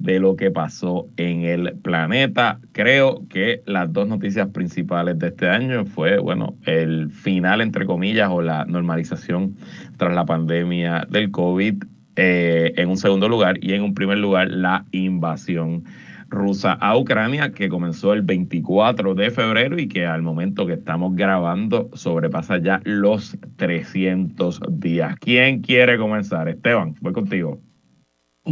de 0.00 0.18
lo 0.18 0.34
que 0.34 0.50
pasó 0.50 1.06
en 1.16 1.42
el 1.42 1.74
planeta. 1.82 2.58
Creo 2.72 3.22
que 3.28 3.62
las 3.66 3.92
dos 3.92 4.08
noticias 4.08 4.48
principales 4.48 5.18
de 5.18 5.28
este 5.28 5.48
año 5.48 5.84
fue, 5.84 6.18
bueno, 6.18 6.56
el 6.64 7.10
final, 7.10 7.60
entre 7.60 7.86
comillas, 7.86 8.30
o 8.30 8.40
la 8.40 8.64
normalización 8.64 9.56
tras 9.98 10.14
la 10.14 10.24
pandemia 10.24 11.06
del 11.08 11.30
COVID, 11.30 11.84
eh, 12.16 12.72
en 12.76 12.88
un 12.88 12.96
segundo 12.96 13.28
lugar, 13.28 13.58
y 13.60 13.74
en 13.74 13.82
un 13.82 13.94
primer 13.94 14.18
lugar, 14.18 14.50
la 14.50 14.86
invasión 14.90 15.84
rusa 16.30 16.72
a 16.72 16.96
Ucrania, 16.96 17.52
que 17.52 17.68
comenzó 17.68 18.14
el 18.14 18.22
24 18.22 19.14
de 19.14 19.30
febrero 19.30 19.78
y 19.78 19.88
que 19.88 20.06
al 20.06 20.22
momento 20.22 20.66
que 20.66 20.74
estamos 20.74 21.14
grabando 21.14 21.90
sobrepasa 21.92 22.58
ya 22.58 22.80
los 22.84 23.36
300 23.56 24.60
días. 24.70 25.16
¿Quién 25.20 25.60
quiere 25.60 25.98
comenzar? 25.98 26.48
Esteban, 26.48 26.94
voy 27.00 27.12
contigo. 27.12 27.60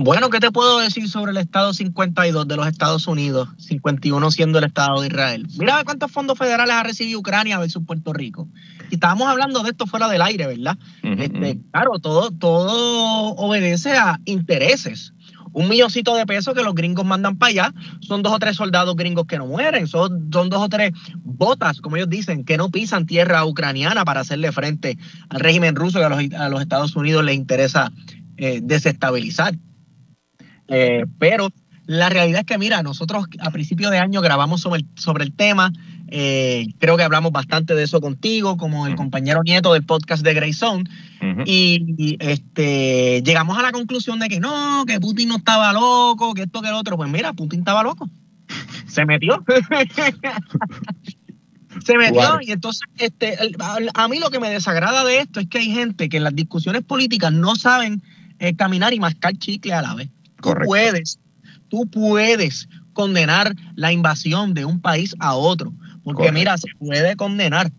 Bueno, 0.00 0.30
¿qué 0.30 0.38
te 0.38 0.52
puedo 0.52 0.78
decir 0.78 1.08
sobre 1.08 1.32
el 1.32 1.38
Estado 1.38 1.74
52 1.74 2.46
de 2.46 2.56
los 2.56 2.68
Estados 2.68 3.08
Unidos, 3.08 3.48
51 3.58 4.30
siendo 4.30 4.58
el 4.58 4.64
Estado 4.64 5.00
de 5.00 5.08
Israel? 5.08 5.48
Mira 5.58 5.82
cuántos 5.82 6.12
fondos 6.12 6.38
federales 6.38 6.72
ha 6.72 6.84
recibido 6.84 7.18
Ucrania 7.18 7.58
versus 7.58 7.82
Puerto 7.84 8.12
Rico. 8.12 8.46
Y 8.92 8.94
estábamos 8.94 9.26
hablando 9.26 9.60
de 9.64 9.70
esto 9.70 9.88
fuera 9.88 10.08
del 10.08 10.22
aire, 10.22 10.46
¿verdad? 10.46 10.78
este, 11.02 11.58
claro, 11.72 11.98
todo, 11.98 12.30
todo 12.30 13.34
obedece 13.34 13.96
a 13.96 14.20
intereses. 14.24 15.14
Un 15.52 15.68
milloncito 15.68 16.14
de 16.14 16.26
pesos 16.26 16.54
que 16.54 16.62
los 16.62 16.76
gringos 16.76 17.04
mandan 17.04 17.36
para 17.36 17.50
allá 17.50 17.74
son 18.00 18.22
dos 18.22 18.32
o 18.32 18.38
tres 18.38 18.54
soldados 18.54 18.94
gringos 18.94 19.26
que 19.26 19.38
no 19.38 19.48
mueren, 19.48 19.88
son, 19.88 20.30
son 20.32 20.48
dos 20.48 20.62
o 20.62 20.68
tres 20.68 20.92
botas, 21.24 21.80
como 21.80 21.96
ellos 21.96 22.08
dicen, 22.08 22.44
que 22.44 22.56
no 22.56 22.70
pisan 22.70 23.04
tierra 23.04 23.44
ucraniana 23.44 24.04
para 24.04 24.20
hacerle 24.20 24.52
frente 24.52 24.96
al 25.28 25.40
régimen 25.40 25.74
ruso 25.74 25.98
que 25.98 26.04
a 26.04 26.08
los, 26.08 26.20
a 26.38 26.48
los 26.48 26.60
Estados 26.60 26.94
Unidos 26.94 27.24
les 27.24 27.34
interesa 27.34 27.90
eh, 28.36 28.60
desestabilizar. 28.62 29.54
Eh, 30.68 31.04
pero 31.18 31.50
la 31.88 32.10
realidad 32.10 32.40
es 32.40 32.46
que, 32.46 32.58
mira, 32.58 32.82
nosotros 32.82 33.26
a 33.40 33.50
principio 33.50 33.88
de 33.88 33.98
año 33.98 34.20
grabamos 34.20 34.60
sobre 34.60 34.80
el, 34.80 34.86
sobre 34.96 35.24
el 35.24 35.32
tema. 35.32 35.72
Eh, 36.08 36.66
creo 36.78 36.96
que 36.96 37.02
hablamos 37.02 37.32
bastante 37.32 37.74
de 37.74 37.84
eso 37.84 38.00
contigo, 38.00 38.56
como 38.56 38.86
el 38.86 38.94
compañero 38.94 39.42
nieto 39.42 39.72
del 39.72 39.84
podcast 39.84 40.22
de 40.22 40.34
Grayson. 40.34 40.88
y, 41.46 42.16
este, 42.20 43.22
llegamos 43.22 43.58
a 43.58 43.62
la 43.62 43.72
conclusión 43.72 44.18
de 44.18 44.28
que 44.28 44.38
no, 44.38 44.84
que 44.86 45.00
Putin 45.00 45.30
no 45.30 45.36
estaba 45.36 45.72
loco, 45.72 46.34
que 46.34 46.42
esto, 46.42 46.60
que 46.60 46.68
el 46.68 46.74
otro. 46.74 46.98
Pues 46.98 47.10
mira, 47.10 47.32
Putin 47.32 47.60
estaba 47.60 47.82
loco. 47.82 48.08
Se 48.86 49.06
metió. 49.06 49.42
Se 51.84 51.96
metió 51.96 52.40
y 52.42 52.52
entonces 52.52 52.82
este, 52.98 53.38
a 53.94 54.08
mí 54.08 54.18
lo 54.18 54.30
que 54.30 54.40
me 54.40 54.50
desagrada 54.50 55.04
de 55.04 55.20
esto 55.20 55.40
es 55.40 55.46
que 55.46 55.58
hay 55.58 55.72
gente 55.72 56.08
que 56.08 56.16
en 56.18 56.24
las 56.24 56.34
discusiones 56.34 56.82
políticas 56.82 57.32
no 57.32 57.56
saben 57.56 58.02
eh, 58.40 58.56
caminar 58.56 58.92
y 58.92 59.00
mascar 59.00 59.36
chicle 59.36 59.72
a 59.72 59.82
la 59.82 59.94
vez. 59.94 60.10
Tú 60.40 60.54
puedes, 60.64 61.18
tú 61.68 61.86
puedes 61.86 62.68
condenar 62.92 63.54
la 63.74 63.92
invasión 63.92 64.54
de 64.54 64.64
un 64.64 64.80
país 64.80 65.14
a 65.18 65.34
otro, 65.34 65.72
porque 66.02 66.32
mira, 66.32 66.56
se 66.58 66.68
puede 66.78 67.16
condenar. 67.16 67.72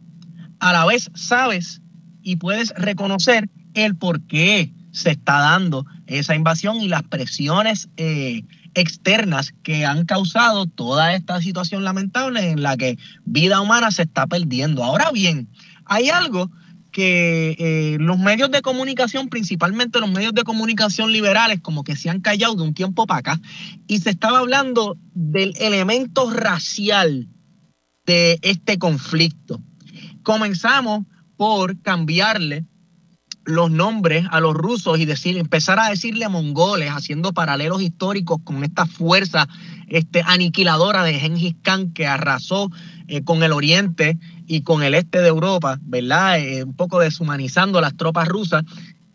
A 0.59 0.73
la 0.73 0.85
vez 0.85 1.09
sabes 1.13 1.81
y 2.21 2.35
puedes 2.35 2.69
reconocer 2.75 3.49
el 3.73 3.95
por 3.95 4.21
qué 4.27 4.73
se 4.91 5.11
está 5.11 5.39
dando 5.39 5.85
esa 6.07 6.35
invasión 6.35 6.77
y 6.77 6.87
las 6.87 7.03
presiones 7.03 7.89
eh, 7.97 8.43
externas 8.73 9.53
que 9.63 9.85
han 9.85 10.05
causado 10.05 10.65
toda 10.65 11.13
esta 11.13 11.41
situación 11.41 11.83
lamentable 11.83 12.49
en 12.49 12.63
la 12.63 12.77
que 12.77 12.97
vida 13.25 13.61
humana 13.61 13.91
se 13.91 14.03
está 14.03 14.27
perdiendo. 14.27 14.83
Ahora 14.83 15.11
bien, 15.11 15.47
hay 15.85 16.09
algo 16.09 16.51
que 16.99 17.55
eh, 17.57 17.97
los 17.97 18.19
medios 18.19 18.51
de 18.51 18.61
comunicación, 18.61 19.29
principalmente 19.29 20.01
los 20.01 20.11
medios 20.11 20.33
de 20.33 20.43
comunicación 20.43 21.13
liberales, 21.13 21.61
como 21.61 21.85
que 21.85 21.95
se 21.95 22.09
han 22.09 22.19
callado 22.19 22.55
de 22.55 22.63
un 22.63 22.73
tiempo 22.73 23.07
para 23.07 23.19
acá, 23.19 23.41
y 23.87 23.99
se 23.99 24.09
estaba 24.09 24.39
hablando 24.39 24.97
del 25.13 25.53
elemento 25.61 26.29
racial 26.29 27.29
de 28.05 28.37
este 28.41 28.77
conflicto. 28.77 29.61
Comenzamos 30.23 31.05
por 31.37 31.81
cambiarle 31.81 32.65
los 33.49 33.71
nombres 33.71 34.25
a 34.31 34.39
los 34.39 34.53
rusos 34.53 34.99
y 34.99 35.05
decir, 35.05 35.37
empezar 35.37 35.79
a 35.79 35.89
decirle 35.89 36.29
mongoles, 36.29 36.91
haciendo 36.91 37.33
paralelos 37.33 37.81
históricos 37.81 38.39
con 38.43 38.63
esta 38.63 38.85
fuerza 38.85 39.47
este, 39.87 40.21
aniquiladora 40.25 41.03
de 41.03 41.15
Genghis 41.15 41.55
Khan 41.61 41.91
que 41.91 42.07
arrasó 42.07 42.71
eh, 43.07 43.23
con 43.23 43.43
el 43.43 43.51
oriente 43.51 44.17
y 44.47 44.61
con 44.61 44.83
el 44.83 44.93
este 44.93 45.21
de 45.21 45.27
Europa, 45.27 45.79
¿verdad? 45.81 46.39
Eh, 46.39 46.63
un 46.63 46.75
poco 46.75 46.99
deshumanizando 46.99 47.81
las 47.81 47.97
tropas 47.97 48.27
rusas. 48.27 48.63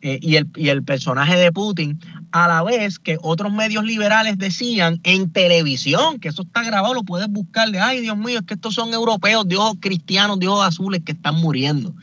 Eh, 0.07 0.19
y, 0.21 0.37
el, 0.37 0.47
y 0.55 0.69
el 0.69 0.85
personaje 0.85 1.35
de 1.35 1.51
Putin, 1.51 1.99
a 2.31 2.47
la 2.47 2.63
vez 2.63 2.99
que 2.99 3.17
otros 3.23 3.51
medios 3.51 3.85
liberales 3.85 4.37
decían 4.37 5.01
en 5.03 5.33
televisión, 5.33 6.21
que 6.21 6.29
eso 6.29 6.43
está 6.43 6.63
grabado, 6.63 6.93
lo 6.93 7.05
puedes 7.05 7.27
buscar 7.29 7.71
de, 7.71 7.81
ay 7.81 8.03
Dios 8.03 8.19
mío, 8.19 8.41
es 8.41 8.45
que 8.45 8.53
estos 8.53 8.75
son 8.75 8.93
europeos 8.93 9.49
de 9.49 9.57
ojos 9.57 9.79
cristianos, 9.81 10.39
de 10.41 10.49
ojos 10.49 10.67
azules 10.67 11.01
que 11.07 11.13
están 11.13 11.37
muriendo. 11.37 11.95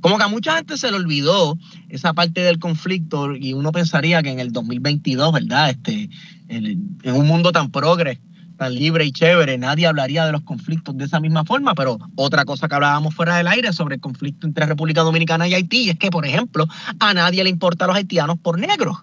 Como 0.00 0.18
que 0.18 0.22
a 0.22 0.28
mucha 0.28 0.54
gente 0.54 0.76
se 0.76 0.88
le 0.92 0.98
olvidó 0.98 1.58
esa 1.88 2.14
parte 2.14 2.42
del 2.42 2.60
conflicto 2.60 3.34
y 3.34 3.54
uno 3.54 3.72
pensaría 3.72 4.22
que 4.22 4.30
en 4.30 4.38
el 4.38 4.52
2022, 4.52 5.32
¿verdad? 5.32 5.70
Este, 5.70 6.10
en, 6.46 6.96
en 7.02 7.14
un 7.16 7.26
mundo 7.26 7.50
tan 7.50 7.72
progre 7.72 8.20
tan 8.58 8.74
libre 8.74 9.06
y 9.06 9.12
chévere, 9.12 9.56
nadie 9.56 9.86
hablaría 9.86 10.26
de 10.26 10.32
los 10.32 10.42
conflictos 10.42 10.96
de 10.98 11.06
esa 11.06 11.20
misma 11.20 11.44
forma, 11.44 11.74
pero 11.74 11.98
otra 12.16 12.44
cosa 12.44 12.68
que 12.68 12.74
hablábamos 12.74 13.14
fuera 13.14 13.36
del 13.36 13.46
aire 13.46 13.72
sobre 13.72 13.94
el 13.94 14.00
conflicto 14.00 14.46
entre 14.46 14.66
República 14.66 15.02
Dominicana 15.02 15.48
y 15.48 15.54
Haití 15.54 15.88
es 15.88 15.96
que, 15.96 16.10
por 16.10 16.26
ejemplo, 16.26 16.66
a 16.98 17.14
nadie 17.14 17.42
le 17.44 17.50
importa 17.50 17.84
a 17.84 17.88
los 17.88 17.96
haitianos 17.96 18.38
por 18.38 18.58
negros. 18.58 18.98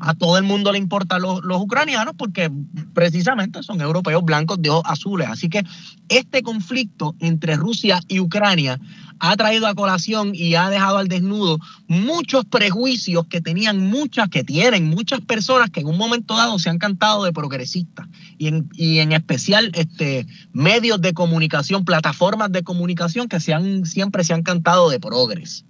A 0.00 0.14
todo 0.14 0.38
el 0.38 0.44
mundo 0.44 0.70
le 0.70 0.78
importan 0.78 1.22
los, 1.22 1.42
los, 1.42 1.60
ucranianos 1.60 2.14
porque 2.16 2.52
precisamente 2.94 3.64
son 3.64 3.80
europeos 3.80 4.22
blancos 4.22 4.62
de 4.62 4.70
ojos 4.70 4.84
azules. 4.86 5.26
Así 5.28 5.48
que 5.48 5.64
este 6.08 6.42
conflicto 6.44 7.16
entre 7.18 7.56
Rusia 7.56 8.00
y 8.06 8.20
Ucrania 8.20 8.78
ha 9.20 9.36
traído 9.36 9.66
a 9.66 9.74
colación 9.74 10.32
y 10.34 10.54
ha 10.54 10.70
dejado 10.70 10.98
al 10.98 11.08
desnudo 11.08 11.58
muchos 11.86 12.44
prejuicios 12.44 13.26
que 13.26 13.40
tenían 13.40 13.78
muchas, 13.78 14.28
que 14.28 14.44
tienen 14.44 14.84
muchas 14.84 15.20
personas 15.20 15.70
que 15.70 15.80
en 15.80 15.86
un 15.86 15.98
momento 15.98 16.36
dado 16.36 16.58
se 16.58 16.70
han 16.70 16.78
cantado 16.78 17.24
de 17.24 17.32
progresistas 17.32 18.06
y 18.38 18.48
en, 18.48 18.68
y 18.74 18.98
en 18.98 19.12
especial 19.12 19.70
este, 19.74 20.26
medios 20.52 21.00
de 21.00 21.12
comunicación, 21.12 21.84
plataformas 21.84 22.52
de 22.52 22.62
comunicación 22.62 23.28
que 23.28 23.40
se 23.40 23.54
han, 23.54 23.86
siempre 23.86 24.24
se 24.24 24.34
han 24.34 24.42
cantado 24.42 24.90
de 24.90 25.00
progres. 25.00 25.64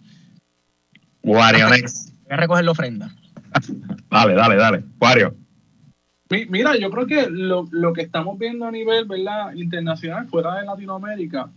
Wario, 1.22 1.68
Voy 1.68 1.82
a 2.30 2.36
recoger 2.36 2.64
la 2.64 2.70
ofrenda. 2.70 3.14
dale, 4.10 4.34
dale, 4.34 4.56
dale. 4.56 4.84
Wario. 5.00 5.34
Mira, 6.30 6.76
yo 6.76 6.90
creo 6.90 7.06
que 7.06 7.30
lo, 7.30 7.66
lo, 7.70 7.94
que 7.94 8.02
estamos 8.02 8.38
viendo 8.38 8.66
a 8.66 8.70
nivel 8.70 9.06
¿verdad? 9.06 9.54
internacional, 9.54 10.28
fuera 10.28 10.56
de 10.56 10.66
Latinoamérica, 10.66 11.48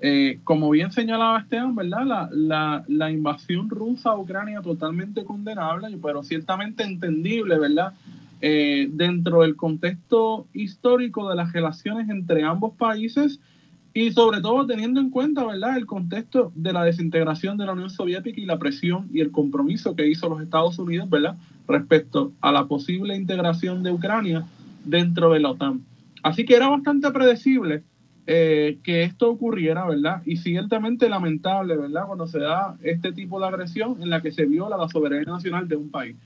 eh, 0.00 0.40
como 0.44 0.70
bien 0.70 0.92
señalaba 0.92 1.40
Esteban, 1.40 1.74
¿verdad? 1.74 2.28
La, 2.32 3.10
invasión 3.10 3.70
rusa 3.70 4.10
a 4.10 4.18
Ucrania 4.18 4.60
totalmente 4.60 5.24
condenable, 5.24 5.88
pero 6.02 6.22
ciertamente 6.22 6.84
entendible, 6.84 7.58
¿verdad? 7.58 7.94
Eh, 8.42 8.88
dentro 8.92 9.40
del 9.40 9.56
contexto 9.56 10.46
histórico 10.52 11.30
de 11.30 11.36
las 11.36 11.52
relaciones 11.52 12.10
entre 12.10 12.42
ambos 12.42 12.74
países 12.74 13.40
y 13.94 14.12
sobre 14.12 14.42
todo 14.42 14.66
teniendo 14.66 15.00
en 15.00 15.08
cuenta, 15.08 15.46
¿verdad? 15.46 15.78
El 15.78 15.86
contexto 15.86 16.52
de 16.54 16.74
la 16.74 16.84
desintegración 16.84 17.56
de 17.56 17.64
la 17.64 17.72
Unión 17.72 17.88
Soviética 17.88 18.38
y 18.38 18.44
la 18.44 18.58
presión 18.58 19.08
y 19.10 19.20
el 19.20 19.30
compromiso 19.30 19.96
que 19.96 20.06
hizo 20.06 20.28
los 20.28 20.42
Estados 20.42 20.78
Unidos, 20.78 21.08
¿verdad? 21.08 21.36
Respecto 21.66 22.32
a 22.42 22.52
la 22.52 22.66
posible 22.66 23.16
integración 23.16 23.82
de 23.82 23.92
Ucrania 23.92 24.44
dentro 24.84 25.32
de 25.32 25.40
la 25.40 25.52
OTAN. 25.52 25.80
Así 26.22 26.44
que 26.44 26.56
era 26.56 26.68
bastante 26.68 27.10
predecible 27.10 27.82
eh, 28.28 28.78
que 28.82 29.04
esto 29.04 29.30
ocurriera, 29.30 29.86
¿verdad? 29.86 30.20
Y 30.24 30.38
ciertamente 30.38 31.08
lamentable, 31.08 31.76
¿verdad? 31.76 32.06
Cuando 32.06 32.26
se 32.26 32.40
da 32.40 32.76
este 32.82 33.12
tipo 33.12 33.38
de 33.38 33.46
agresión 33.46 34.02
en 34.02 34.10
la 34.10 34.20
que 34.20 34.32
se 34.32 34.46
viola 34.46 34.76
la 34.76 34.88
soberanía 34.88 35.32
nacional 35.32 35.68
de 35.68 35.76
un 35.76 35.90
país. 35.90 36.16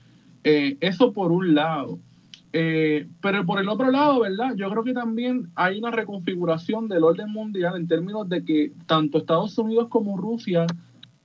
Eh, 0.43 0.77
eso 0.81 1.13
por 1.13 1.31
un 1.31 1.53
lado. 1.53 1.99
Eh, 2.53 3.07
pero 3.21 3.45
por 3.45 3.59
el 3.59 3.69
otro 3.69 3.91
lado, 3.91 4.21
¿verdad? 4.21 4.55
Yo 4.55 4.67
creo 4.71 4.83
que 4.83 4.93
también 4.93 5.49
hay 5.53 5.77
una 5.77 5.91
reconfiguración 5.91 6.87
del 6.87 7.03
orden 7.03 7.29
mundial 7.29 7.75
en 7.75 7.87
términos 7.87 8.27
de 8.27 8.43
que 8.43 8.71
tanto 8.87 9.19
Estados 9.19 9.55
Unidos 9.59 9.87
como 9.89 10.17
Rusia 10.17 10.65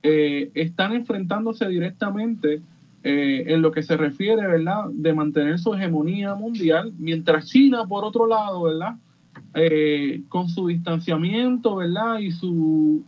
están 0.03 0.93
enfrentándose 0.93 1.67
directamente 1.67 2.61
en 3.03 3.61
lo 3.61 3.71
que 3.71 3.83
se 3.83 3.97
refiere, 3.97 4.47
¿verdad? 4.47 4.85
De 4.91 5.11
mantener 5.11 5.59
su 5.59 5.73
hegemonía 5.73 6.33
mundial, 6.35 6.93
mientras 6.97 7.47
China, 7.47 7.85
por 7.85 8.05
otro 8.05 8.25
lado, 8.25 8.61
¿verdad? 8.61 8.95
Eh, 9.53 10.21
con 10.29 10.49
su 10.49 10.67
distanciamiento, 10.67 11.77
¿verdad? 11.77 12.19
Y 12.19 12.31
su, 12.31 13.03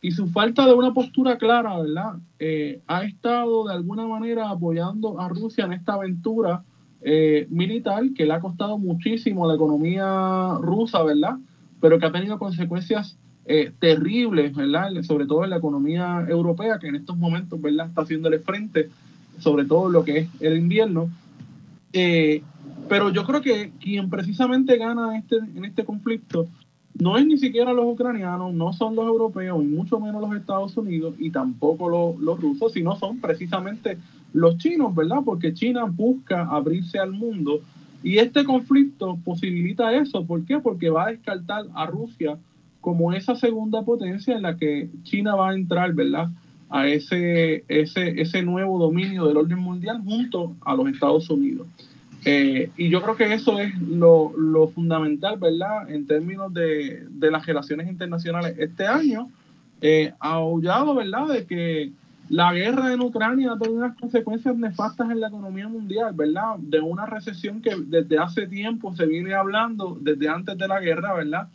y 0.00 0.12
su 0.12 0.28
falta 0.28 0.66
de 0.66 0.72
una 0.72 0.94
postura 0.94 1.36
clara, 1.36 1.78
¿verdad? 1.78 2.14
Eh, 2.38 2.80
ha 2.86 3.04
estado 3.04 3.66
de 3.66 3.74
alguna 3.74 4.06
manera 4.06 4.48
apoyando 4.48 5.20
a 5.20 5.28
Rusia 5.28 5.66
en 5.66 5.74
esta 5.74 5.94
aventura 5.94 6.62
eh, 7.02 7.46
militar 7.50 8.02
que 8.14 8.24
le 8.24 8.32
ha 8.32 8.40
costado 8.40 8.78
muchísimo 8.78 9.44
a 9.44 9.48
la 9.48 9.54
economía 9.54 10.56
rusa, 10.60 11.02
¿verdad? 11.02 11.36
Pero 11.80 11.98
que 11.98 12.06
ha 12.06 12.12
tenido 12.12 12.38
consecuencias 12.38 13.16
terribles, 13.80 14.54
¿verdad? 14.54 14.90
Sobre 15.02 15.26
todo 15.26 15.42
en 15.42 15.50
la 15.50 15.56
economía 15.56 16.24
europea, 16.28 16.78
que 16.78 16.86
en 16.86 16.94
estos 16.94 17.16
momentos, 17.16 17.60
¿verdad? 17.60 17.88
Está 17.88 18.02
haciéndole 18.02 18.38
frente, 18.38 18.90
sobre 19.40 19.64
todo 19.64 19.88
lo 19.88 20.04
que 20.04 20.18
es 20.18 20.28
el 20.38 20.56
invierno. 20.56 21.10
Pero 22.88 23.10
yo 23.10 23.24
creo 23.24 23.40
que 23.40 23.72
quien 23.80 24.10
precisamente 24.10 24.76
gana 24.76 25.16
este, 25.16 25.36
en 25.36 25.64
este 25.64 25.84
conflicto 25.84 26.46
no 26.98 27.16
es 27.16 27.26
ni 27.26 27.38
siquiera 27.38 27.72
los 27.72 27.86
ucranianos, 27.86 28.52
no 28.52 28.72
son 28.72 28.96
los 28.96 29.06
europeos, 29.06 29.62
y 29.62 29.66
mucho 29.66 30.00
menos 30.00 30.20
los 30.20 30.36
Estados 30.36 30.76
Unidos, 30.76 31.14
y 31.18 31.30
tampoco 31.30 31.88
los, 31.88 32.18
los 32.18 32.40
rusos, 32.40 32.72
sino 32.72 32.96
son 32.96 33.20
precisamente 33.20 33.96
los 34.32 34.58
chinos, 34.58 34.94
¿verdad? 34.94 35.18
Porque 35.24 35.54
China 35.54 35.84
busca 35.84 36.46
abrirse 36.46 36.98
al 36.98 37.12
mundo 37.12 37.60
y 38.02 38.18
este 38.18 38.44
conflicto 38.44 39.18
posibilita 39.24 39.94
eso. 39.94 40.24
¿Por 40.24 40.44
qué? 40.44 40.58
Porque 40.58 40.90
va 40.90 41.06
a 41.06 41.10
descartar 41.10 41.66
a 41.74 41.86
Rusia 41.86 42.38
como 42.80 43.12
esa 43.12 43.34
segunda 43.34 43.82
potencia 43.82 44.34
en 44.34 44.42
la 44.42 44.56
que 44.56 44.88
China 45.02 45.34
va 45.34 45.50
a 45.50 45.54
entrar, 45.54 45.92
¿verdad? 45.92 46.30
A 46.70 46.88
ese, 46.88 47.64
ese, 47.68 48.20
ese 48.20 48.42
nuevo 48.42 48.78
dominio 48.78 49.26
del 49.26 49.36
orden 49.36 49.58
mundial 49.58 50.00
junto 50.02 50.54
a 50.62 50.74
los 50.74 50.88
Estados 50.88 51.28
Unidos. 51.28 51.66
Eh, 52.24 52.70
y 52.76 52.90
yo 52.90 53.02
creo 53.02 53.16
que 53.16 53.32
eso 53.32 53.58
es 53.58 53.72
lo, 53.80 54.32
fundamental, 54.74 55.38
¿verdad? 55.38 55.90
En 55.90 56.06
términos 56.06 56.52
de, 56.52 57.06
las 57.18 57.46
relaciones 57.46 57.88
internacionales. 57.88 58.54
Este 58.58 58.86
año 58.86 59.28
eh, 59.80 60.12
aullado, 60.18 60.94
¿verdad?, 60.94 61.28
de 61.28 61.46
que 61.46 61.92
la 62.28 62.52
guerra 62.52 62.92
en 62.92 63.00
Ucrania 63.00 63.52
ha 63.52 63.58
tenido 63.58 63.78
unas 63.78 63.96
consecuencias 63.96 64.56
nefastas 64.56 65.10
en 65.10 65.20
la 65.20 65.28
economía 65.28 65.66
mundial, 65.66 66.14
¿verdad? 66.14 66.58
De 66.58 66.80
una 66.80 67.04
recesión 67.06 67.60
que 67.60 67.74
desde 67.76 68.18
hace 68.18 68.46
tiempo 68.46 68.94
se 68.94 69.06
viene 69.06 69.34
hablando, 69.34 69.98
desde 70.00 70.28
antes 70.28 70.56
de 70.56 70.68
la 70.68 70.78
guerra, 70.78 71.14
¿verdad? 71.14 71.48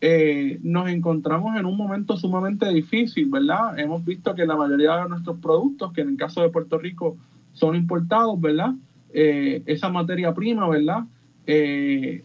Eh, 0.00 0.60
nos 0.62 0.88
encontramos 0.90 1.56
en 1.56 1.64
un 1.64 1.76
momento 1.76 2.16
sumamente 2.16 2.68
difícil, 2.68 3.30
¿verdad? 3.30 3.78
Hemos 3.78 4.04
visto 4.04 4.34
que 4.34 4.46
la 4.46 4.54
mayoría 4.54 4.96
de 4.96 5.08
nuestros 5.08 5.38
productos, 5.38 5.92
que 5.92 6.02
en 6.02 6.10
el 6.10 6.16
caso 6.16 6.42
de 6.42 6.50
Puerto 6.50 6.78
Rico 6.78 7.16
son 7.54 7.74
importados, 7.74 8.38
¿verdad? 8.40 8.74
Eh, 9.12 9.62
esa 9.66 9.88
materia 9.88 10.34
prima, 10.34 10.68
¿verdad? 10.68 11.04
Eh, 11.46 12.22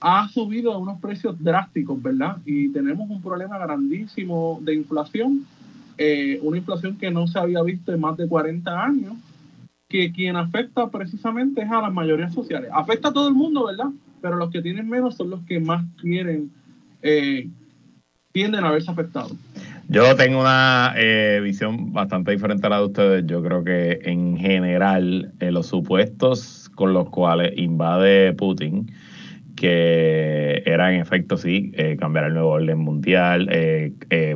ha 0.00 0.28
subido 0.28 0.72
a 0.72 0.78
unos 0.78 1.00
precios 1.00 1.42
drásticos, 1.42 2.00
¿verdad? 2.02 2.38
Y 2.44 2.68
tenemos 2.70 3.10
un 3.10 3.20
problema 3.20 3.58
grandísimo 3.58 4.58
de 4.62 4.74
inflación, 4.74 5.44
eh, 5.98 6.38
una 6.42 6.58
inflación 6.58 6.96
que 6.96 7.10
no 7.10 7.26
se 7.26 7.38
había 7.38 7.62
visto 7.62 7.92
en 7.92 8.00
más 8.00 8.16
de 8.16 8.28
40 8.28 8.82
años, 8.82 9.14
que 9.88 10.12
quien 10.12 10.36
afecta 10.36 10.88
precisamente 10.88 11.62
es 11.62 11.70
a 11.70 11.82
las 11.82 11.92
mayorías 11.92 12.32
sociales. 12.32 12.70
Afecta 12.72 13.08
a 13.08 13.12
todo 13.12 13.28
el 13.28 13.34
mundo, 13.34 13.66
¿verdad? 13.66 13.90
Pero 14.22 14.36
los 14.36 14.50
que 14.50 14.62
tienen 14.62 14.88
menos 14.88 15.16
son 15.16 15.30
los 15.30 15.40
que 15.42 15.58
más 15.58 15.84
quieren, 16.00 16.50
tienden 18.32 18.64
a 18.64 18.70
verse 18.70 18.90
afectados. 18.90 19.34
Yo 19.92 20.14
tengo 20.14 20.38
una 20.38 20.94
eh, 20.96 21.40
visión 21.42 21.92
bastante 21.92 22.30
diferente 22.30 22.64
a 22.64 22.70
la 22.70 22.78
de 22.78 22.84
ustedes. 22.84 23.26
Yo 23.26 23.42
creo 23.42 23.64
que 23.64 23.98
en 24.04 24.36
general 24.36 25.32
eh, 25.40 25.50
los 25.50 25.66
supuestos 25.66 26.70
con 26.76 26.92
los 26.92 27.10
cuales 27.10 27.54
invade 27.56 28.32
Putin, 28.34 28.92
que 29.56 30.62
era 30.64 30.94
en 30.94 31.00
efecto, 31.00 31.36
sí, 31.36 31.72
eh, 31.74 31.96
cambiar 31.98 32.26
el 32.26 32.34
nuevo 32.34 32.50
orden 32.50 32.78
mundial, 32.78 33.50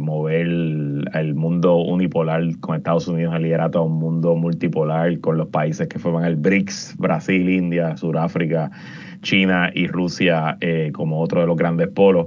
mover 0.01 0.41
el, 0.41 1.35
mundo 1.37 1.77
unipolar 1.77 2.43
con 2.59 2.75
Estados 2.75 3.07
Unidos 3.07 3.33
el 3.37 3.43
liderato 3.45 3.79
a 3.79 3.83
un 3.83 3.97
mundo 4.01 4.35
multipolar 4.35 5.21
con 5.21 5.39
los 5.39 5.47
países 5.51 5.87
que 5.87 6.01
forman 6.01 6.25
el 6.25 6.35
BRICS, 6.35 6.97
Brasil, 6.99 7.49
India, 7.49 7.97
Sudáfrica, 7.97 8.73
China 9.23 9.71
y 9.73 9.87
Rusia 9.87 10.59
como 10.93 11.21
otro 11.21 11.43
de 11.43 11.47
los 11.47 11.57
grandes 11.57 11.89
polos 11.89 12.27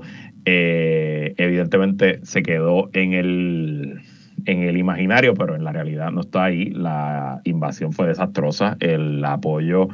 eh, 0.50 1.34
evidentemente 1.36 2.22
se 2.24 2.42
quedó 2.42 2.90
en 2.94 3.12
el, 3.12 4.00
en 4.46 4.64
el 4.64 4.78
imaginario, 4.78 5.34
pero 5.34 5.58
en 5.58 5.66
la 5.66 5.74
realidad 5.74 6.10
no 6.12 6.22
está 6.22 6.46
ahí. 6.46 6.70
La 6.70 7.42
invasión 7.44 7.92
fue 7.92 8.08
desastrosa, 8.08 8.78
el 8.80 9.26
apoyo 9.26 9.90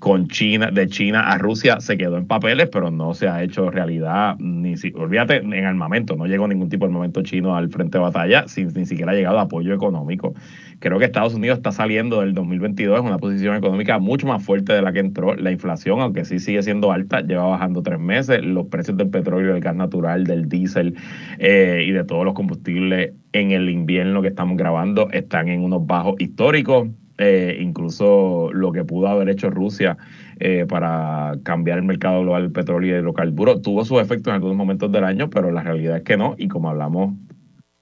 con 0.00 0.28
China, 0.28 0.70
de 0.72 0.88
China 0.88 1.30
a 1.30 1.36
Rusia 1.36 1.78
se 1.78 1.98
quedó 1.98 2.16
en 2.16 2.26
papeles, 2.26 2.70
pero 2.72 2.90
no 2.90 3.12
se 3.12 3.28
ha 3.28 3.42
hecho 3.42 3.70
realidad, 3.70 4.34
ni 4.38 4.78
si, 4.78 4.92
olvídate, 4.96 5.36
en 5.36 5.64
armamento, 5.66 6.16
no 6.16 6.26
llegó 6.26 6.48
ningún 6.48 6.70
tipo 6.70 6.86
de 6.86 6.90
armamento 6.90 7.22
chino 7.22 7.54
al 7.54 7.68
frente 7.68 7.98
de 7.98 8.04
batalla, 8.04 8.48
sin, 8.48 8.68
ni 8.72 8.86
siquiera 8.86 9.12
ha 9.12 9.14
llegado 9.14 9.38
apoyo 9.38 9.74
económico. 9.74 10.34
Creo 10.78 10.98
que 10.98 11.04
Estados 11.04 11.34
Unidos 11.34 11.58
está 11.58 11.70
saliendo 11.70 12.22
del 12.22 12.32
2022 12.32 13.00
en 13.00 13.06
una 13.06 13.18
posición 13.18 13.54
económica 13.54 13.98
mucho 13.98 14.26
más 14.26 14.42
fuerte 14.42 14.72
de 14.72 14.80
la 14.80 14.90
que 14.94 15.00
entró. 15.00 15.34
La 15.34 15.52
inflación, 15.52 16.00
aunque 16.00 16.24
sí 16.24 16.38
sigue 16.38 16.62
siendo 16.62 16.90
alta, 16.90 17.20
lleva 17.20 17.44
bajando 17.44 17.82
tres 17.82 18.00
meses. 18.00 18.42
Los 18.42 18.68
precios 18.68 18.96
del 18.96 19.10
petróleo, 19.10 19.52
del 19.52 19.60
gas 19.60 19.76
natural, 19.76 20.24
del 20.24 20.48
diésel 20.48 20.96
eh, 21.38 21.84
y 21.86 21.90
de 21.90 22.04
todos 22.04 22.24
los 22.24 22.32
combustibles 22.32 23.12
en 23.32 23.50
el 23.50 23.68
invierno 23.68 24.22
que 24.22 24.28
estamos 24.28 24.56
grabando 24.56 25.10
están 25.10 25.48
en 25.48 25.62
unos 25.62 25.86
bajos 25.86 26.14
históricos 26.18 26.88
eh, 27.22 27.58
incluso 27.60 28.50
lo 28.50 28.72
que 28.72 28.82
pudo 28.82 29.06
haber 29.06 29.28
hecho 29.28 29.50
Rusia 29.50 29.98
eh, 30.38 30.64
para 30.66 31.34
cambiar 31.42 31.76
el 31.76 31.84
mercado 31.84 32.22
global 32.22 32.44
del 32.44 32.52
petróleo 32.52 32.96
y 32.96 32.98
hidrocarburos 32.98 33.60
tuvo 33.60 33.84
sus 33.84 34.00
efectos 34.00 34.28
en 34.28 34.36
algunos 34.36 34.56
momentos 34.56 34.90
del 34.90 35.04
año, 35.04 35.28
pero 35.28 35.50
la 35.50 35.62
realidad 35.62 35.98
es 35.98 36.02
que 36.02 36.16
no. 36.16 36.34
Y 36.38 36.48
como 36.48 36.70
hablamos 36.70 37.12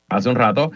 hace 0.08 0.28
un 0.28 0.34
rato, 0.34 0.72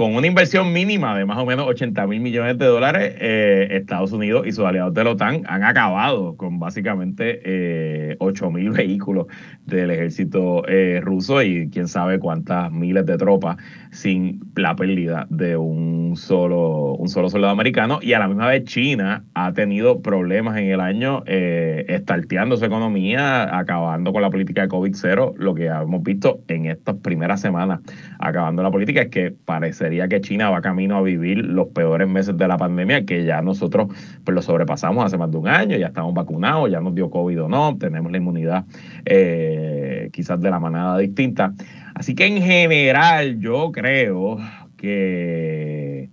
con 0.00 0.14
una 0.14 0.26
inversión 0.26 0.72
mínima 0.72 1.14
de 1.14 1.26
más 1.26 1.36
o 1.36 1.44
menos 1.44 1.66
80 1.66 2.06
mil 2.06 2.20
millones 2.20 2.56
de 2.56 2.64
dólares, 2.64 3.16
eh, 3.18 3.68
Estados 3.72 4.12
Unidos 4.12 4.46
y 4.46 4.52
sus 4.52 4.64
aliados 4.64 4.94
de 4.94 5.04
la 5.04 5.10
OTAN 5.10 5.42
han 5.46 5.62
acabado 5.62 6.38
con 6.38 6.58
básicamente 6.58 7.42
eh, 7.44 8.16
8 8.18 8.50
mil 8.50 8.70
vehículos 8.70 9.26
del 9.66 9.90
ejército 9.90 10.66
eh, 10.66 11.02
ruso 11.02 11.42
y 11.42 11.68
quién 11.68 11.86
sabe 11.86 12.18
cuántas 12.18 12.72
miles 12.72 13.04
de 13.04 13.18
tropas 13.18 13.58
sin 13.90 14.40
la 14.56 14.74
pérdida 14.74 15.26
de 15.30 15.58
un 15.58 16.16
solo, 16.16 16.94
un 16.94 17.08
solo 17.08 17.28
soldado 17.28 17.52
americano. 17.52 17.98
Y 18.00 18.14
a 18.14 18.20
la 18.20 18.28
misma 18.28 18.48
vez 18.48 18.64
China 18.64 19.24
ha 19.34 19.52
tenido 19.52 20.00
problemas 20.00 20.56
en 20.58 20.66
el 20.66 20.80
año 20.80 21.22
eh, 21.26 21.84
estarteando 21.88 22.56
su 22.56 22.64
economía, 22.64 23.58
acabando 23.58 24.14
con 24.14 24.22
la 24.22 24.30
política 24.30 24.62
de 24.62 24.68
COVID-0. 24.68 25.34
Lo 25.36 25.54
que 25.54 25.66
hemos 25.66 26.02
visto 26.02 26.40
en 26.48 26.66
estas 26.66 26.96
primeras 26.96 27.40
semanas, 27.40 27.80
acabando 28.18 28.62
la 28.62 28.70
política, 28.70 29.02
es 29.02 29.08
que 29.08 29.34
parece 29.44 29.89
que 30.08 30.20
China 30.20 30.50
va 30.50 30.60
camino 30.60 30.96
a 30.96 31.02
vivir 31.02 31.38
los 31.38 31.68
peores 31.68 32.08
meses 32.08 32.36
de 32.36 32.48
la 32.48 32.56
pandemia, 32.56 33.04
que 33.04 33.24
ya 33.24 33.42
nosotros 33.42 33.88
pues 34.24 34.34
lo 34.34 34.42
sobrepasamos 34.42 35.04
hace 35.04 35.18
más 35.18 35.30
de 35.30 35.36
un 35.36 35.48
año, 35.48 35.76
ya 35.76 35.88
estamos 35.88 36.14
vacunados, 36.14 36.70
ya 36.70 36.80
nos 36.80 36.94
dio 36.94 37.10
COVID 37.10 37.42
o 37.42 37.48
no, 37.48 37.76
tenemos 37.78 38.10
la 38.10 38.18
inmunidad 38.18 38.64
eh, 39.04 40.08
quizás 40.12 40.40
de 40.40 40.50
la 40.50 40.60
manada 40.60 40.98
distinta. 40.98 41.52
Así 41.94 42.14
que 42.14 42.26
en 42.26 42.42
general 42.42 43.40
yo 43.40 43.72
creo 43.72 44.38
que 44.76 46.10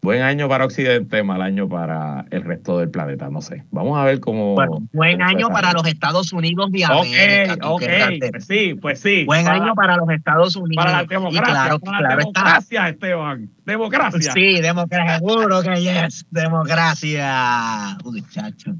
Buen 0.00 0.22
año 0.22 0.48
para 0.48 0.64
Occidente, 0.64 1.24
mal 1.24 1.42
año 1.42 1.68
para 1.68 2.24
el 2.30 2.44
resto 2.44 2.78
del 2.78 2.88
planeta, 2.88 3.30
no 3.30 3.42
sé. 3.42 3.64
Vamos 3.72 3.98
a 3.98 4.04
ver 4.04 4.20
cómo. 4.20 4.54
Bueno, 4.54 4.88
buen 4.92 5.20
año 5.20 5.48
para 5.48 5.72
los 5.72 5.84
Estados 5.88 6.32
Unidos 6.32 6.70
de 6.70 6.84
América. 6.84 7.68
Ok, 7.68 7.82
ok, 7.82 8.30
pues 8.30 8.46
sí, 8.46 8.74
pues 8.80 9.00
sí. 9.00 9.24
Buen 9.24 9.48
año 9.48 9.74
para 9.74 9.96
los 9.96 10.08
Estados 10.10 10.54
Unidos. 10.54 10.84
Para 10.84 10.98
la 10.98 11.04
democracia, 11.04 11.52
claro, 11.52 11.80
para 11.80 12.00
la 12.00 12.16
democracia, 12.16 12.88
Esteban. 12.88 13.50
Democracia. 13.64 14.32
Sí, 14.32 14.60
democracia, 14.60 15.18
seguro 15.18 15.62
que 15.62 15.80
yes. 15.80 16.26
Democracia. 16.30 17.98
Muchacho. 18.04 18.76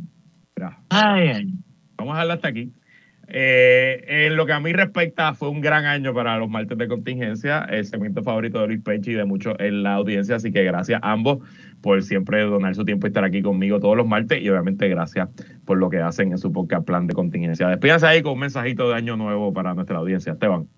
Ay, 0.89 1.29
ay. 1.29 1.55
Vamos 1.97 2.17
a 2.17 2.21
hablar 2.21 2.37
hasta 2.37 2.49
aquí. 2.49 2.73
Eh, 3.31 4.27
en 4.27 4.37
lo 4.37 4.47
que 4.47 4.53
a 4.53 4.61
mí 4.61 4.73
respecta, 4.73 5.35
fue 5.35 5.51
un 5.51 5.61
gran 5.61 5.85
año 5.85 6.15
para 6.15 6.39
los 6.39 6.49
martes 6.49 6.79
de 6.79 6.89
contingencia, 6.89 7.67
el 7.69 7.85
segmento 7.85 8.23
favorito 8.23 8.61
de 8.61 8.69
Luis 8.69 8.81
Pechi 8.83 9.11
y 9.11 9.15
de 9.15 9.27
muchos 9.27 9.55
en 9.59 9.83
la 9.83 9.95
audiencia, 9.95 10.37
así 10.37 10.51
que 10.51 10.65
gracias 10.65 11.01
a 11.03 11.13
ambos 11.13 11.39
por 11.83 12.03
siempre 12.03 12.41
donar 12.43 12.75
su 12.75 12.87
tiempo 12.87 13.07
y 13.07 13.09
estar 13.09 13.25
aquí 13.25 13.43
conmigo 13.43 13.81
todos 13.81 13.97
los 13.97 14.07
martes 14.07 14.41
y 14.41 14.49
obviamente 14.49 14.89
gracias 14.89 15.29
por 15.67 15.77
lo 15.77 15.91
que 15.91 15.99
hacen 15.99 16.33
en 16.33 16.39
su 16.39 16.53
podcast 16.53 16.87
Plan 16.87 17.07
de 17.07 17.15
Contingencia. 17.15 17.69
Despídense 17.69 18.07
ahí 18.07 18.23
con 18.23 18.33
un 18.33 18.41
mensajito 18.41 18.89
de 18.89 18.95
año 18.95 19.17
nuevo 19.17 19.53
para 19.53 19.75
nuestra 19.75 19.99
audiencia. 19.99 20.33
Esteban. 20.33 20.69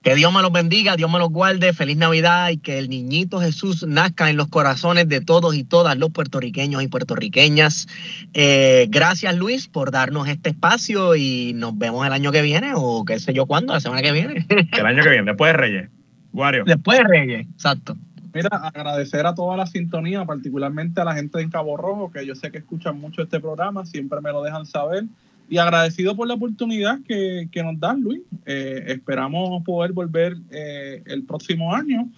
Que 0.00 0.14
Dios 0.14 0.32
me 0.32 0.42
los 0.42 0.52
bendiga, 0.52 0.94
Dios 0.94 1.10
me 1.10 1.18
los 1.18 1.30
guarde, 1.30 1.72
feliz 1.72 1.96
Navidad 1.96 2.50
y 2.50 2.58
que 2.58 2.78
el 2.78 2.88
niñito 2.88 3.40
Jesús 3.40 3.84
nazca 3.84 4.30
en 4.30 4.36
los 4.36 4.46
corazones 4.46 5.08
de 5.08 5.20
todos 5.20 5.56
y 5.56 5.64
todas 5.64 5.98
los 5.98 6.10
puertorriqueños 6.10 6.84
y 6.84 6.86
puertorriqueñas. 6.86 7.88
Eh, 8.32 8.86
gracias 8.90 9.36
Luis 9.36 9.66
por 9.66 9.90
darnos 9.90 10.28
este 10.28 10.50
espacio 10.50 11.16
y 11.16 11.52
nos 11.56 11.76
vemos 11.76 12.06
el 12.06 12.12
año 12.12 12.30
que 12.30 12.42
viene 12.42 12.74
o 12.76 13.04
qué 13.04 13.18
sé 13.18 13.34
yo 13.34 13.46
cuándo, 13.46 13.72
la 13.72 13.80
semana 13.80 14.00
que 14.00 14.12
viene. 14.12 14.46
El 14.48 14.86
año 14.86 15.02
que 15.02 15.10
viene, 15.10 15.24
después 15.24 15.52
de 15.52 15.58
Reyes. 15.58 15.90
Guario. 16.30 16.62
Después 16.64 16.98
de 16.98 17.04
Reyes, 17.04 17.46
exacto. 17.52 17.96
Mira, 18.32 18.50
agradecer 18.50 19.26
a 19.26 19.34
toda 19.34 19.56
la 19.56 19.66
sintonía, 19.66 20.24
particularmente 20.24 21.00
a 21.00 21.04
la 21.04 21.14
gente 21.14 21.40
en 21.40 21.50
Cabo 21.50 21.76
Rojo, 21.76 22.12
que 22.12 22.24
yo 22.24 22.36
sé 22.36 22.52
que 22.52 22.58
escuchan 22.58 23.00
mucho 23.00 23.22
este 23.22 23.40
programa, 23.40 23.84
siempre 23.84 24.20
me 24.20 24.30
lo 24.30 24.44
dejan 24.44 24.64
saber 24.64 25.04
y 25.48 25.58
agradecido 25.58 26.14
por 26.14 26.28
la 26.28 26.34
oportunidad 26.34 26.98
que, 27.06 27.48
nos 27.62 27.78
dan, 27.80 28.02
Luis. 28.02 28.20
Eh, 28.46 28.84
esperamos 28.88 29.62
poder 29.64 29.92
volver 29.92 30.36
eh, 30.50 31.02
el 31.06 31.24
próximo 31.24 31.74
año 31.74 32.08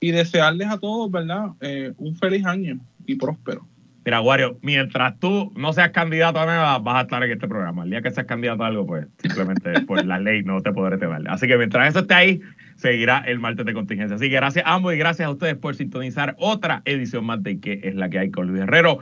y 0.00 0.10
desearles 0.10 0.68
a 0.68 0.78
todos, 0.78 1.10
¿verdad? 1.10 1.50
Eh, 1.60 1.92
un 1.98 2.16
feliz 2.16 2.44
año 2.44 2.80
y 3.06 3.14
próspero. 3.14 3.66
Mira, 4.04 4.20
Wario, 4.20 4.58
mientras 4.62 5.16
tú 5.20 5.52
no 5.54 5.72
seas 5.72 5.90
candidato 5.90 6.40
a 6.40 6.46
nada, 6.46 6.78
vas 6.80 6.96
a 6.96 7.00
estar 7.02 7.22
en 7.22 7.30
este 7.30 7.46
programa. 7.46 7.84
El 7.84 7.90
día 7.90 8.02
que 8.02 8.10
seas 8.10 8.26
candidato 8.26 8.64
a 8.64 8.66
algo, 8.66 8.84
pues 8.84 9.06
simplemente 9.18 9.80
por 9.86 10.04
la 10.04 10.18
ley 10.18 10.42
no 10.42 10.60
te 10.60 10.72
podré 10.72 10.98
tener. 10.98 11.22
Así 11.28 11.46
que 11.46 11.56
mientras 11.56 11.88
eso 11.88 12.00
esté 12.00 12.14
ahí, 12.14 12.40
seguirá 12.74 13.18
el 13.18 13.38
martes 13.38 13.64
de 13.64 13.72
contingencia. 13.72 14.16
Así 14.16 14.28
que 14.28 14.34
gracias 14.34 14.66
a 14.66 14.74
ambos 14.74 14.92
y 14.92 14.98
gracias 14.98 15.28
a 15.28 15.30
ustedes 15.30 15.54
por 15.54 15.76
sintonizar 15.76 16.34
otra 16.38 16.82
edición 16.84 17.24
más 17.24 17.44
de 17.44 17.60
que 17.60 17.80
es 17.84 17.94
la 17.94 18.10
que 18.10 18.18
hay 18.18 18.30
con 18.32 18.48
Luis 18.48 18.62
Herrero. 18.62 18.98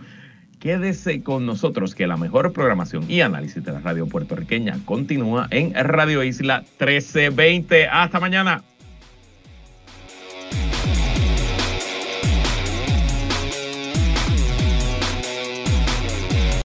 Quédese 0.60 1.22
con 1.22 1.46
nosotros 1.46 1.94
que 1.94 2.06
la 2.06 2.18
mejor 2.18 2.52
programación 2.52 3.10
y 3.10 3.22
análisis 3.22 3.64
de 3.64 3.72
la 3.72 3.80
radio 3.80 4.06
puertorriqueña 4.06 4.78
continúa 4.84 5.48
en 5.50 5.72
Radio 5.74 6.22
Isla 6.22 6.58
1320. 6.78 7.88
Hasta 7.88 8.20
mañana. 8.20 8.62